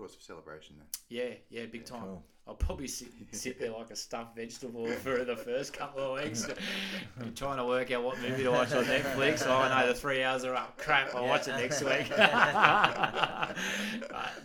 Cause 0.01 0.15
for 0.15 0.21
celebration 0.21 0.75
then. 0.79 0.87
yeah, 1.09 1.33
yeah, 1.49 1.65
big 1.67 1.85
time. 1.85 2.01
cool. 2.01 2.23
I'll 2.47 2.55
probably 2.55 2.87
sit, 2.87 3.09
sit 3.31 3.59
there 3.59 3.71
like 3.71 3.91
a 3.91 3.95
stuffed 3.95 4.35
vegetable 4.35 4.87
for 4.87 5.23
the 5.23 5.35
first 5.35 5.73
couple 5.73 6.01
of 6.15 6.23
weeks, 6.23 6.47
trying 7.35 7.57
to 7.57 7.65
work 7.65 7.91
out 7.91 8.03
what 8.03 8.19
movie 8.19 8.41
to 8.43 8.49
watch 8.49 8.71
on 8.73 8.83
Netflix. 8.85 9.45
Oh 9.45 9.67
no, 9.69 9.87
the 9.87 9.93
three 9.93 10.23
hours 10.23 10.43
are 10.43 10.55
up. 10.55 10.75
Crap, 10.79 11.13
I'll 11.13 11.27
watch 11.27 11.47
it 11.47 11.51
next 11.51 11.83
week. 11.83 12.09
but 12.15 13.55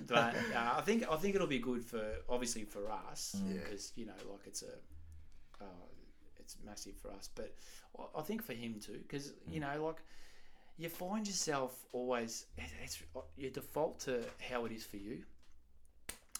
but 0.06 0.34
uh, 0.54 0.74
I 0.76 0.82
think 0.84 1.04
I 1.10 1.16
think 1.16 1.34
it'll 1.34 1.46
be 1.46 1.58
good 1.58 1.84
for 1.84 2.02
obviously 2.28 2.64
for 2.64 2.90
us 2.90 3.36
Yeah. 3.46 3.54
because 3.54 3.92
you 3.96 4.06
know 4.06 4.12
like 4.30 4.46
it's 4.46 4.62
a 4.62 4.74
uh, 5.64 5.86
it's 6.38 6.56
massive 6.64 6.96
for 6.96 7.10
us, 7.12 7.30
but 7.34 7.54
I- 7.98 8.18
I 8.20 8.22
think 8.22 8.42
for 8.42 8.52
him 8.52 8.78
too 8.80 8.98
because 9.02 9.32
you 9.50 9.60
know 9.60 9.84
like 9.84 10.02
you 10.78 10.88
find 10.90 11.26
yourself 11.26 11.86
always 11.92 12.46
it's 12.84 13.02
you 13.36 13.50
default 13.50 14.00
to 14.00 14.22
how 14.50 14.64
it 14.66 14.72
is 14.72 14.84
for 14.84 14.98
you 14.98 15.22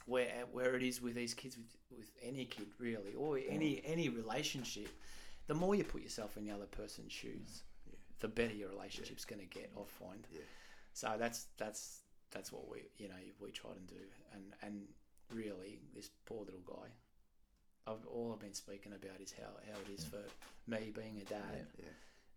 where 0.07 0.29
where 0.53 0.75
it 0.75 0.83
is 0.83 1.01
with 1.03 1.15
these 1.15 1.35
kids 1.35 1.57
with, 1.57 1.77
with 1.99 2.11
any 2.23 2.45
kid 2.45 2.67
really 2.79 3.13
or 3.15 3.39
any 3.49 3.83
any 3.85 4.09
relationship 4.09 4.89
the 5.47 5.55
more 5.55 5.75
you 5.75 5.85
put 5.85 6.03
yourself 6.03 6.37
in 6.37 6.45
the 6.45 6.51
other 6.53 6.67
person's 6.67 7.13
shoes 7.13 7.63
the 8.21 8.29
better 8.29 8.55
your 8.55 8.69
relationship's 8.71 9.25
going 9.25 9.41
to 9.41 9.47
get 9.47 9.71
i 9.77 9.83
find 10.05 10.27
Yeah. 10.33 10.41
so 10.93 11.15
that's 11.19 11.47
that's 11.59 12.01
that's 12.31 12.51
what 12.53 12.69
we 12.71 12.83
you 12.99 13.09
know 13.09 13.15
we 13.41 13.51
try 13.51 13.71
and 13.77 13.87
do 13.87 13.95
and 14.33 14.43
and 14.63 14.83
really 15.35 15.81
this 15.95 16.11
poor 16.25 16.45
little 16.45 16.63
guy 16.67 16.89
I've, 17.89 18.05
all 18.13 18.33
I've 18.33 18.41
been 18.41 18.53
speaking 18.55 18.93
about 18.93 19.21
is 19.21 19.33
how, 19.39 19.47
how 19.73 19.79
it 19.87 19.95
is 19.97 20.05
for 20.05 20.19
me 20.67 20.91
being 20.95 21.19
a 21.21 21.25
dad 21.25 21.67
Yeah. 21.79 21.85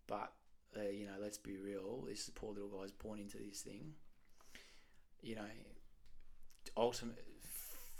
but 0.06 0.32
uh, 0.76 0.82
you 0.88 1.06
know, 1.06 1.14
let's 1.20 1.38
be 1.38 1.56
real. 1.56 2.04
This 2.06 2.30
poor 2.32 2.52
little 2.54 2.68
guy's 2.68 2.92
born 2.92 3.18
into 3.18 3.38
this 3.38 3.60
thing. 3.62 3.92
You 5.20 5.34
know, 5.34 5.50
ultimate, 6.76 7.24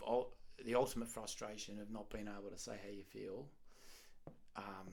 ul- 0.07 0.33
the 0.63 0.75
ultimate 0.75 1.09
frustration 1.09 1.79
of 1.79 1.89
not 1.91 2.09
being 2.09 2.27
able 2.27 2.49
to 2.51 2.57
say 2.57 2.73
how 2.83 2.89
you 2.91 3.03
feel, 3.03 3.47
um, 4.55 4.91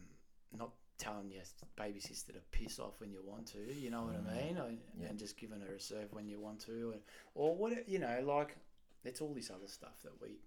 not 0.56 0.70
telling 0.98 1.30
your 1.30 1.42
baby 1.76 2.00
sister 2.00 2.32
to 2.32 2.40
piss 2.50 2.78
off 2.78 3.00
when 3.00 3.10
you 3.12 3.22
want 3.24 3.46
to. 3.46 3.72
You 3.72 3.90
know 3.90 4.02
what 4.02 4.16
I 4.16 4.42
mean? 4.44 4.58
Or, 4.58 4.70
Yeah. 5.00 5.08
And 5.08 5.18
just 5.18 5.36
giving 5.38 5.60
her 5.60 5.74
a 5.74 5.80
serve 5.80 6.12
when 6.12 6.26
you 6.26 6.40
want 6.40 6.60
to, 6.66 6.92
and, 6.92 7.00
or 7.34 7.54
what 7.54 7.88
you 7.88 7.98
know, 7.98 8.20
like 8.24 8.56
it's 9.04 9.20
all 9.20 9.34
this 9.34 9.50
other 9.50 9.68
stuff 9.68 10.02
that 10.02 10.20
we 10.20 10.38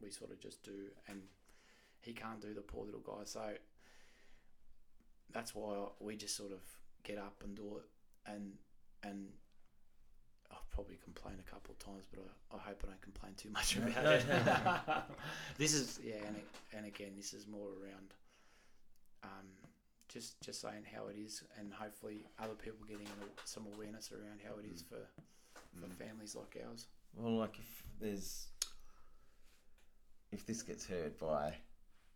we 0.00 0.10
sort 0.10 0.30
of 0.30 0.40
just 0.40 0.62
do, 0.62 0.88
and 1.08 1.22
he 2.00 2.12
can't 2.12 2.40
do 2.40 2.54
the 2.54 2.60
poor 2.60 2.84
little 2.84 3.00
guy. 3.00 3.24
So 3.24 3.52
that's 5.32 5.54
why 5.54 5.86
we 6.00 6.16
just 6.16 6.36
sort 6.36 6.52
of 6.52 6.60
get 7.04 7.18
up 7.18 7.42
and 7.42 7.54
do 7.56 7.78
it 7.78 8.30
and 8.30 8.52
and 9.02 9.28
I'll 10.52 10.64
probably 10.70 10.98
complain 11.02 11.34
a 11.40 11.50
couple 11.50 11.72
of 11.74 11.78
times 11.78 12.04
but 12.12 12.22
I, 12.52 12.56
I 12.56 12.60
hope 12.60 12.82
I 12.84 12.88
don't 12.88 13.00
complain 13.02 13.34
too 13.36 13.50
much 13.50 13.76
about 13.76 14.04
it. 14.06 14.24
This 15.58 15.74
is 15.74 15.98
yeah 16.04 16.16
and, 16.26 16.36
and 16.76 16.86
again 16.86 17.12
this 17.16 17.32
is 17.34 17.46
more 17.46 17.68
around 17.82 18.14
um, 19.24 19.46
just 20.08 20.40
just 20.40 20.60
saying 20.60 20.84
how 20.94 21.06
it 21.06 21.16
is 21.16 21.42
and 21.58 21.72
hopefully 21.72 22.26
other 22.38 22.54
people 22.54 22.84
getting 22.86 23.06
some 23.44 23.66
awareness 23.74 24.10
around 24.12 24.40
how 24.46 24.58
it 24.58 24.66
is 24.72 24.82
for 24.82 24.98
for 25.80 25.88
families 25.94 26.34
like 26.36 26.62
ours. 26.68 26.86
Well, 27.16 27.36
like 27.38 27.58
if 27.58 27.82
there's 28.00 28.48
if 30.32 30.46
this 30.46 30.62
gets 30.62 30.86
heard 30.86 31.18
by, 31.18 31.54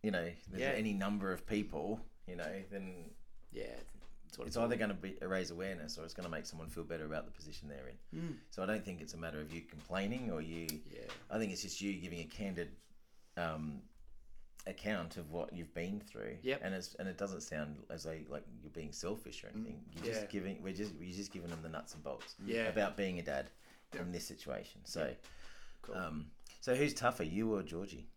you 0.03 0.11
know, 0.11 0.29
there's 0.49 0.61
Yeah. 0.61 0.71
any 0.77 0.93
number 0.93 1.31
of 1.31 1.45
people, 1.45 1.99
you 2.27 2.35
know, 2.35 2.63
then 2.71 3.11
yeah 3.51 3.75
it's, 4.45 4.55
what 4.55 4.65
it's 4.65 4.73
either 4.73 4.75
going 4.75 4.89
to 4.89 4.95
be 4.95 5.15
raise 5.25 5.51
awareness 5.51 5.97
or 5.97 6.03
it's 6.05 6.13
going 6.13 6.25
to 6.25 6.31
make 6.31 6.45
someone 6.45 6.69
feel 6.69 6.83
better 6.83 7.05
about 7.05 7.25
the 7.25 7.31
position 7.31 7.67
they're 7.67 7.87
in. 7.89 8.19
Mm. 8.19 8.35
So 8.51 8.61
I 8.61 8.65
don't 8.65 8.83
think 8.85 9.01
it's 9.01 9.13
a 9.13 9.17
matter 9.17 9.39
of 9.41 9.51
you 9.53 9.61
complaining 9.61 10.31
or 10.31 10.41
you. 10.41 10.67
yeah 10.91 11.01
I 11.31 11.37
think 11.39 11.51
it's 11.51 11.61
just 11.61 11.81
you 11.81 11.93
giving 11.93 12.19
a 12.19 12.23
candid 12.25 12.69
um, 13.35 13.81
account 14.65 15.17
of 15.17 15.31
what 15.31 15.53
you've 15.53 15.73
been 15.73 15.99
through. 16.01 16.37
Yep. 16.41 16.61
And 16.63 16.75
it's 16.75 16.95
and 16.95 17.07
it 17.07 17.17
doesn't 17.17 17.41
sound 17.41 17.77
as 17.89 18.03
though 18.03 18.17
like 18.29 18.43
you're 18.61 18.71
being 18.71 18.91
selfish 18.91 19.43
or 19.43 19.47
anything. 19.53 19.79
You're 19.95 20.05
Yeah. 20.05 20.19
just 20.19 20.29
giving. 20.29 20.61
We're 20.61 20.73
just 20.73 20.93
we're 20.99 21.13
just 21.13 21.31
giving 21.31 21.49
them 21.49 21.59
the 21.63 21.69
nuts 21.69 21.93
and 21.93 22.03
bolts. 22.03 22.35
Yeah. 22.45 22.67
About 22.67 22.97
being 22.97 23.19
a 23.19 23.23
dad 23.23 23.49
in 23.99 24.11
this 24.11 24.25
situation. 24.27 24.81
So. 24.83 25.13
cool. 25.81 25.95
Um, 25.95 26.25
so 26.59 26.75
who's 26.75 26.93
tougher, 26.93 27.23
you 27.23 27.55
or 27.55 27.63
Georgie? 27.63 28.07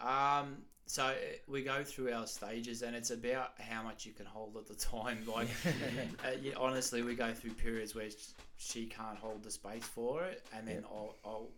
Um, 0.00 0.58
so 0.86 1.12
we 1.48 1.62
go 1.62 1.82
through 1.84 2.12
our 2.12 2.26
stages, 2.26 2.82
and 2.82 2.94
it's 2.94 3.10
about 3.10 3.52
how 3.58 3.82
much 3.82 4.06
you 4.06 4.12
can 4.12 4.26
hold 4.26 4.56
at 4.56 4.66
the 4.66 4.74
time. 4.74 5.18
Like, 5.26 5.48
uh, 6.24 6.30
yeah, 6.40 6.52
honestly, 6.56 7.02
we 7.02 7.14
go 7.14 7.32
through 7.34 7.52
periods 7.52 7.94
where 7.94 8.08
she 8.56 8.86
can't 8.86 9.18
hold 9.18 9.42
the 9.42 9.50
space 9.50 9.84
for 9.84 10.24
it, 10.24 10.44
and 10.56 10.66
then 10.66 10.84
I'll, 10.88 11.16
I'll 11.24 11.48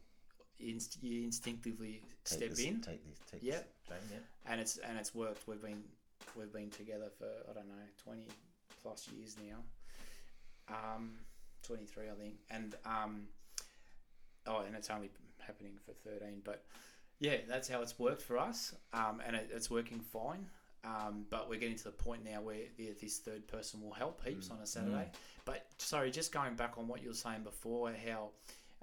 inst- 0.58 1.02
you 1.02 1.24
instinctively 1.24 2.02
Take 2.24 2.38
step 2.38 2.50
this, 2.50 2.60
in, 2.60 2.80
Take 2.80 3.06
this. 3.06 3.18
Take 3.30 3.42
Yep. 3.42 3.68
this 3.88 3.98
yep. 4.12 4.22
and 4.46 4.60
it's 4.60 4.76
and 4.78 4.98
it's 4.98 5.14
worked. 5.14 5.46
We've 5.46 5.60
been 5.62 5.82
we've 6.36 6.52
been 6.52 6.70
together 6.70 7.10
for 7.18 7.28
I 7.50 7.52
don't 7.54 7.68
know 7.68 7.74
twenty 8.02 8.26
plus 8.82 9.08
years 9.16 9.36
now, 9.46 10.74
um, 10.74 11.12
twenty 11.62 11.84
three 11.84 12.06
I 12.10 12.14
think, 12.20 12.34
and 12.50 12.74
um, 12.84 13.22
oh, 14.46 14.60
and 14.66 14.74
it's 14.74 14.90
only 14.90 15.10
happening 15.38 15.72
for 15.84 15.92
thirteen, 15.92 16.40
but 16.44 16.64
yeah, 17.20 17.36
that's 17.48 17.68
how 17.68 17.82
it's 17.82 17.98
worked 17.98 18.22
for 18.22 18.38
us, 18.38 18.74
um, 18.92 19.20
and 19.26 19.36
it, 19.36 19.50
it's 19.52 19.70
working 19.70 20.00
fine. 20.00 20.46
Um, 20.84 21.26
but 21.28 21.50
we're 21.50 21.58
getting 21.58 21.76
to 21.76 21.84
the 21.84 21.90
point 21.90 22.24
now 22.24 22.40
where 22.40 22.56
the, 22.76 22.94
this 23.00 23.18
third 23.18 23.48
person 23.48 23.82
will 23.82 23.92
help 23.92 24.24
heaps 24.24 24.48
on 24.50 24.58
a 24.62 24.66
Saturday. 24.66 25.10
But 25.44 25.66
sorry, 25.78 26.10
just 26.10 26.32
going 26.32 26.54
back 26.54 26.78
on 26.78 26.86
what 26.86 27.02
you 27.02 27.08
were 27.08 27.14
saying 27.14 27.42
before, 27.42 27.92
how 28.06 28.30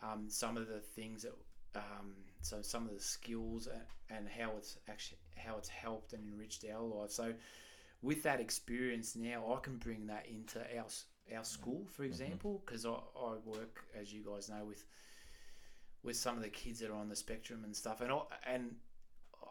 um, 0.04 0.26
some 0.28 0.58
of 0.58 0.68
the 0.68 0.80
things 0.80 1.24
that 1.24 1.34
um, 1.76 2.14
so 2.42 2.62
some 2.62 2.86
of 2.86 2.94
the 2.94 3.00
skills 3.00 3.68
and, 3.68 4.18
and 4.18 4.28
how 4.28 4.52
it's 4.58 4.78
actually 4.90 5.20
how 5.38 5.58
it's 5.58 5.70
helped 5.70 6.14
and 6.14 6.28
enriched 6.28 6.66
our 6.72 6.82
life. 6.82 7.12
So 7.12 7.34
with 8.02 8.24
that 8.24 8.40
experience 8.40 9.16
now, 9.16 9.54
I 9.56 9.60
can 9.62 9.78
bring 9.78 10.08
that 10.08 10.26
into 10.30 10.60
our 10.78 10.86
our 11.36 11.44
school, 11.44 11.86
for 11.92 12.04
example, 12.04 12.62
because 12.66 12.86
I, 12.86 12.92
I 12.92 13.36
work, 13.46 13.86
as 14.00 14.14
you 14.14 14.22
guys 14.22 14.50
know, 14.50 14.64
with 14.66 14.86
with 16.06 16.16
some 16.16 16.38
of 16.38 16.44
the 16.44 16.50
kids 16.50 16.80
that 16.80 16.90
are 16.92 16.96
on 16.96 17.10
the 17.10 17.16
spectrum 17.16 17.64
and 17.64 17.76
stuff, 17.76 18.02
and 18.02 18.12
I, 18.12 18.20
and 18.48 18.76
uh, 19.44 19.48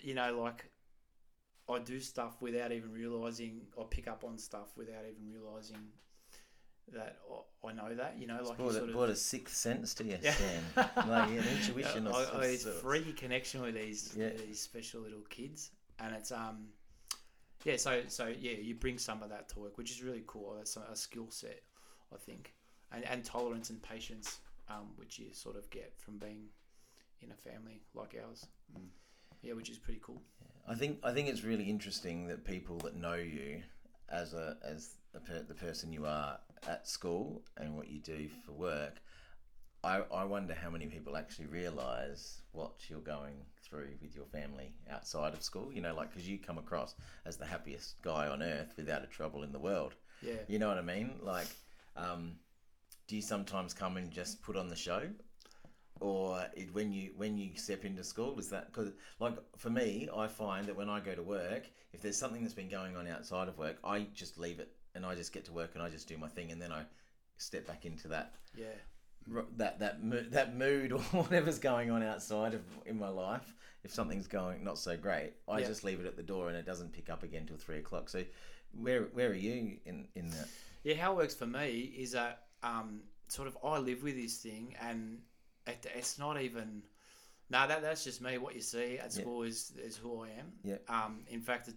you 0.00 0.14
know, 0.14 0.40
like 0.42 0.70
I 1.70 1.78
do 1.78 2.00
stuff 2.00 2.36
without 2.42 2.72
even 2.72 2.92
realizing. 2.92 3.62
I 3.78 3.84
pick 3.88 4.08
up 4.08 4.24
on 4.24 4.36
stuff 4.38 4.76
without 4.76 5.04
even 5.10 5.32
realizing 5.32 5.78
that 6.92 7.16
I- 7.64 7.72
know 7.72 7.94
that. 7.94 8.16
You 8.18 8.26
know, 8.26 8.34
like 8.42 8.58
you 8.58 8.64
Brought, 8.64 8.72
sort 8.72 8.84
a, 8.84 8.86
of 8.88 8.92
brought 8.92 9.08
a 9.10 9.16
sixth 9.16 9.56
sense 9.56 9.94
to 9.94 10.04
you, 10.04 10.18
Yeah. 10.20 10.32
Stan. 10.34 10.62
like 11.08 11.30
an 11.30 11.44
intuition. 11.56 12.06
I, 12.08 12.10
I, 12.34 12.44
it's 12.46 12.64
sorts. 12.64 12.80
freaky 12.80 13.12
connection 13.12 13.62
with 13.62 13.74
these 13.74 14.14
Yeah. 14.18 14.30
these 14.30 14.60
special 14.60 15.00
little 15.02 15.22
kids, 15.30 15.70
and 16.00 16.14
it's 16.14 16.32
um 16.32 16.66
yeah. 17.64 17.76
So 17.76 18.02
so 18.08 18.26
yeah, 18.26 18.52
you 18.60 18.74
bring 18.74 18.98
some 18.98 19.22
of 19.22 19.30
that 19.30 19.48
to 19.50 19.60
work, 19.60 19.78
which 19.78 19.90
is 19.92 20.02
really 20.02 20.24
cool. 20.26 20.54
That's 20.56 20.76
a, 20.76 20.80
a 20.90 20.96
skill 20.96 21.28
set, 21.30 21.60
I 22.12 22.16
think, 22.18 22.52
and 22.90 23.04
and 23.04 23.24
tolerance 23.24 23.70
and 23.70 23.80
patience, 23.82 24.40
um, 24.72 24.88
which 24.96 25.18
you 25.18 25.32
sort 25.32 25.56
of 25.56 25.68
get 25.70 25.92
from 25.96 26.18
being 26.18 26.46
in 27.20 27.30
a 27.30 27.34
family 27.34 27.82
like 27.94 28.16
ours. 28.24 28.46
Yeah, 29.42 29.54
which 29.54 29.70
is 29.70 29.78
pretty 29.78 30.00
cool. 30.02 30.22
I 30.68 30.74
think 30.74 30.98
I 31.02 31.12
think 31.12 31.28
it's 31.28 31.42
really 31.42 31.64
interesting 31.64 32.28
that 32.28 32.44
people 32.44 32.78
that 32.78 32.96
know 32.96 33.14
you 33.14 33.62
as 34.08 34.34
a 34.34 34.56
as 34.64 34.94
the, 35.12 35.20
per, 35.20 35.42
the 35.42 35.54
person 35.54 35.92
you 35.92 36.06
are 36.06 36.38
at 36.68 36.86
school 36.86 37.42
and 37.56 37.76
what 37.76 37.88
you 37.88 37.98
do 37.98 38.28
for 38.46 38.52
work 38.52 39.00
I, 39.84 40.02
I 40.14 40.24
wonder 40.24 40.54
how 40.54 40.70
many 40.70 40.86
people 40.86 41.16
actually 41.16 41.46
realise 41.46 42.40
what 42.52 42.74
you're 42.88 43.00
going 43.00 43.34
through 43.62 43.88
with 44.00 44.14
your 44.14 44.26
family 44.26 44.74
outside 44.88 45.34
of 45.34 45.42
school. 45.42 45.72
You 45.72 45.80
know, 45.80 45.94
like 45.94 46.10
because 46.10 46.28
you 46.28 46.38
come 46.38 46.58
across 46.58 46.94
as 47.26 47.36
the 47.36 47.46
happiest 47.46 48.00
guy 48.02 48.28
on 48.28 48.42
earth 48.42 48.74
without 48.76 49.02
a 49.02 49.08
trouble 49.08 49.42
in 49.42 49.50
the 49.50 49.58
world. 49.58 49.94
Yeah. 50.22 50.34
You 50.46 50.60
know 50.60 50.68
what 50.68 50.78
I 50.78 50.82
mean? 50.82 51.14
Like, 51.20 51.48
um, 51.96 52.36
do 53.06 53.16
you 53.16 53.22
sometimes 53.22 53.74
come 53.74 53.96
and 53.96 54.10
just 54.10 54.42
put 54.42 54.56
on 54.56 54.68
the 54.68 54.76
show, 54.76 55.02
or 56.00 56.44
it, 56.56 56.72
when 56.74 56.92
you 56.92 57.12
when 57.16 57.36
you 57.36 57.50
step 57.56 57.84
into 57.84 58.02
school 58.02 58.38
is 58.38 58.48
that 58.50 58.66
because 58.72 58.92
like 59.20 59.34
for 59.56 59.70
me, 59.70 60.08
I 60.14 60.26
find 60.26 60.66
that 60.66 60.76
when 60.76 60.88
I 60.88 61.00
go 61.00 61.14
to 61.14 61.22
work, 61.22 61.68
if 61.92 62.00
there's 62.02 62.16
something 62.18 62.42
that's 62.42 62.54
been 62.54 62.68
going 62.70 62.96
on 62.96 63.06
outside 63.06 63.48
of 63.48 63.58
work, 63.58 63.76
I 63.84 64.06
just 64.14 64.38
leave 64.38 64.58
it 64.60 64.72
and 64.94 65.06
I 65.06 65.14
just 65.14 65.32
get 65.32 65.44
to 65.46 65.52
work 65.52 65.70
and 65.74 65.82
I 65.82 65.88
just 65.88 66.08
do 66.08 66.16
my 66.18 66.28
thing, 66.28 66.50
and 66.52 66.60
then 66.60 66.72
I 66.72 66.84
step 67.38 67.66
back 67.66 67.84
into 67.86 68.08
that 68.08 68.34
Yeah. 68.56 68.66
that 69.56 69.78
that 69.78 70.02
mo- 70.02 70.26
that 70.30 70.56
mood 70.56 70.92
or 70.92 71.00
whatever's 71.12 71.58
going 71.58 71.90
on 71.90 72.02
outside 72.02 72.54
of 72.54 72.62
in 72.86 72.98
my 72.98 73.08
life. 73.08 73.54
If 73.84 73.92
something's 73.92 74.28
going 74.28 74.62
not 74.62 74.78
so 74.78 74.96
great, 74.96 75.32
I 75.48 75.58
Yeah. 75.60 75.66
just 75.66 75.82
leave 75.84 75.98
it 76.00 76.06
at 76.06 76.16
the 76.16 76.22
door 76.22 76.48
and 76.48 76.56
it 76.56 76.64
doesn't 76.64 76.92
pick 76.92 77.10
up 77.10 77.22
again 77.24 77.46
till 77.46 77.56
three 77.56 77.78
o'clock. 77.78 78.08
So, 78.08 78.24
where 78.72 79.04
where 79.12 79.30
are 79.30 79.34
you 79.34 79.78
in 79.84 80.08
in 80.14 80.30
that? 80.30 80.48
Yeah, 80.84 80.94
how 80.96 81.12
it 81.12 81.16
works 81.16 81.34
for 81.34 81.46
me 81.46 81.94
is 81.96 82.12
that 82.12 82.46
um, 82.62 83.00
sort 83.28 83.48
of 83.48 83.56
I 83.64 83.78
live 83.78 84.02
with 84.02 84.16
this 84.16 84.38
thing, 84.38 84.74
and 84.80 85.18
it, 85.66 85.86
it's 85.94 86.18
not 86.18 86.40
even. 86.40 86.82
No, 87.50 87.66
that 87.68 87.82
that's 87.82 88.02
just 88.04 88.22
me. 88.22 88.38
What 88.38 88.54
you 88.54 88.60
see 88.62 88.98
at 88.98 89.14
Yeah. 89.14 89.22
school 89.22 89.42
is 89.42 89.72
is 89.82 89.96
who 89.96 90.22
I 90.22 90.28
am. 90.38 90.52
Yeah. 90.64 90.76
Um, 90.88 91.24
in 91.28 91.40
fact, 91.42 91.68
it 91.68 91.74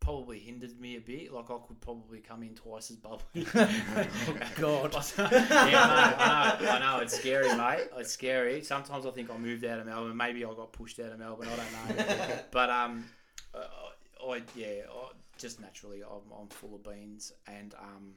probably 0.00 0.38
hindered 0.38 0.80
me 0.80 0.96
a 0.96 1.00
bit. 1.00 1.32
Like 1.32 1.50
I 1.50 1.58
could 1.66 1.80
probably 1.82 2.20
come 2.20 2.42
in 2.42 2.54
twice 2.54 2.90
as 2.90 2.96
bubbly. 2.96 3.44
God. 4.58 4.94
yeah, 5.18 5.28
I 5.28 5.70
know, 5.70 6.16
I 6.18 6.58
know, 6.62 6.70
I 6.70 6.78
know. 6.96 7.02
It's 7.02 7.16
scary, 7.18 7.48
mate. 7.56 7.88
It's 7.98 8.12
scary. 8.12 8.62
Sometimes 8.62 9.04
I 9.04 9.10
think 9.10 9.30
I 9.30 9.36
moved 9.36 9.64
out 9.64 9.80
of 9.80 9.86
Melbourne. 9.86 10.16
Maybe 10.16 10.44
I 10.44 10.54
got 10.54 10.72
pushed 10.72 10.98
out 11.00 11.12
of 11.12 11.18
Melbourne. 11.18 11.48
I 11.48 11.56
don't 11.56 11.98
know. 11.98 12.38
but 12.50 12.70
um, 12.70 13.04
uh, 13.54 13.64
I 14.30 14.42
yeah, 14.56 14.82
I, 14.90 15.10
just 15.38 15.60
naturally, 15.60 16.02
I'm, 16.02 16.32
I'm 16.40 16.48
full 16.48 16.74
of 16.74 16.82
beans, 16.82 17.32
and 17.46 17.74
um, 17.74 18.14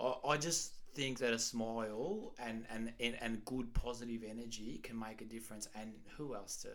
I, 0.00 0.30
I 0.30 0.36
just 0.36 0.72
think 0.98 1.18
that 1.18 1.32
a 1.32 1.38
smile 1.38 2.34
and, 2.44 2.64
and 2.74 2.92
and 2.98 3.16
and 3.20 3.44
good 3.44 3.72
positive 3.72 4.22
energy 4.28 4.80
can 4.82 4.98
make 4.98 5.20
a 5.20 5.24
difference. 5.24 5.68
And 5.80 5.92
who 6.16 6.34
else 6.34 6.56
to 6.62 6.70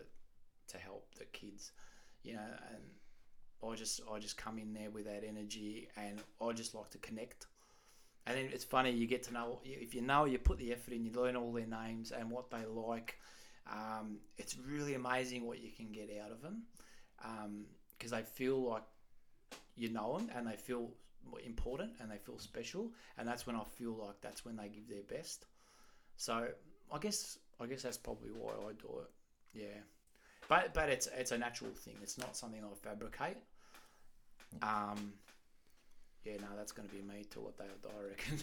to 0.68 0.78
help 0.78 1.14
the 1.18 1.26
kids, 1.26 1.72
you 2.22 2.32
know? 2.32 2.50
And 2.72 2.82
I 3.70 3.74
just 3.74 4.00
I 4.10 4.18
just 4.18 4.38
come 4.38 4.58
in 4.58 4.72
there 4.72 4.90
with 4.90 5.04
that 5.04 5.24
energy, 5.28 5.88
and 5.96 6.22
I 6.40 6.52
just 6.52 6.74
like 6.74 6.88
to 6.90 6.98
connect. 6.98 7.46
And 8.26 8.38
then 8.38 8.48
it's 8.50 8.64
funny, 8.64 8.90
you 8.90 9.06
get 9.06 9.22
to 9.24 9.34
know 9.34 9.60
if 9.62 9.94
you 9.94 10.00
know, 10.00 10.24
you 10.24 10.38
put 10.38 10.56
the 10.56 10.72
effort 10.72 10.94
in, 10.94 11.04
you 11.04 11.12
learn 11.12 11.36
all 11.36 11.52
their 11.52 11.66
names 11.66 12.10
and 12.10 12.30
what 12.30 12.50
they 12.50 12.64
like. 12.66 13.18
Um, 13.70 14.20
it's 14.38 14.56
really 14.56 14.94
amazing 14.94 15.46
what 15.46 15.62
you 15.62 15.70
can 15.70 15.92
get 15.92 16.08
out 16.24 16.32
of 16.32 16.40
them 16.40 16.62
because 17.98 18.10
they 18.10 18.22
feel 18.22 18.58
like 18.70 18.84
you 19.76 19.90
know 19.90 20.16
them 20.16 20.30
and 20.34 20.46
they 20.46 20.56
feel 20.56 20.92
important 21.44 21.92
and 22.00 22.10
they 22.10 22.18
feel 22.18 22.38
special. 22.38 22.90
And 23.18 23.28
that's 23.28 23.46
when 23.46 23.56
I 23.56 23.64
feel 23.64 23.92
like 23.92 24.20
that's 24.20 24.44
when 24.44 24.56
they 24.56 24.68
give 24.68 24.88
their 24.88 25.18
best. 25.18 25.46
So 26.16 26.46
I 26.92 26.98
guess 26.98 27.38
I 27.60 27.66
guess 27.66 27.82
that's 27.82 27.98
probably 27.98 28.30
why 28.30 28.52
I 28.52 28.72
do 28.72 29.00
it. 29.00 29.10
Yeah, 29.54 29.80
but 30.48 30.74
but 30.74 30.88
it's 30.88 31.08
it's 31.16 31.32
a 31.32 31.38
natural 31.38 31.72
thing. 31.72 31.94
It's 32.02 32.18
not 32.18 32.36
something 32.36 32.62
I 32.62 32.88
fabricate. 32.88 33.38
Um, 34.62 35.14
yeah, 36.24 36.34
no, 36.40 36.46
that's 36.56 36.72
going 36.72 36.88
to 36.88 36.94
be 36.94 37.02
me 37.02 37.26
till 37.30 37.42
what 37.42 37.58
they 37.58 37.64
die, 37.82 37.90
I 37.98 38.02
reckon. 38.08 38.38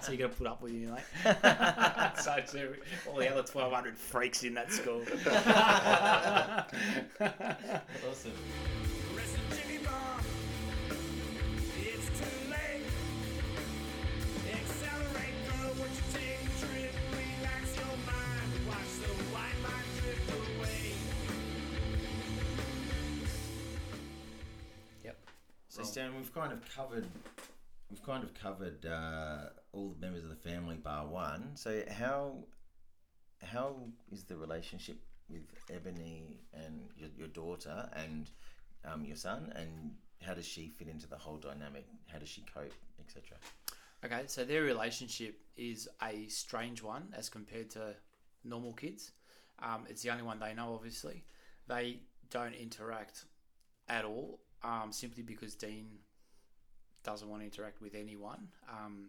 so 0.02 0.10
you're 0.10 0.18
going 0.18 0.30
to 0.30 0.36
put 0.36 0.48
up 0.48 0.60
with 0.60 0.72
me, 0.72 0.86
mate. 0.86 1.04
so 2.20 2.36
too, 2.46 2.74
all 3.08 3.16
the 3.16 3.30
other 3.30 3.42
1,200 3.42 3.96
freaks 3.96 4.42
in 4.42 4.54
that 4.54 4.72
school. 4.72 5.02
Awesome. 8.08 8.32
So 25.86 25.92
Stan, 25.92 26.16
we've 26.16 26.34
kind 26.34 26.52
of 26.52 26.58
covered 26.74 27.06
we've 27.90 28.02
kind 28.02 28.24
of 28.24 28.34
covered 28.34 28.84
uh, 28.84 29.50
all 29.72 29.90
the 29.90 30.00
members 30.04 30.24
of 30.24 30.30
the 30.30 30.50
family 30.50 30.74
bar 30.74 31.06
one. 31.06 31.50
So 31.54 31.82
how 31.88 32.38
how 33.40 33.76
is 34.10 34.24
the 34.24 34.36
relationship 34.36 34.96
with 35.30 35.44
Ebony 35.72 36.40
and 36.52 36.88
your, 36.96 37.10
your 37.16 37.28
daughter 37.28 37.88
and 37.94 38.28
um, 38.84 39.04
your 39.04 39.14
son, 39.14 39.52
and 39.54 39.92
how 40.22 40.34
does 40.34 40.44
she 40.44 40.68
fit 40.68 40.88
into 40.88 41.06
the 41.06 41.16
whole 41.16 41.36
dynamic? 41.36 41.86
How 42.12 42.18
does 42.18 42.28
she 42.28 42.44
cope, 42.52 42.74
etc. 42.98 43.38
Okay, 44.04 44.24
so 44.26 44.44
their 44.44 44.62
relationship 44.62 45.38
is 45.56 45.88
a 46.02 46.26
strange 46.26 46.82
one 46.82 47.14
as 47.16 47.28
compared 47.28 47.70
to 47.70 47.94
normal 48.42 48.72
kids. 48.72 49.12
Um, 49.60 49.84
it's 49.88 50.02
the 50.02 50.10
only 50.10 50.24
one 50.24 50.40
they 50.40 50.52
know, 50.52 50.74
obviously. 50.74 51.22
They 51.68 52.00
don't 52.28 52.54
interact 52.54 53.24
at 53.88 54.04
all, 54.04 54.40
um, 54.62 54.90
simply 54.90 55.22
because 55.22 55.54
Dean 55.54 55.86
doesn't 57.04 57.28
want 57.28 57.42
to 57.42 57.46
interact 57.46 57.80
with 57.80 57.94
anyone. 57.94 58.48
Um, 58.70 59.08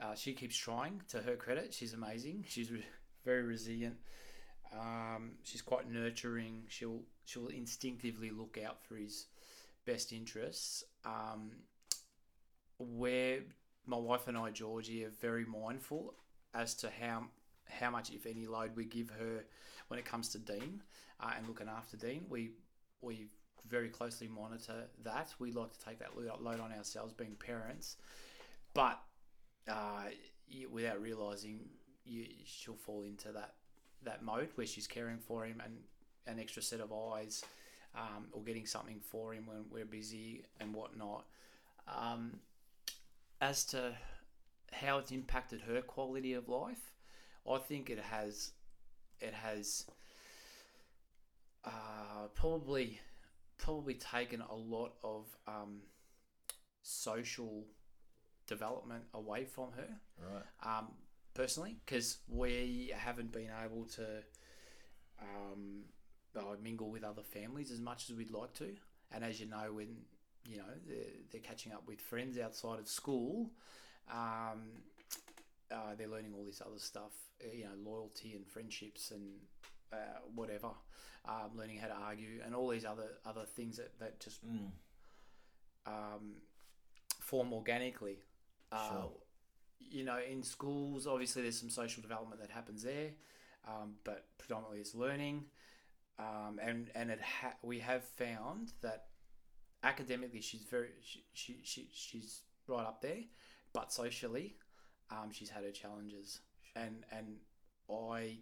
uh, 0.00 0.14
she 0.14 0.32
keeps 0.32 0.56
trying. 0.56 1.02
To 1.08 1.18
her 1.18 1.36
credit, 1.36 1.74
she's 1.74 1.92
amazing. 1.92 2.44
She's 2.48 2.70
re- 2.70 2.84
very 3.24 3.42
resilient. 3.42 3.96
Um, 4.72 5.32
she's 5.42 5.62
quite 5.62 5.90
nurturing. 5.90 6.62
She'll 6.68 7.02
she'll 7.24 7.48
instinctively 7.48 8.30
look 8.30 8.58
out 8.64 8.82
for 8.82 8.94
his 8.94 9.26
best 9.84 10.12
interests. 10.12 10.84
Um, 11.04 11.50
where 12.78 13.40
my 13.86 13.96
wife 13.96 14.28
and 14.28 14.38
I, 14.38 14.50
Georgie, 14.50 15.04
are 15.04 15.12
very 15.20 15.44
mindful 15.44 16.14
as 16.54 16.74
to 16.76 16.90
how 17.00 17.24
how 17.68 17.90
much, 17.90 18.10
if 18.10 18.26
any, 18.26 18.46
load 18.46 18.76
we 18.76 18.84
give 18.84 19.10
her 19.10 19.44
when 19.88 19.98
it 19.98 20.04
comes 20.04 20.28
to 20.30 20.38
Dean 20.38 20.82
uh, 21.20 21.32
and 21.36 21.46
looking 21.46 21.68
after 21.68 21.96
Dean. 21.96 22.24
We 22.28 22.52
we 23.00 23.26
very 23.68 23.88
closely 23.88 24.28
monitor 24.28 24.88
that. 25.04 25.34
We 25.38 25.52
like 25.52 25.72
to 25.72 25.84
take 25.84 25.98
that 26.00 26.16
load 26.16 26.60
on 26.60 26.72
ourselves, 26.72 27.12
being 27.12 27.36
parents, 27.36 27.96
but 28.74 29.00
uh, 29.68 30.04
without 30.70 31.00
realizing, 31.00 31.60
you, 32.04 32.26
she'll 32.44 32.74
fall 32.74 33.02
into 33.02 33.32
that 33.32 33.54
that 34.02 34.22
mode 34.22 34.48
where 34.54 34.66
she's 34.66 34.86
caring 34.86 35.18
for 35.18 35.44
him 35.44 35.60
and 35.62 35.74
an 36.26 36.40
extra 36.40 36.62
set 36.62 36.80
of 36.80 36.92
eyes, 36.92 37.44
um, 37.94 38.26
or 38.32 38.42
getting 38.42 38.66
something 38.66 39.00
for 39.00 39.34
him 39.34 39.46
when 39.46 39.64
we're 39.70 39.84
busy 39.84 40.44
and 40.60 40.74
whatnot. 40.74 41.24
Um, 41.88 42.40
as 43.40 43.64
to 43.66 43.92
how 44.72 44.98
it's 44.98 45.10
impacted 45.10 45.62
her 45.62 45.80
quality 45.82 46.34
of 46.34 46.48
life, 46.48 46.92
I 47.50 47.58
think 47.58 47.90
it 47.90 47.98
has 47.98 48.52
it 49.20 49.34
has 49.34 49.86
uh, 51.64 52.28
probably 52.34 53.00
probably 53.60 53.94
taken 53.94 54.40
a 54.40 54.54
lot 54.54 54.92
of 55.04 55.26
um, 55.46 55.80
social 56.82 57.64
development 58.46 59.04
away 59.14 59.44
from 59.44 59.70
her 59.72 59.88
Right. 60.18 60.78
um, 60.78 60.88
personally 61.34 61.76
because 61.84 62.18
we 62.28 62.92
haven't 62.96 63.32
been 63.32 63.50
able 63.64 63.84
to 63.84 64.04
um, 65.20 65.84
uh, 66.36 66.56
mingle 66.62 66.90
with 66.90 67.04
other 67.04 67.22
families 67.22 67.70
as 67.70 67.80
much 67.80 68.10
as 68.10 68.16
we'd 68.16 68.30
like 68.30 68.52
to. 68.54 68.74
And 69.12 69.24
as 69.24 69.40
you 69.40 69.46
know, 69.46 69.72
when 69.72 69.96
you 70.44 70.56
know 70.58 70.64
they're, 70.86 71.12
they're 71.30 71.40
catching 71.40 71.72
up 71.72 71.82
with 71.86 72.00
friends 72.00 72.38
outside 72.38 72.78
of 72.78 72.88
school, 72.88 73.50
um, 74.12 74.60
uh, 75.70 75.94
they're 75.96 76.08
learning 76.08 76.32
all 76.36 76.44
this 76.44 76.60
other 76.64 76.78
stuff, 76.78 77.12
uh, 77.44 77.52
you 77.54 77.64
know, 77.64 77.90
loyalty 77.90 78.34
and 78.34 78.46
friendships 78.46 79.10
and 79.10 79.22
uh, 79.92 79.96
whatever, 80.34 80.68
um, 81.26 81.50
learning 81.56 81.78
how 81.78 81.88
to 81.88 81.94
argue 81.94 82.40
and 82.44 82.54
all 82.54 82.68
these 82.68 82.84
other 82.84 83.18
other 83.24 83.44
things 83.44 83.76
that 83.76 83.98
that 83.98 84.20
just 84.20 84.44
Mm. 84.46 84.70
um, 85.86 86.36
form 87.20 87.52
organically. 87.52 88.18
Uh, 88.72 88.88
Sure. 88.90 89.12
You 89.80 90.04
know, 90.04 90.18
in 90.20 90.42
schools, 90.42 91.06
obviously 91.06 91.42
there's 91.42 91.58
some 91.58 91.70
social 91.70 92.00
development 92.02 92.40
that 92.40 92.50
happens 92.50 92.82
there, 92.82 93.10
um, 93.66 93.96
but 94.04 94.26
predominantly 94.38 94.78
it's 94.80 94.94
learning. 94.94 95.46
Um, 96.18 96.60
and 96.62 96.90
and 96.94 97.10
it 97.10 97.20
ha- 97.20 97.56
we 97.62 97.78
have 97.80 98.04
found 98.04 98.72
that 98.82 99.06
academically 99.82 100.42
she's 100.42 100.62
very 100.64 100.90
she, 101.02 101.24
she, 101.32 101.60
she 101.64 101.88
she's 101.92 102.42
right 102.68 102.84
up 102.86 103.00
there, 103.00 103.20
but 103.72 103.90
socially, 103.90 104.56
um, 105.10 105.30
she's 105.32 105.48
had 105.48 105.64
her 105.64 105.70
challenges, 105.72 106.40
and 106.76 107.04
and 107.10 107.38
I 107.90 108.38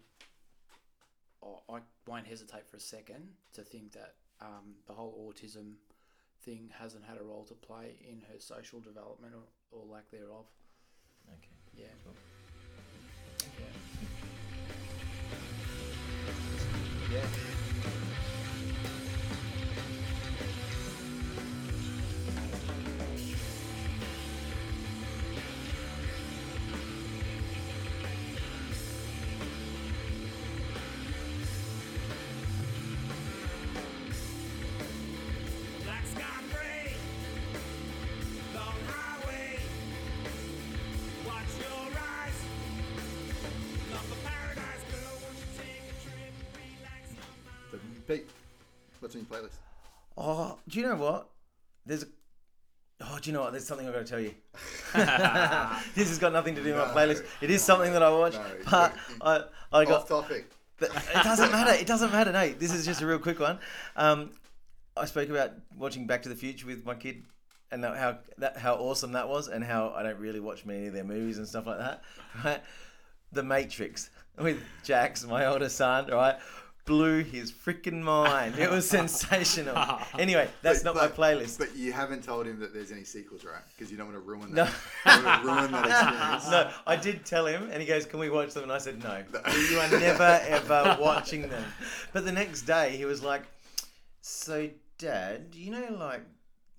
I 1.43 1.75
I 1.75 1.79
won't 2.07 2.27
hesitate 2.27 2.67
for 2.67 2.77
a 2.77 2.81
second 2.81 3.29
to 3.53 3.61
think 3.61 3.93
that 3.93 4.15
um, 4.41 4.75
the 4.87 4.93
whole 4.93 5.31
autism 5.31 5.73
thing 6.41 6.69
hasn't 6.77 7.03
had 7.05 7.17
a 7.17 7.23
role 7.23 7.43
to 7.45 7.53
play 7.53 7.97
in 8.09 8.21
her 8.31 8.39
social 8.39 8.79
development 8.79 9.33
or, 9.35 9.77
or 9.77 9.85
lack 9.85 10.09
thereof. 10.09 10.45
Okay. 11.27 11.49
Yeah. 11.75 11.87
Cool. 12.03 12.15
Yeah. 17.11 17.21
Black 17.21 17.58
what's 49.09 49.15
your 49.31 49.39
playlist? 49.41 49.57
Oh, 50.17 50.57
do 50.67 50.79
you 50.79 50.85
know 50.85 50.95
what? 50.95 51.29
There's 51.85 52.03
a. 52.03 52.07
Oh, 53.01 53.17
do 53.21 53.29
you 53.29 53.33
know 53.33 53.41
what? 53.41 53.51
There's 53.51 53.65
something 53.65 53.87
I've 53.87 53.93
got 53.93 54.05
to 54.05 54.11
tell 54.11 54.19
you. 54.19 54.33
this 55.95 56.09
has 56.09 56.19
got 56.19 56.33
nothing 56.33 56.55
to 56.55 56.63
do 56.63 56.73
with 56.73 56.87
my 56.87 56.93
playlist. 56.93 57.25
It 57.41 57.49
is 57.49 57.63
something 57.63 57.93
that 57.93 58.03
I 58.03 58.09
watch, 58.11 58.33
no, 58.33 58.45
but 58.69 58.95
I, 59.21 59.43
I 59.71 59.85
got. 59.85 60.01
Off 60.01 60.07
topic. 60.09 60.51
It 60.81 61.23
doesn't 61.23 61.51
matter. 61.51 61.73
It 61.73 61.87
doesn't 61.87 62.11
matter. 62.11 62.31
No, 62.31 62.49
this 62.49 62.73
is 62.73 62.85
just 62.85 63.01
a 63.01 63.07
real 63.07 63.19
quick 63.19 63.39
one. 63.39 63.59
Um, 63.95 64.31
I 64.95 65.05
spoke 65.05 65.29
about 65.29 65.51
watching 65.77 66.07
Back 66.07 66.23
to 66.23 66.29
the 66.29 66.35
Future 66.35 66.67
with 66.67 66.85
my 66.85 66.95
kid, 66.95 67.23
and 67.71 67.83
how 67.83 68.19
that 68.37 68.57
how 68.57 68.75
awesome 68.75 69.13
that 69.13 69.27
was, 69.27 69.47
and 69.47 69.63
how 69.63 69.93
I 69.95 70.03
don't 70.03 70.19
really 70.19 70.39
watch 70.39 70.65
many 70.65 70.87
of 70.87 70.93
their 70.93 71.03
movies 71.03 71.37
and 71.37 71.47
stuff 71.47 71.65
like 71.65 71.79
that. 71.79 72.03
Right, 72.43 72.61
The 73.31 73.43
Matrix 73.43 74.09
with 74.37 74.61
Jax, 74.83 75.25
my 75.25 75.45
older 75.45 75.69
son. 75.69 76.07
Right, 76.07 76.37
blew 76.89 77.23
his 77.23 77.51
freaking 77.51 78.01
mind. 78.01 78.57
It 78.57 78.69
was 78.69 78.89
sensational. 78.99 79.77
Anyway, 80.17 80.49
that's 80.63 80.79
But- 80.83 80.95
not 80.95 80.95
but- 80.95 81.17
my 81.17 81.25
playlist. 81.35 81.57
But 81.59 81.75
you 81.75 81.93
haven't 81.93 82.23
told 82.23 82.47
him 82.47 82.59
that 82.59 82.73
there's 82.73 82.91
any 82.91 83.03
sequels, 83.05 83.45
right? 83.45 83.61
Because 83.77 83.91
you 83.91 83.97
don't 83.97 84.07
want 84.11 84.17
to 84.17 84.27
ruin 84.27 84.53
No. 84.53 84.67
that. 85.05 85.19
You 85.19 85.23
want 85.25 85.41
to 85.43 85.47
ruin 85.47 85.71
that 85.71 85.85
experience. 85.85 86.49
No, 86.51 86.71
I 86.87 86.95
did 86.95 87.25
tell 87.25 87.45
him, 87.45 87.69
and 87.71 87.79
he 87.81 87.87
goes, 87.87 88.05
"Can 88.07 88.19
we 88.19 88.29
watch 88.29 88.53
them?" 88.53 88.63
And 88.63 88.71
I 88.71 88.79
said, 88.79 89.01
"No, 89.03 89.23
you 89.69 89.79
are 89.79 89.89
never 89.91 90.41
ever 90.47 90.97
watching 90.99 91.47
them." 91.47 91.63
But 92.11 92.25
the 92.25 92.31
next 92.31 92.63
day, 92.63 92.97
he 92.97 93.05
was 93.05 93.21
like, 93.23 93.43
"So, 94.21 94.69
Dad, 94.97 95.45
you 95.53 95.71
know, 95.71 95.95
like 95.99 96.21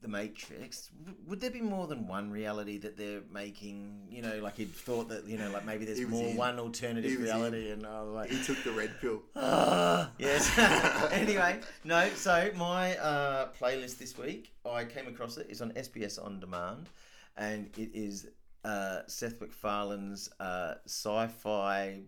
the 0.02 0.08
Matrix, 0.08 0.88
w- 1.04 1.16
would 1.26 1.40
there 1.40 1.50
be 1.50 1.60
more 1.60 1.86
than 1.86 2.06
one 2.06 2.30
reality 2.30 2.78
that 2.78 2.96
they're 2.96 3.22
making? 3.32 4.08
You 4.10 4.22
know, 4.22 4.40
like 4.42 4.56
he'd 4.56 4.72
thought 4.74 5.08
that, 5.10 5.26
you 5.26 5.36
know, 5.38 5.50
like 5.50 5.64
maybe 5.64 5.84
there's 5.84 6.00
more 6.00 6.28
in. 6.28 6.36
one 6.36 6.58
alternative 6.58 7.20
reality." 7.20 7.70
And 7.70 7.86
I 7.86 8.02
was 8.02 8.14
like, 8.14 8.30
He 8.30 8.42
took 8.42 8.62
the 8.64 8.72
red 8.72 8.92
pill. 9.00 9.22
Ah, 9.36 10.10
yes. 10.18 10.50
anyway, 11.12 11.60
no. 11.84 12.08
So 12.10 12.50
my 12.56 12.96
uh, 12.96 13.48
playlist 13.60 13.98
this 13.98 14.16
week, 14.16 14.52
I 14.64 14.84
came 14.84 15.06
across 15.06 15.36
it. 15.36 15.46
It's 15.50 15.60
on 15.60 15.70
SBS 15.72 16.22
on 16.24 16.40
demand, 16.40 16.88
and 17.36 17.68
it 17.76 17.90
is 17.94 18.28
uh, 18.64 19.00
Seth 19.06 19.40
MacFarlane's 19.40 20.30
uh, 20.40 20.74
sci-fi. 20.86 22.00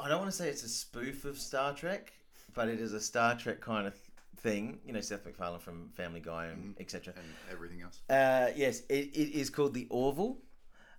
I 0.00 0.08
don't 0.08 0.18
want 0.18 0.30
to 0.30 0.36
say 0.36 0.48
it's 0.48 0.62
a 0.62 0.68
spoof 0.68 1.24
of 1.24 1.38
Star 1.38 1.74
Trek, 1.74 2.12
but 2.54 2.68
it 2.68 2.80
is 2.80 2.92
a 2.92 3.00
Star 3.00 3.36
Trek 3.36 3.60
kind 3.60 3.86
of 3.86 3.94
thing. 4.38 4.78
You 4.84 4.92
know, 4.92 5.00
Seth 5.00 5.24
MacFarlane 5.24 5.60
from 5.60 5.90
Family 5.94 6.20
Guy 6.20 6.46
and 6.46 6.74
etc. 6.80 7.14
And 7.16 7.26
everything 7.50 7.82
else. 7.82 8.00
Uh, 8.08 8.52
yes, 8.56 8.82
it, 8.88 9.10
it 9.14 9.38
is 9.38 9.50
called 9.50 9.74
the 9.74 9.86
Orville. 9.90 10.38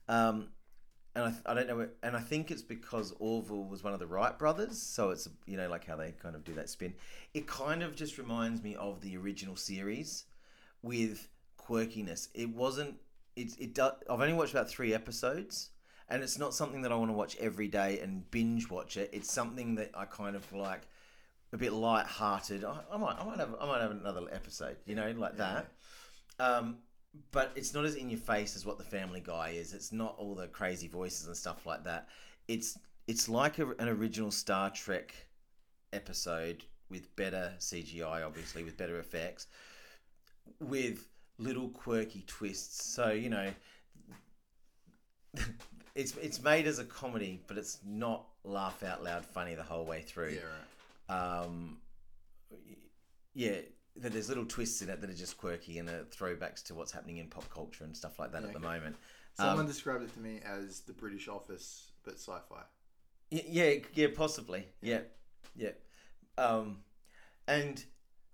Um, 0.08 0.50
and 1.16 1.26
I, 1.26 1.52
I 1.52 1.54
don't 1.54 1.68
know, 1.68 1.88
and 2.04 2.16
I 2.16 2.20
think 2.20 2.52
it's 2.52 2.62
because 2.62 3.14
Orville 3.20 3.66
was 3.66 3.84
one 3.84 3.94
of 3.94 4.00
the 4.00 4.08
Wright 4.08 4.38
brothers, 4.38 4.80
so 4.82 5.10
it's 5.10 5.28
you 5.46 5.58
know 5.58 5.70
like 5.70 5.86
how 5.86 5.96
they 5.96 6.12
kind 6.12 6.36
of 6.36 6.44
do 6.44 6.54
that 6.54 6.70
spin. 6.70 6.94
It 7.34 7.48
kind 7.48 7.84
of 7.84 7.96
just 7.96 8.18
reminds 8.18 8.64
me 8.64 8.76
of 8.76 9.02
the 9.02 9.18
original 9.18 9.56
series 9.56 10.26
with 10.82 11.28
quirkiness. 11.60 12.30
It 12.34 12.50
wasn't. 12.50 12.96
It 13.36 13.54
it 13.60 13.74
do, 13.74 13.90
I've 14.10 14.22
only 14.22 14.34
watched 14.34 14.54
about 14.54 14.70
three 14.70 14.94
episodes, 14.94 15.72
and 16.10 16.24
it's 16.24 16.38
not 16.38 16.54
something 16.54 16.82
that 16.84 16.92
I 16.92 16.96
want 16.96 17.10
to 17.10 17.16
watch 17.16 17.36
every 17.38 17.68
day 17.68 18.00
and 18.00 18.30
binge 18.30 18.70
watch 18.70 18.98
it. 18.98 19.10
It's 19.12 19.32
something 19.32 19.76
that 19.76 19.92
I 19.96 20.06
kind 20.06 20.36
of 20.36 20.52
like 20.54 20.88
a 21.52 21.58
bit 21.58 21.74
light-hearted. 21.74 22.64
I, 22.64 22.80
I 22.92 22.98
might 22.98 23.18
I 23.20 23.26
might 23.26 23.40
have 23.40 23.56
I 23.60 23.66
might 23.66 23.82
have 23.82 23.92
another 23.92 24.22
episode, 24.32 24.78
you 24.86 24.96
know, 24.96 25.14
like 25.18 25.38
that. 25.38 25.72
Um, 26.40 26.78
but 27.32 27.52
it's 27.56 27.74
not 27.74 27.86
as 27.86 27.96
in 27.96 28.10
your 28.10 28.20
face 28.20 28.56
as 28.56 28.66
what 28.66 28.78
the 28.78 28.84
Family 28.84 29.20
Guy 29.20 29.50
is. 29.50 29.74
It's 29.74 29.92
not 29.92 30.16
all 30.18 30.36
the 30.36 30.48
crazy 30.48 30.88
voices 30.88 31.28
and 31.28 31.36
stuff 31.36 31.66
like 31.66 31.84
that. 31.86 32.08
It's 32.48 32.78
it's 33.08 33.28
like 33.28 33.60
a, 33.60 33.70
an 33.80 33.90
original 33.90 34.32
Star 34.32 34.70
Trek 34.70 35.14
episode 35.92 36.64
with 36.90 37.16
better 37.16 37.54
CGI, 37.60 38.26
obviously 38.26 38.64
with 38.64 38.78
better 38.78 39.00
effects, 39.00 39.48
with 40.60 41.08
little 41.38 41.70
quirky 41.70 42.24
twists. 42.28 42.94
So 42.94 43.10
you 43.10 43.30
know, 43.30 43.52
it's 45.96 46.16
it's 46.18 46.42
made 46.44 46.68
as 46.68 46.80
a 46.80 46.86
comedy, 46.86 47.42
but 47.48 47.58
it's 47.58 47.80
not 47.86 48.26
laugh 48.44 48.84
out 48.84 49.04
loud 49.04 49.26
funny 49.26 49.56
the 49.56 49.64
whole 49.64 49.86
way 49.86 50.02
through 50.02 50.30
Yeah, 50.30 50.42
right. 50.42 50.68
Um, 51.10 51.78
yeah, 53.34 53.58
that 53.98 54.14
there's 54.14 54.30
little 54.30 54.46
twists 54.46 54.82
in 54.82 54.90
it 54.90 55.02
that 55.02 55.10
are 55.10 55.14
just 55.14 55.38
quirky 55.38 55.80
and 55.80 55.90
are 55.90 56.06
throwbacks 56.06 56.64
to 56.64 56.76
what's 56.76 56.92
happening 56.92 57.18
in 57.18 57.28
pop 57.28 57.50
culture 57.50 57.84
and 57.84 57.96
stuff 57.96 58.20
like 58.20 58.32
that 58.32 58.44
at 58.44 58.54
the 58.54 58.60
okay. 58.60 58.68
moment. 58.68 58.96
Someone 59.36 59.60
Um, 59.62 59.68
described 59.68 60.04
it 60.04 60.14
to 60.14 60.20
me 60.20 60.40
as 60.46 60.82
the 60.82 60.94
British 60.94 61.28
Office, 61.28 61.92
but 62.04 62.16
sci-fi. 62.16 62.62
Yeah, 63.32 63.76
yeah, 63.94 64.08
possibly. 64.16 64.68
Yeah, 64.82 65.02
yeah. 65.56 65.72
Um, 66.38 66.84
and 67.48 67.84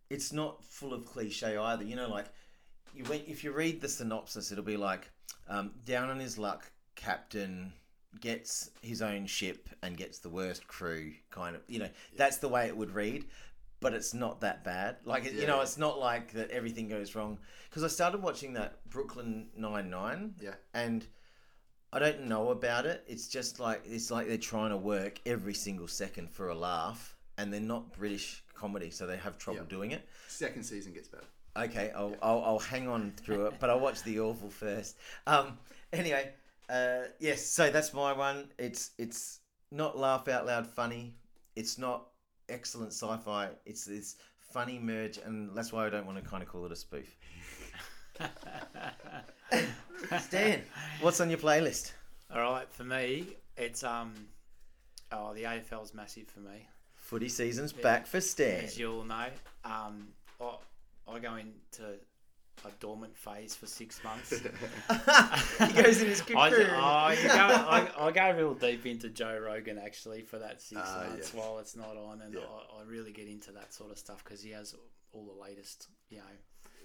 it's 0.10 0.32
not 0.32 0.64
full 0.64 0.94
of 0.94 1.06
cliche 1.06 1.58
either. 1.58 1.84
You 1.84 1.96
know, 1.96 2.10
like 2.10 2.28
you 2.94 3.04
if 3.12 3.44
you 3.44 3.52
read 3.52 3.82
the 3.82 3.90
synopsis, 3.90 4.52
it'll 4.52 4.64
be 4.64 4.78
like 4.78 5.10
um, 5.48 5.72
down 5.84 6.10
on 6.10 6.20
his 6.20 6.38
luck, 6.38 6.72
Captain 6.96 7.74
gets 8.22 8.72
his 8.82 9.02
own 9.02 9.26
ship 9.26 9.70
and 9.84 9.98
gets 9.98 10.20
the 10.20 10.30
worst 10.30 10.68
crew. 10.68 11.14
Kind 11.32 11.56
of, 11.56 11.62
you 11.68 11.80
know, 11.80 11.90
that's 12.16 12.38
the 12.38 12.50
way 12.50 12.68
it 12.68 12.76
would 12.76 12.92
read. 12.94 13.26
But 13.82 13.94
it's 13.94 14.14
not 14.14 14.42
that 14.42 14.64
bad. 14.64 14.98
Like 15.06 15.26
it, 15.26 15.34
you 15.34 15.46
know, 15.46 15.62
it's 15.62 15.78
not 15.78 16.00
like 16.00 16.32
that 16.34 16.50
everything 16.50 16.88
goes 16.88 17.14
wrong. 17.14 17.38
Because 17.70 17.84
I 17.84 17.88
started 17.88 18.22
watching 18.22 18.54
that 18.54 18.80
Brooklyn 18.90 19.48
Nine 19.56 19.90
Nine, 19.90 20.34
Yeah. 20.42 20.56
and 20.74 21.06
I 21.94 22.00
don't 22.00 22.26
know 22.26 22.50
about 22.50 22.86
it. 22.86 23.04
It's 23.08 23.28
just 23.28 23.60
like 23.60 23.84
it's 23.86 24.10
like 24.10 24.28
they're 24.28 24.38
trying 24.38 24.72
to 24.72 24.78
work 24.78 25.20
every 25.26 25.54
single 25.54 25.88
second 25.88 26.32
for 26.32 26.50
a 26.50 26.56
laugh, 26.56 27.16
and 27.38 27.54
they're 27.54 27.60
not 27.62 27.92
British 27.94 28.44
comedy, 28.56 28.90
so 28.90 29.06
they 29.06 29.18
have 29.18 29.38
trouble 29.38 29.60
Yeah. 29.62 29.70
doing 29.70 29.92
it. 29.92 30.08
Second 30.30 30.64
season 30.64 30.94
gets 30.94 31.10
better. 31.10 31.26
Okay, 31.58 31.92
I'll, 31.96 32.16
I'll, 32.22 32.44
I'll 32.44 32.60
hang 32.60 32.88
on 32.88 33.12
through 33.18 33.46
it, 33.48 33.56
but 33.60 33.70
I'll 33.70 33.80
watch 33.80 34.04
the 34.04 34.20
awful 34.20 34.50
first. 34.50 34.98
Um, 35.28 35.58
anyway, 35.94 36.32
uh, 36.70 37.04
yes, 37.20 37.46
so 37.46 37.70
that's 37.70 37.94
my 37.94 38.14
one. 38.14 38.50
It's 38.58 38.92
it's 38.98 39.40
not 39.72 39.98
laugh 39.98 40.28
out 40.28 40.46
loud 40.46 40.68
funny. 40.68 41.16
It's 41.56 41.78
not 41.78 42.08
excellent 42.50 42.94
sci-fi. 42.94 43.50
It's 43.66 43.86
this 43.86 44.16
funny 44.40 44.80
merge, 44.80 45.18
and 45.18 45.56
that's 45.56 45.72
why 45.72 45.86
I 45.86 45.90
don't 45.90 46.06
want 46.06 46.24
to 46.24 46.30
kind 46.30 46.44
of 46.44 46.50
call 46.50 46.66
it 46.66 46.72
a 46.72 46.76
spoof. 46.76 47.16
Stan, 50.20 50.62
what's 51.02 51.20
on 51.20 51.30
your 51.30 51.40
playlist? 51.40 51.92
All 52.34 52.42
right, 52.42 52.72
for 52.72 52.84
me, 52.84 53.28
it's 53.58 53.84
um, 53.84 54.14
oh, 55.12 55.34
the 55.34 55.44
AFL's 55.44 55.94
massive 55.94 56.28
for 56.28 56.40
me. 56.40 56.68
Footy 56.96 57.30
season's 57.30 57.74
back 57.74 58.08
for 58.08 58.20
Stan. 58.20 58.64
As 58.64 58.80
you 58.80 58.92
all 58.92 59.04
know, 59.04 59.28
um, 59.64 60.08
I, 60.42 60.56
I 61.08 61.20
go 61.20 61.36
into 61.36 62.00
a 62.64 62.70
dormant 62.80 63.16
phase 63.18 63.56
for 63.56 63.66
six 63.68 64.02
months. 64.04 64.30
he 64.40 65.74
goes 65.84 66.02
in 66.02 66.08
his 66.08 66.22
cocoon. 66.22 66.68
I, 66.72 66.78
I, 66.80 67.14
you 67.14 67.28
go, 67.28 67.34
I, 68.00 68.08
I 68.08 68.12
go 68.12 68.32
real 68.38 68.54
deep 68.54 68.86
into 68.86 69.10
Joe 69.10 69.38
Rogan 69.40 69.78
actually 69.78 70.22
for 70.22 70.40
that 70.40 70.62
six 70.62 70.82
Ah, 70.84 71.06
months 71.10 71.32
yes. 71.32 71.34
while 71.34 71.60
it's 71.60 71.76
not 71.76 71.98
on, 71.98 72.22
and 72.22 72.34
Yeah. 72.34 72.42
I, 72.42 72.80
I 72.82 72.84
really 72.86 73.12
get 73.12 73.28
into 73.28 73.52
that 73.52 73.74
sort 73.74 73.92
of 73.92 73.98
stuff 73.98 74.24
because 74.24 74.42
he 74.42 74.52
has 74.52 74.76
all 75.14 75.26
the 75.26 75.42
latest, 75.42 75.88
you 76.10 76.18
know. 76.18 76.24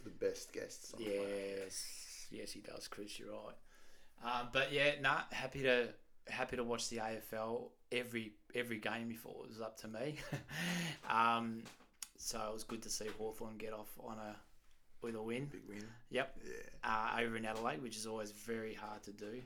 The 0.05 0.11
best 0.11 0.53
guests. 0.53 0.93
On 0.95 0.99
the 1.05 1.11
planet. 1.11 1.61
Yes, 1.65 2.27
yes, 2.31 2.53
he 2.53 2.61
does, 2.61 2.89
Chris. 2.89 3.19
You're 3.19 3.29
right. 3.33 3.55
Um, 4.25 4.49
but 4.53 4.73
yeah, 4.73 4.93
nah, 5.01 5.21
happy 5.31 5.63
to 5.63 5.89
happy 6.29 6.57
to 6.57 6.65
watch 6.65 6.89
the 6.91 6.99
AFL 6.99 7.71
every 7.93 8.33
every 8.55 8.79
game 8.79 9.09
before 9.09 9.45
it 9.45 9.49
was 9.49 9.61
up 9.61 9.77
to 9.81 9.89
me. 9.89 10.17
um, 11.09 11.63
so 12.17 12.39
it 12.51 12.53
was 12.53 12.65
good 12.65 12.83
to 12.83 12.91
see 12.91 13.07
Hawthorn 13.19 13.57
get 13.57 13.73
off 13.73 13.89
on 13.99 14.19
a 14.19 14.37
with 15.03 15.15
a 15.15 15.23
win. 15.23 15.47
Big 15.47 15.63
win. 15.69 15.85
Yep, 16.11 16.39
Yeah. 16.45 16.53
uh, 17.17 17.21
over 17.23 17.37
in 17.37 17.45
Adelaide, 17.45 17.83
which 17.83 17.97
is 17.97 18.07
always 18.07 18.31
very 18.33 18.75
hard 18.75 19.03
to 19.05 19.13
do. 19.13 19.43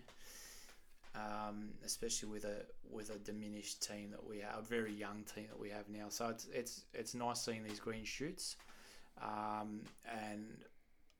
Um, 1.16 1.68
especially 1.84 2.28
with 2.30 2.44
a 2.44 2.66
with 2.90 3.10
a 3.10 3.18
diminished 3.18 3.86
team 3.86 4.10
that 4.10 4.24
we 4.26 4.40
have, 4.40 4.58
a 4.58 4.62
very 4.62 4.92
young 4.92 5.22
team 5.32 5.46
that 5.48 5.58
we 5.58 5.70
have 5.70 5.88
now. 5.88 6.08
So 6.08 6.28
it's 6.28 6.46
it's 6.52 6.84
it's 6.92 7.14
nice 7.14 7.40
seeing 7.40 7.62
these 7.62 7.78
green 7.78 8.04
shoots. 8.04 8.56
Um, 9.22 9.82
and 10.10 10.44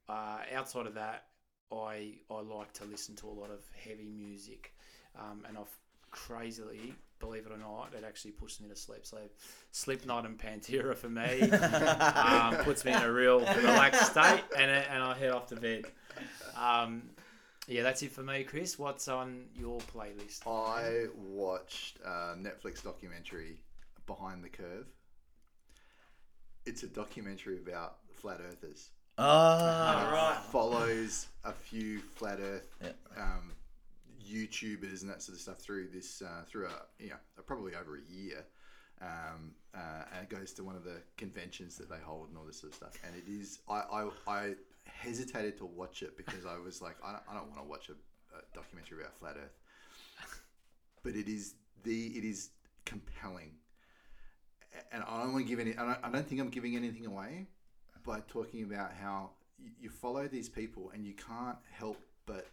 uh, 0.08 0.38
outside 0.52 0.86
of 0.86 0.94
that, 0.94 1.26
I 1.72 2.14
I 2.28 2.40
like 2.40 2.72
to 2.74 2.84
listen 2.86 3.14
to 3.16 3.28
a 3.28 3.36
lot 3.40 3.50
of 3.50 3.60
heavy 3.84 4.10
music, 4.10 4.74
um, 5.16 5.44
and 5.46 5.56
I've 5.56 5.78
crazily, 6.10 6.94
believe 7.24 7.46
it 7.46 7.52
or 7.52 7.58
not, 7.58 7.92
it 7.96 8.04
actually 8.06 8.32
puts 8.32 8.60
me 8.60 8.68
to 8.68 8.76
sleep. 8.76 9.04
So 9.06 9.18
Slipknot 9.72 10.26
and 10.26 10.38
Pantera 10.38 10.94
for 10.96 11.08
me 11.08 11.40
um, 11.50 12.56
puts 12.64 12.84
me 12.84 12.92
in 12.92 13.02
a 13.02 13.12
real 13.12 13.40
relaxed 13.40 14.10
state, 14.10 14.42
and 14.56 14.70
and 14.70 15.02
I 15.02 15.14
head 15.14 15.30
off 15.32 15.48
to 15.48 15.56
bed. 15.56 15.84
Um, 16.56 17.02
yeah, 17.66 17.82
that's 17.82 18.02
it 18.02 18.12
for 18.12 18.22
me, 18.22 18.44
Chris. 18.44 18.78
What's 18.78 19.08
on 19.08 19.46
your 19.58 19.78
playlist? 19.80 20.46
I 20.46 21.06
watched 21.16 21.98
a 22.04 22.36
Netflix 22.36 22.82
documentary, 22.82 23.56
Behind 24.06 24.44
the 24.44 24.50
Curve. 24.50 24.86
It's 26.66 26.82
a 26.82 26.86
documentary 26.88 27.58
about 27.58 27.96
flat 28.14 28.40
earthers. 28.46 28.90
Oh, 29.16 29.24
right. 29.24 30.38
Follows 30.50 31.26
a 31.44 31.52
few 31.52 32.00
flat 32.00 32.40
Earth 32.40 32.68
Yeah. 32.82 32.88
um, 33.16 33.52
YouTubers 34.24 35.02
and 35.02 35.10
that 35.10 35.22
sort 35.22 35.36
of 35.36 35.40
stuff 35.40 35.58
through 35.58 35.88
this 35.88 36.22
uh, 36.22 36.44
through 36.48 36.66
a 36.66 37.02
you 37.02 37.10
know 37.10 37.16
probably 37.46 37.72
over 37.74 37.96
a 37.96 38.12
year. 38.12 38.44
Um, 39.02 39.52
uh, 39.74 40.04
and 40.14 40.22
it 40.22 40.30
goes 40.30 40.52
to 40.54 40.64
one 40.64 40.76
of 40.76 40.84
the 40.84 41.02
conventions 41.16 41.76
that 41.76 41.90
they 41.90 41.98
hold 42.02 42.28
and 42.28 42.38
all 42.38 42.44
this 42.44 42.60
sort 42.60 42.72
of 42.72 42.76
stuff. 42.76 42.92
And 43.04 43.14
it 43.16 43.30
is 43.30 43.58
I, 43.68 43.80
I, 43.92 44.08
I 44.26 44.54
hesitated 44.86 45.58
to 45.58 45.66
watch 45.66 46.02
it 46.02 46.16
because 46.16 46.46
I 46.46 46.58
was 46.58 46.80
like 46.80 46.96
I 47.04 47.12
don't, 47.12 47.22
I 47.30 47.34
don't 47.34 47.50
want 47.50 47.62
to 47.62 47.68
watch 47.68 47.88
a, 47.88 47.92
a 48.36 48.40
documentary 48.54 49.00
about 49.00 49.18
flat 49.18 49.36
Earth. 49.36 49.58
But 51.02 51.16
it 51.16 51.28
is 51.28 51.54
the 51.82 52.06
it 52.06 52.24
is 52.24 52.50
compelling, 52.86 53.50
and 54.92 55.02
I 55.02 55.22
don't 55.22 55.32
want 55.32 55.44
to 55.44 55.48
give 55.48 55.58
any. 55.58 55.76
I 55.76 56.10
don't, 56.10 56.26
think 56.26 56.40
I'm 56.40 56.48
giving 56.48 56.76
anything 56.76 57.06
away 57.06 57.46
by 58.06 58.20
talking 58.28 58.62
about 58.62 58.92
how 59.00 59.30
you 59.80 59.88
follow 59.88 60.26
these 60.28 60.48
people 60.48 60.90
and 60.94 61.06
you 61.06 61.14
can't 61.14 61.56
help 61.70 61.98
but 62.26 62.46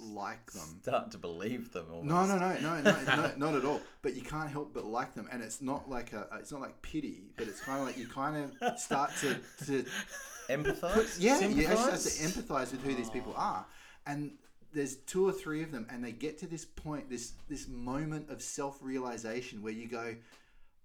like 0.00 0.50
them. 0.52 0.80
Start 0.82 1.10
to 1.12 1.18
believe 1.18 1.72
them. 1.72 1.86
Almost. 1.90 2.06
No, 2.06 2.26
no, 2.26 2.38
no, 2.38 2.60
no, 2.60 2.80
no, 2.82 3.16
no, 3.16 3.32
not 3.36 3.54
at 3.54 3.64
all. 3.64 3.80
But 4.02 4.14
you 4.14 4.22
can't 4.22 4.50
help 4.50 4.72
but 4.74 4.84
like 4.84 5.14
them, 5.14 5.28
and 5.30 5.42
it's 5.42 5.60
not 5.60 5.88
like 5.88 6.12
a, 6.12 6.26
it's 6.38 6.52
not 6.52 6.60
like 6.60 6.80
pity, 6.82 7.30
but 7.36 7.48
it's 7.48 7.60
kind 7.60 7.80
of 7.80 7.86
like 7.86 7.98
you 7.98 8.06
kind 8.06 8.52
of 8.60 8.78
start 8.78 9.10
to, 9.20 9.38
to 9.66 9.84
Empathize. 10.48 11.16
yeah, 11.18 11.40
you 11.40 11.66
actually 11.66 11.90
have 11.90 12.02
to 12.02 12.08
empathize 12.08 12.72
with 12.72 12.82
who 12.82 12.94
these 12.94 13.10
people 13.10 13.34
are, 13.36 13.66
and 14.06 14.32
there's 14.72 14.96
two 14.96 15.26
or 15.26 15.32
three 15.32 15.62
of 15.62 15.72
them, 15.72 15.86
and 15.90 16.02
they 16.04 16.12
get 16.12 16.38
to 16.38 16.46
this 16.46 16.64
point, 16.64 17.10
this 17.10 17.32
this 17.48 17.68
moment 17.68 18.30
of 18.30 18.40
self 18.40 18.78
realization 18.82 19.62
where 19.62 19.72
you 19.72 19.88
go, 19.88 20.14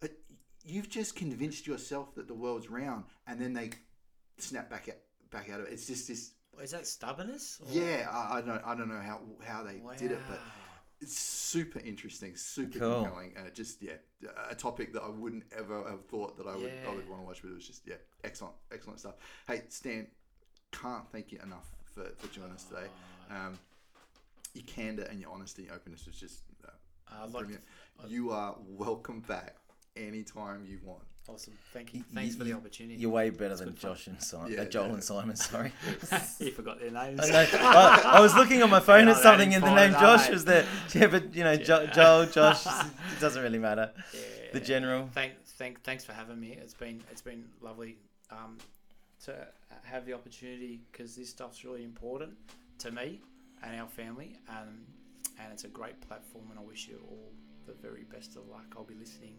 "Uh, 0.02 0.08
you've 0.66 0.90
just 0.90 1.16
convinced 1.16 1.68
yourself 1.68 2.14
that 2.16 2.28
the 2.28 2.34
world's 2.34 2.70
round, 2.70 3.06
and 3.28 3.40
then 3.40 3.54
they 3.54 3.72
snap 4.38 4.70
back 4.70 4.88
at 4.90 5.02
back 5.32 5.50
out 5.50 5.60
of 5.60 5.68
it. 5.68 5.74
It's 5.74 5.88
just 5.88 6.08
this. 6.08 6.32
Is 6.62 6.72
that 6.72 6.88
stubbornness? 6.88 7.60
or- 7.62 7.68
Yeah, 7.72 8.08
I, 8.12 8.38
I 8.38 8.42
don't 8.42 8.62
I 8.66 8.76
don't 8.76 8.88
know 8.90 9.02
how 9.02 9.22
how 9.46 9.64
they 9.64 9.82
did 9.98 10.12
it, 10.12 10.20
but 10.30 10.40
it's 11.02 11.18
super 11.18 11.80
interesting, 11.80 12.36
super 12.36 12.80
Cool. 12.80 13.04
compelling, 13.04 13.34
and 13.36 13.46
it 13.48 13.54
just 13.56 13.82
yeah, 13.82 13.94
a 14.50 14.56
topic 14.56 14.94
that 14.94 15.04
I 15.04 15.10
wouldn't 15.10 15.44
ever 15.58 15.84
have 15.90 16.06
thought 16.06 16.38
that 16.38 16.48
I 16.48 16.56
would 16.56 16.72
I 16.88 16.94
would 16.96 17.10
want 17.10 17.22
to 17.22 17.26
watch, 17.28 17.42
but 17.42 17.50
it 17.52 17.56
was 17.56 17.68
just 17.68 17.82
yeah, 17.86 17.96
excellent, 18.24 18.56
excellent 18.72 19.00
stuff. 19.00 19.16
Hey 19.48 19.64
Stan, 19.70 20.08
can't 20.72 21.10
thank 21.12 21.32
you 21.32 21.40
enough 21.44 21.68
for, 21.94 22.06
for 22.18 22.28
joining 22.34 22.54
us 22.54 22.64
today. 22.66 22.88
Um, 23.30 23.58
your 24.54 24.64
candor 24.66 25.04
and 25.04 25.20
your 25.20 25.32
honesty, 25.32 25.64
and 25.64 25.72
openness 25.76 26.06
was 26.06 26.16
just 26.16 26.44
uh, 26.66 26.70
I'd 27.12 27.32
like 27.32 27.32
brilliant. 27.46 27.64
You 28.08 28.32
are 28.32 28.56
welcome 28.68 29.22
back 29.22 29.56
anytime 29.96 30.66
you 30.66 30.80
want. 30.84 31.04
Awesome. 31.28 31.54
Thank 31.72 31.94
you. 31.94 32.04
Thanks 32.14 32.36
y- 32.36 32.40
for 32.40 32.44
the 32.44 32.54
opportunity. 32.54 32.96
You're 33.00 33.10
way 33.10 33.30
better 33.30 33.56
than 33.56 33.70
good 33.70 33.80
fun. 33.80 33.92
Josh 33.92 34.08
and 34.08 34.22
Simon. 34.22 34.52
Yeah, 34.52 34.62
uh, 34.62 34.66
Joel 34.66 34.88
yeah. 34.88 34.94
and 34.94 35.04
Simon. 35.04 35.36
Sorry. 35.38 35.72
you 36.40 36.52
forgot 36.52 36.80
their 36.82 36.92
names. 36.92 37.22
I, 37.22 37.32
know. 37.32 37.48
I, 37.60 38.02
I 38.18 38.20
was 38.20 38.36
looking 38.36 38.62
on 38.62 38.70
my 38.70 38.82
phone 38.82 39.08
Yeah, 39.08 39.14
at 39.14 39.18
something, 39.22 39.50
didn't 39.50 39.64
and 39.64 39.72
the 39.72 39.76
name 39.76 39.96
it 39.96 40.00
Josh 40.00 40.30
was 40.30 40.44
there. 40.46 40.66
Yeah, 40.94 41.08
but 41.08 41.34
you 41.34 41.44
know, 41.44 41.56
jo- 41.56 41.88
Joel, 41.88 42.26
Josh, 42.26 42.66
it 42.66 43.20
doesn't 43.22 43.42
really 43.42 43.58
matter. 43.60 43.92
The 44.52 44.60
general. 44.60 45.10
Thank, 45.14 45.34
thank, 45.58 45.82
thanks 45.84 46.04
for 46.04 46.12
having 46.12 46.40
me. 46.40 46.58
It's 46.62 46.74
been, 46.74 47.02
it's 47.10 47.22
been 47.22 47.46
lovely 47.62 47.98
um, 48.30 48.58
to 49.26 49.48
have 49.84 50.06
the 50.06 50.14
opportunity 50.14 50.82
because 50.92 51.16
this 51.16 51.30
stuff's 51.30 51.64
really 51.64 51.84
important 51.84 52.34
to 52.80 52.92
me 52.92 53.22
and 53.64 53.80
our 53.80 53.88
family, 53.88 54.36
um, 54.50 54.82
and 55.40 55.54
it's 55.54 55.64
a 55.64 55.70
great 55.70 56.00
platform. 56.02 56.46
And 56.50 56.60
I 56.60 56.64
wish 56.64 56.88
you 56.90 57.00
all 57.10 57.32
the 57.66 57.74
very 57.74 58.04
best 58.04 58.36
of 58.36 58.48
luck. 58.50 58.66
I'll 58.78 58.84
be 58.84 58.96
listening 58.96 59.36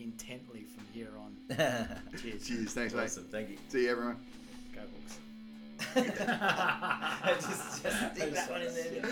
intently 0.00 0.64
from 0.64 0.84
here 0.92 1.10
on. 1.18 1.36
Cheers. 2.20 2.46
Cheers, 2.46 2.72
thanks, 2.72 2.94
mate. 2.94 3.04
awesome. 3.04 3.24
Thank 3.24 3.50
you. 3.50 3.58
See 3.68 3.84
you, 3.84 3.90
everyone. 3.90 4.16
Go 4.74 4.80
Hawks. 4.80 5.18
just, 7.46 7.82
just 7.82 8.14
stick 8.14 8.34
that 8.34 8.50
one 8.50 8.62
in 8.62 8.74
there. 8.74 9.02